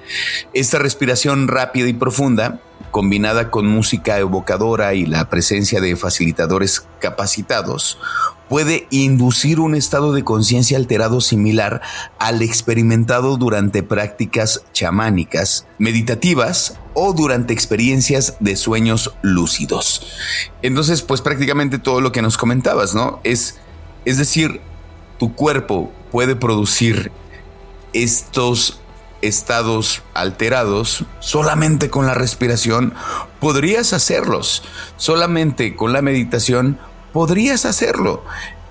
Esta 0.53 0.81
respiración 0.81 1.47
rápida 1.47 1.87
y 1.87 1.93
profunda 1.93 2.61
combinada 2.91 3.53
con 3.53 3.69
música 3.69 4.19
evocadora 4.19 4.95
y 4.95 5.07
la 5.07 5.29
presencia 5.29 5.81
de 5.81 5.95
facilitadores 5.95 6.85
capacitados, 7.01 7.99
puede 8.49 8.87
inducir 8.91 9.61
un 9.61 9.75
estado 9.75 10.13
de 10.13 10.25
conciencia 10.25 10.77
alterado 10.77 11.21
similar 11.21 11.81
al 12.19 12.43
experimentado 12.43 13.37
durante 13.37 13.83
prácticas 13.83 14.65
chamánicas, 14.73 15.67
meditativas 15.79 16.79
o 16.95 17.13
durante 17.13 17.53
experiencias 17.53 18.37
de 18.41 18.57
sueños 18.57 19.15
lúcidos. 19.23 20.07
Entonces, 20.63 21.03
pues 21.03 21.21
prácticamente 21.21 21.79
todo 21.79 22.01
lo 22.01 22.13
que 22.13 22.23
nos 22.23 22.37
comentabas, 22.37 22.95
¿no? 22.95 23.21
Es, 23.25 23.59
es 24.05 24.19
decir, 24.19 24.61
tu 25.19 25.35
cuerpo 25.35 25.93
puede 26.11 26.37
producir 26.37 27.11
estos 27.93 28.81
estados 29.23 30.03
alterados 30.13 31.05
solamente 31.21 31.89
con 31.89 32.07
la 32.07 32.15
respiración, 32.15 32.95
podrías 33.41 33.93
hacerlos. 33.93 34.63
Solamente 34.97 35.77
con 35.77 35.93
la 35.93 36.03
meditación 36.03 36.79
podrías 37.15 37.65
hacerlo. 37.65 38.25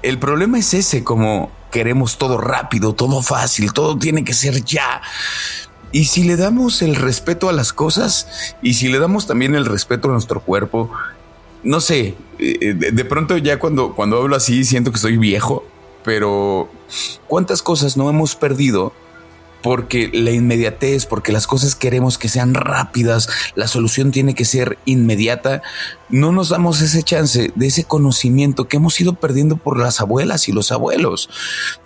El 0.04 0.20
problema 0.20 0.60
es 0.60 0.74
ese, 0.74 1.04
como 1.04 1.50
queremos 1.72 2.18
todo 2.18 2.38
rápido, 2.38 2.94
todo 2.94 3.24
fácil, 3.24 3.72
todo 3.72 3.98
tiene 3.98 4.26
que 4.26 4.34
ser 4.34 4.66
ya. 4.66 5.02
Y 5.94 6.06
si 6.06 6.26
le 6.26 6.36
damos 6.36 6.82
el 6.82 6.96
respeto 6.96 7.48
a 7.48 7.54
las 7.54 7.72
cosas 7.72 8.28
y 8.62 8.74
si 8.74 8.90
le 8.90 9.00
damos 9.00 9.28
también 9.28 9.56
el 9.56 9.66
respeto 9.66 10.10
a 10.10 10.12
nuestro 10.12 10.42
cuerpo, 10.42 10.92
no 11.64 11.80
sé, 11.80 12.16
eh, 12.38 12.74
de, 12.74 13.06
pronto 13.06 13.38
ya 13.38 13.60
cuando, 13.60 13.96
cuando 13.96 14.18
hablo 14.18 14.36
así 14.36 14.66
siento 14.66 14.92
que 14.92 14.98
soy 14.98 15.16
viejo, 15.16 15.64
pero 16.04 16.70
¿cuántas 17.28 17.62
cosas 17.62 17.96
no 17.96 18.10
hemos 18.10 18.36
perdido 18.36 18.92
porque 19.64 20.12
la 20.14 20.32
inmediatez, 20.32 21.08
porque 21.08 21.32
las 21.32 21.48
cosas 21.48 21.74
queremos 21.74 22.20
que 22.20 22.30
sean 22.30 22.54
rápidas, 22.54 23.30
la 23.56 23.68
solución 23.68 24.12
tiene 24.12 24.36
que 24.36 24.46
ser 24.46 24.78
inmediata, 24.86 25.64
no 26.10 26.32
nos 26.32 26.50
damos 26.50 26.82
ese 26.82 27.02
chance 27.02 27.52
de 27.56 27.68
ese 27.68 27.86
conocimiento 27.86 28.68
que 28.68 28.78
hemos 28.78 29.00
ido 29.00 29.14
perdiendo 29.14 29.56
por 29.56 29.80
las 29.80 30.02
abuelas 30.02 30.48
y 30.50 30.52
los 30.52 30.72
abuelos. 30.72 31.30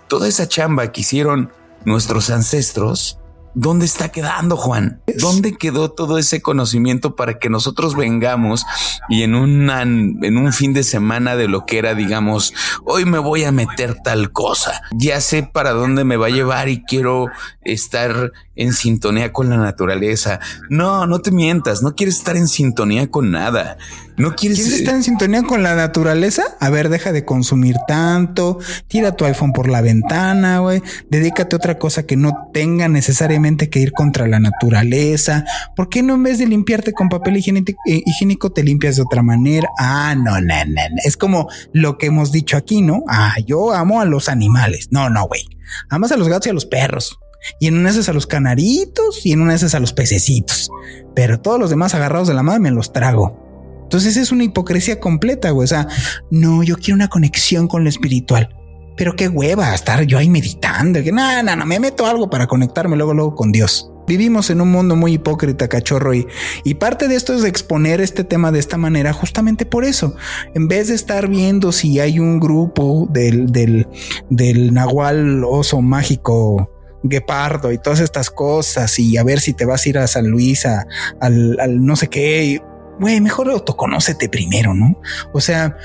Toda 0.08 0.28
esa 0.28 0.48
chamba 0.48 0.90
que 0.92 1.02
hicieron 1.02 1.52
nuestros 1.84 2.30
ancestros 2.30 3.17
¿Dónde 3.54 3.86
está 3.86 4.10
quedando, 4.10 4.56
Juan? 4.56 5.00
¿Dónde 5.18 5.56
quedó 5.56 5.90
todo 5.90 6.18
ese 6.18 6.40
conocimiento 6.40 7.16
para 7.16 7.38
que 7.38 7.48
nosotros 7.48 7.96
vengamos 7.96 8.64
y 9.08 9.22
en, 9.22 9.34
una, 9.34 9.82
en 9.82 10.38
un 10.38 10.52
fin 10.52 10.74
de 10.74 10.82
semana 10.82 11.36
de 11.36 11.48
lo 11.48 11.66
que 11.66 11.78
era, 11.78 11.94
digamos, 11.94 12.54
hoy 12.84 13.04
me 13.04 13.18
voy 13.18 13.44
a 13.44 13.52
meter 13.52 13.96
tal 14.02 14.32
cosa? 14.32 14.80
Ya 14.92 15.20
sé 15.20 15.42
para 15.42 15.70
dónde 15.70 16.04
me 16.04 16.16
va 16.16 16.26
a 16.26 16.30
llevar 16.30 16.68
y 16.68 16.82
quiero 16.82 17.26
estar 17.62 18.32
en 18.58 18.72
sintonía 18.74 19.32
con 19.32 19.48
la 19.48 19.56
naturaleza. 19.56 20.40
No, 20.68 21.06
no 21.06 21.20
te 21.20 21.30
mientas, 21.30 21.82
no 21.82 21.94
quieres 21.94 22.16
estar 22.16 22.36
en 22.36 22.48
sintonía 22.48 23.10
con 23.10 23.30
nada. 23.30 23.78
No 24.18 24.34
quieres... 24.34 24.58
estar 24.58 24.96
en 24.96 25.04
sintonía 25.04 25.44
con 25.44 25.62
la 25.62 25.76
naturaleza? 25.76 26.42
A 26.58 26.70
ver, 26.70 26.88
deja 26.88 27.12
de 27.12 27.24
consumir 27.24 27.76
tanto, 27.86 28.58
tira 28.88 29.12
tu 29.14 29.24
iPhone 29.24 29.52
por 29.52 29.68
la 29.68 29.80
ventana, 29.80 30.58
güey, 30.58 30.82
dedícate 31.08 31.54
a 31.54 31.58
otra 31.58 31.78
cosa 31.78 32.02
que 32.02 32.16
no 32.16 32.50
tenga 32.52 32.88
necesariamente 32.88 33.70
que 33.70 33.78
ir 33.78 33.92
contra 33.92 34.26
la 34.26 34.40
naturaleza. 34.40 35.44
¿Por 35.76 35.88
qué 35.88 36.02
no 36.02 36.14
en 36.14 36.24
vez 36.24 36.38
de 36.38 36.46
limpiarte 36.46 36.92
con 36.92 37.08
papel 37.08 37.36
higiénico, 37.36 38.48
eh, 38.48 38.52
te 38.54 38.64
limpias 38.64 38.96
de 38.96 39.02
otra 39.02 39.22
manera? 39.22 39.68
Ah, 39.78 40.16
no, 40.16 40.40
no, 40.40 40.64
no, 40.66 40.82
es 41.04 41.16
como 41.16 41.48
lo 41.72 41.96
que 41.96 42.06
hemos 42.06 42.32
dicho 42.32 42.56
aquí, 42.56 42.82
¿no? 42.82 43.04
Ah, 43.06 43.36
yo 43.46 43.72
amo 43.72 44.00
a 44.00 44.04
los 44.04 44.28
animales. 44.28 44.88
No, 44.90 45.10
no, 45.10 45.28
güey. 45.28 45.46
Amas 45.90 46.10
a 46.10 46.16
los 46.16 46.28
gatos 46.28 46.48
y 46.48 46.50
a 46.50 46.54
los 46.54 46.66
perros. 46.66 47.18
Y 47.58 47.66
en 47.66 47.76
una 47.76 47.90
es 47.90 48.08
a 48.08 48.12
los 48.12 48.26
canaritos 48.26 49.24
y 49.24 49.32
en 49.32 49.40
una 49.40 49.54
es 49.54 49.74
a 49.74 49.80
los 49.80 49.92
pececitos. 49.92 50.70
Pero 51.14 51.40
todos 51.40 51.58
los 51.58 51.70
demás 51.70 51.94
agarrados 51.94 52.28
de 52.28 52.34
la 52.34 52.42
mano 52.42 52.60
me 52.60 52.70
los 52.70 52.92
trago. 52.92 53.48
Entonces 53.84 54.16
es 54.16 54.32
una 54.32 54.44
hipocresía 54.44 55.00
completa, 55.00 55.50
güey. 55.50 55.64
O 55.64 55.68
sea, 55.68 55.88
no, 56.30 56.62
yo 56.62 56.76
quiero 56.76 56.96
una 56.96 57.08
conexión 57.08 57.68
con 57.68 57.84
lo 57.84 57.88
espiritual. 57.88 58.54
Pero 58.96 59.14
qué 59.16 59.28
hueva 59.28 59.74
estar 59.74 60.02
yo 60.02 60.18
ahí 60.18 60.28
meditando. 60.28 61.02
Que 61.02 61.12
no, 61.12 61.42
no, 61.42 61.56
no, 61.56 61.64
me 61.64 61.80
meto 61.80 62.06
algo 62.06 62.28
para 62.28 62.46
conectarme 62.46 62.96
luego, 62.96 63.14
luego 63.14 63.34
con 63.34 63.52
Dios. 63.52 63.90
Vivimos 64.06 64.50
en 64.50 64.60
un 64.60 64.70
mundo 64.70 64.96
muy 64.96 65.14
hipócrita, 65.14 65.68
cachorro, 65.68 66.14
y, 66.14 66.26
y 66.64 66.74
parte 66.74 67.08
de 67.08 67.14
esto 67.14 67.34
es 67.34 67.44
exponer 67.44 68.00
este 68.00 68.24
tema 68.24 68.50
de 68.50 68.58
esta 68.58 68.78
manera 68.78 69.12
justamente 69.12 69.66
por 69.66 69.84
eso. 69.84 70.16
En 70.54 70.66
vez 70.66 70.88
de 70.88 70.94
estar 70.94 71.28
viendo 71.28 71.72
si 71.72 72.00
hay 72.00 72.18
un 72.18 72.40
grupo 72.40 73.06
del, 73.10 73.52
del, 73.52 73.86
del 74.30 74.72
nahual 74.72 75.44
oso 75.44 75.82
mágico 75.82 76.70
guepardo 77.02 77.72
y 77.72 77.78
todas 77.78 78.00
estas 78.00 78.30
cosas 78.30 78.98
y 78.98 79.16
a 79.16 79.24
ver 79.24 79.40
si 79.40 79.54
te 79.54 79.64
vas 79.64 79.84
a 79.84 79.88
ir 79.88 79.98
a 79.98 80.06
San 80.06 80.28
Luis 80.28 80.66
al, 80.66 81.56
al 81.60 81.84
no 81.84 81.96
sé 81.96 82.08
qué. 82.08 82.60
Güey, 83.00 83.20
mejor 83.20 83.48
autoconócete 83.50 84.28
primero, 84.28 84.74
¿no? 84.74 85.00
O 85.32 85.40
sea, 85.40 85.76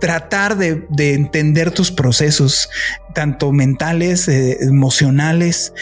tratar 0.00 0.56
de, 0.56 0.86
de 0.90 1.14
entender 1.14 1.70
tus 1.70 1.92
procesos, 1.92 2.68
tanto 3.14 3.52
mentales, 3.52 4.28
eh, 4.28 4.58
emocionales, 4.60 5.72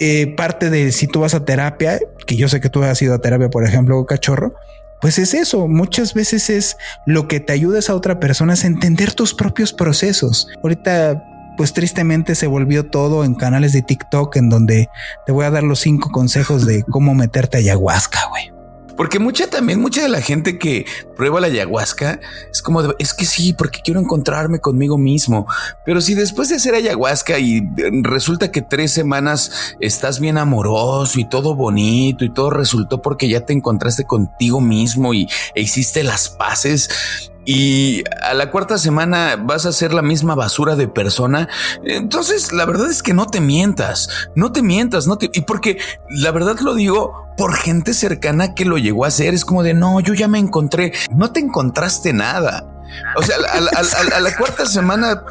eh, 0.00 0.34
parte 0.36 0.70
de 0.70 0.92
si 0.92 1.06
tú 1.06 1.20
vas 1.20 1.34
a 1.34 1.44
terapia, 1.44 1.98
que 2.26 2.36
yo 2.36 2.48
sé 2.48 2.60
que 2.60 2.70
tú 2.70 2.82
has 2.82 3.00
ido 3.02 3.14
a 3.14 3.20
terapia, 3.20 3.50
por 3.50 3.64
ejemplo, 3.64 4.04
cachorro, 4.06 4.54
pues 5.00 5.18
es 5.18 5.34
eso, 5.34 5.68
muchas 5.68 6.14
veces 6.14 6.48
es 6.48 6.76
lo 7.06 7.28
que 7.28 7.38
te 7.38 7.52
ayudes 7.52 7.90
a 7.90 7.94
otra 7.94 8.18
persona 8.18 8.54
es 8.54 8.64
entender 8.64 9.12
tus 9.12 9.34
propios 9.34 9.72
procesos. 9.72 10.48
Ahorita 10.62 11.22
pues 11.56 11.72
tristemente 11.72 12.34
se 12.34 12.46
volvió 12.46 12.86
todo 12.86 13.24
en 13.24 13.34
canales 13.34 13.72
de 13.72 13.82
TikTok 13.82 14.36
en 14.36 14.48
donde 14.48 14.88
te 15.26 15.32
voy 15.32 15.44
a 15.44 15.50
dar 15.50 15.62
los 15.62 15.80
cinco 15.80 16.10
consejos 16.10 16.66
de 16.66 16.82
cómo 16.84 17.14
meterte 17.14 17.56
a 17.56 17.60
ayahuasca, 17.60 18.20
güey. 18.30 18.54
Porque 18.96 19.18
mucha 19.18 19.48
también, 19.48 19.80
mucha 19.80 20.02
de 20.02 20.08
la 20.08 20.20
gente 20.20 20.58
que 20.58 20.86
prueba 21.16 21.40
la 21.40 21.48
ayahuasca 21.48 22.20
es 22.50 22.62
como, 22.62 22.80
es 22.98 23.12
que 23.12 23.24
sí, 23.24 23.52
porque 23.52 23.80
quiero 23.82 23.98
encontrarme 23.98 24.60
conmigo 24.60 24.98
mismo. 24.98 25.46
Pero 25.84 26.00
si 26.00 26.14
después 26.14 26.48
de 26.48 26.56
hacer 26.56 26.74
ayahuasca 26.74 27.38
y 27.38 27.62
resulta 28.02 28.52
que 28.52 28.62
tres 28.62 28.92
semanas 28.92 29.74
estás 29.80 30.20
bien 30.20 30.38
amoroso 30.38 31.18
y 31.18 31.28
todo 31.28 31.56
bonito 31.56 32.24
y 32.24 32.32
todo 32.32 32.50
resultó 32.50 33.02
porque 33.02 33.28
ya 33.28 33.40
te 33.40 33.52
encontraste 33.52 34.04
contigo 34.04 34.60
mismo 34.60 35.12
y 35.12 35.28
e 35.54 35.62
hiciste 35.62 36.04
las 36.04 36.28
paces, 36.28 37.32
y 37.44 38.02
a 38.22 38.34
la 38.34 38.50
cuarta 38.50 38.78
semana 38.78 39.36
vas 39.36 39.66
a 39.66 39.72
ser 39.72 39.92
la 39.92 40.02
misma 40.02 40.34
basura 40.34 40.76
de 40.76 40.88
persona. 40.88 41.48
Entonces, 41.84 42.52
la 42.52 42.64
verdad 42.64 42.90
es 42.90 43.02
que 43.02 43.14
no 43.14 43.26
te 43.26 43.40
mientas, 43.40 44.08
no 44.34 44.52
te 44.52 44.62
mientas, 44.62 45.06
no 45.06 45.18
te... 45.18 45.30
Y 45.32 45.42
porque 45.42 45.78
la 46.08 46.30
verdad 46.30 46.58
lo 46.60 46.74
digo 46.74 47.26
por 47.36 47.54
gente 47.54 47.94
cercana 47.94 48.54
que 48.54 48.64
lo 48.64 48.78
llegó 48.78 49.04
a 49.04 49.08
hacer, 49.08 49.34
es 49.34 49.44
como 49.44 49.62
de, 49.62 49.74
no, 49.74 50.00
yo 50.00 50.14
ya 50.14 50.28
me 50.28 50.38
encontré, 50.38 50.92
no 51.10 51.32
te 51.32 51.40
encontraste 51.40 52.12
nada. 52.12 52.70
O 53.16 53.22
sea, 53.22 53.36
a, 53.52 54.20
la 54.20 54.36
cuarta 54.36 54.66
semana 54.66 55.24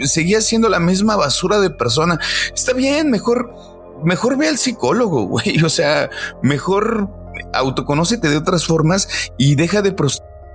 seguía 0.00 0.40
siendo 0.40 0.68
la 0.68 0.80
misma 0.80 1.16
basura 1.16 1.58
de 1.58 1.70
persona. 1.70 2.18
Está 2.54 2.72
bien, 2.72 3.10
mejor, 3.10 3.52
mejor 4.04 4.36
ve 4.36 4.48
al 4.48 4.58
psicólogo, 4.58 5.24
güey. 5.24 5.62
O 5.64 5.68
sea, 5.68 6.08
mejor 6.42 7.08
autoconócete 7.52 8.28
de 8.28 8.36
otras 8.36 8.64
formas 8.66 9.08
y 9.36 9.54
deja 9.56 9.82
de 9.82 9.92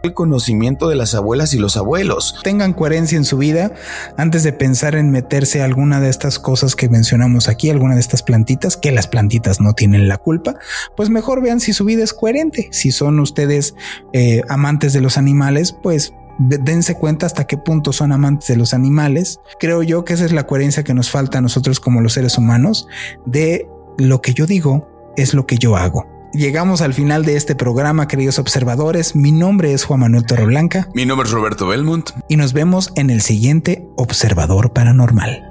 el 0.05 0.13
conocimiento 0.13 0.87
de 0.87 0.95
las 0.95 1.15
abuelas 1.15 1.53
y 1.53 1.57
los 1.57 1.77
abuelos. 1.77 2.39
Tengan 2.43 2.73
coherencia 2.73 3.17
en 3.17 3.25
su 3.25 3.37
vida 3.37 3.73
antes 4.17 4.43
de 4.43 4.53
pensar 4.53 4.95
en 4.95 5.11
meterse 5.11 5.61
a 5.61 5.65
alguna 5.65 5.99
de 5.99 6.09
estas 6.09 6.39
cosas 6.39 6.75
que 6.75 6.89
mencionamos 6.89 7.49
aquí, 7.49 7.69
alguna 7.69 7.95
de 7.95 8.01
estas 8.01 8.23
plantitas, 8.23 8.77
que 8.77 8.91
las 8.91 9.07
plantitas 9.07 9.59
no 9.59 9.73
tienen 9.73 10.07
la 10.07 10.17
culpa, 10.17 10.55
pues 10.95 11.09
mejor 11.09 11.41
vean 11.41 11.59
si 11.59 11.73
su 11.73 11.85
vida 11.85 12.03
es 12.03 12.13
coherente. 12.13 12.69
Si 12.71 12.91
son 12.91 13.19
ustedes 13.19 13.75
eh, 14.13 14.41
amantes 14.47 14.93
de 14.93 15.01
los 15.01 15.17
animales, 15.17 15.75
pues 15.83 16.13
dense 16.37 16.95
cuenta 16.95 17.25
hasta 17.25 17.45
qué 17.45 17.57
punto 17.57 17.93
son 17.93 18.11
amantes 18.11 18.47
de 18.47 18.57
los 18.57 18.73
animales. 18.73 19.39
Creo 19.59 19.83
yo 19.83 20.05
que 20.05 20.13
esa 20.13 20.25
es 20.25 20.31
la 20.31 20.45
coherencia 20.45 20.83
que 20.83 20.93
nos 20.93 21.09
falta 21.09 21.39
a 21.39 21.41
nosotros 21.41 21.79
como 21.79 22.01
los 22.01 22.13
seres 22.13 22.37
humanos 22.37 22.87
de 23.25 23.67
lo 23.97 24.21
que 24.21 24.33
yo 24.33 24.45
digo 24.45 25.13
es 25.15 25.33
lo 25.33 25.45
que 25.45 25.57
yo 25.57 25.77
hago. 25.77 26.14
Llegamos 26.35 26.81
al 26.81 26.93
final 26.93 27.23
de 27.23 27.37
este 27.37 27.55
programa, 27.55 28.09
queridos 28.09 28.39
observadores. 28.39 29.15
Mi 29.15 29.31
nombre 29.31 29.71
es 29.71 29.85
Juan 29.85 30.01
Manuel 30.01 30.25
Torreblanca. 30.25 30.89
Mi 30.93 31.05
nombre 31.05 31.29
es 31.29 31.33
Roberto 31.33 31.65
Belmont. 31.65 32.09
Y 32.27 32.35
nos 32.35 32.51
vemos 32.51 32.91
en 32.95 33.09
el 33.09 33.21
siguiente 33.21 33.87
Observador 33.95 34.73
Paranormal. 34.73 35.49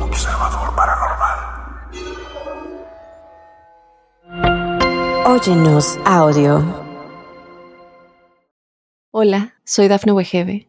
Observador 0.00 0.74
Paranormal. 0.74 1.36
Óyenos 5.26 5.98
audio. 6.06 6.64
Hola, 9.10 9.56
soy 9.64 9.88
Dafne 9.88 10.12
Wegebe 10.12 10.68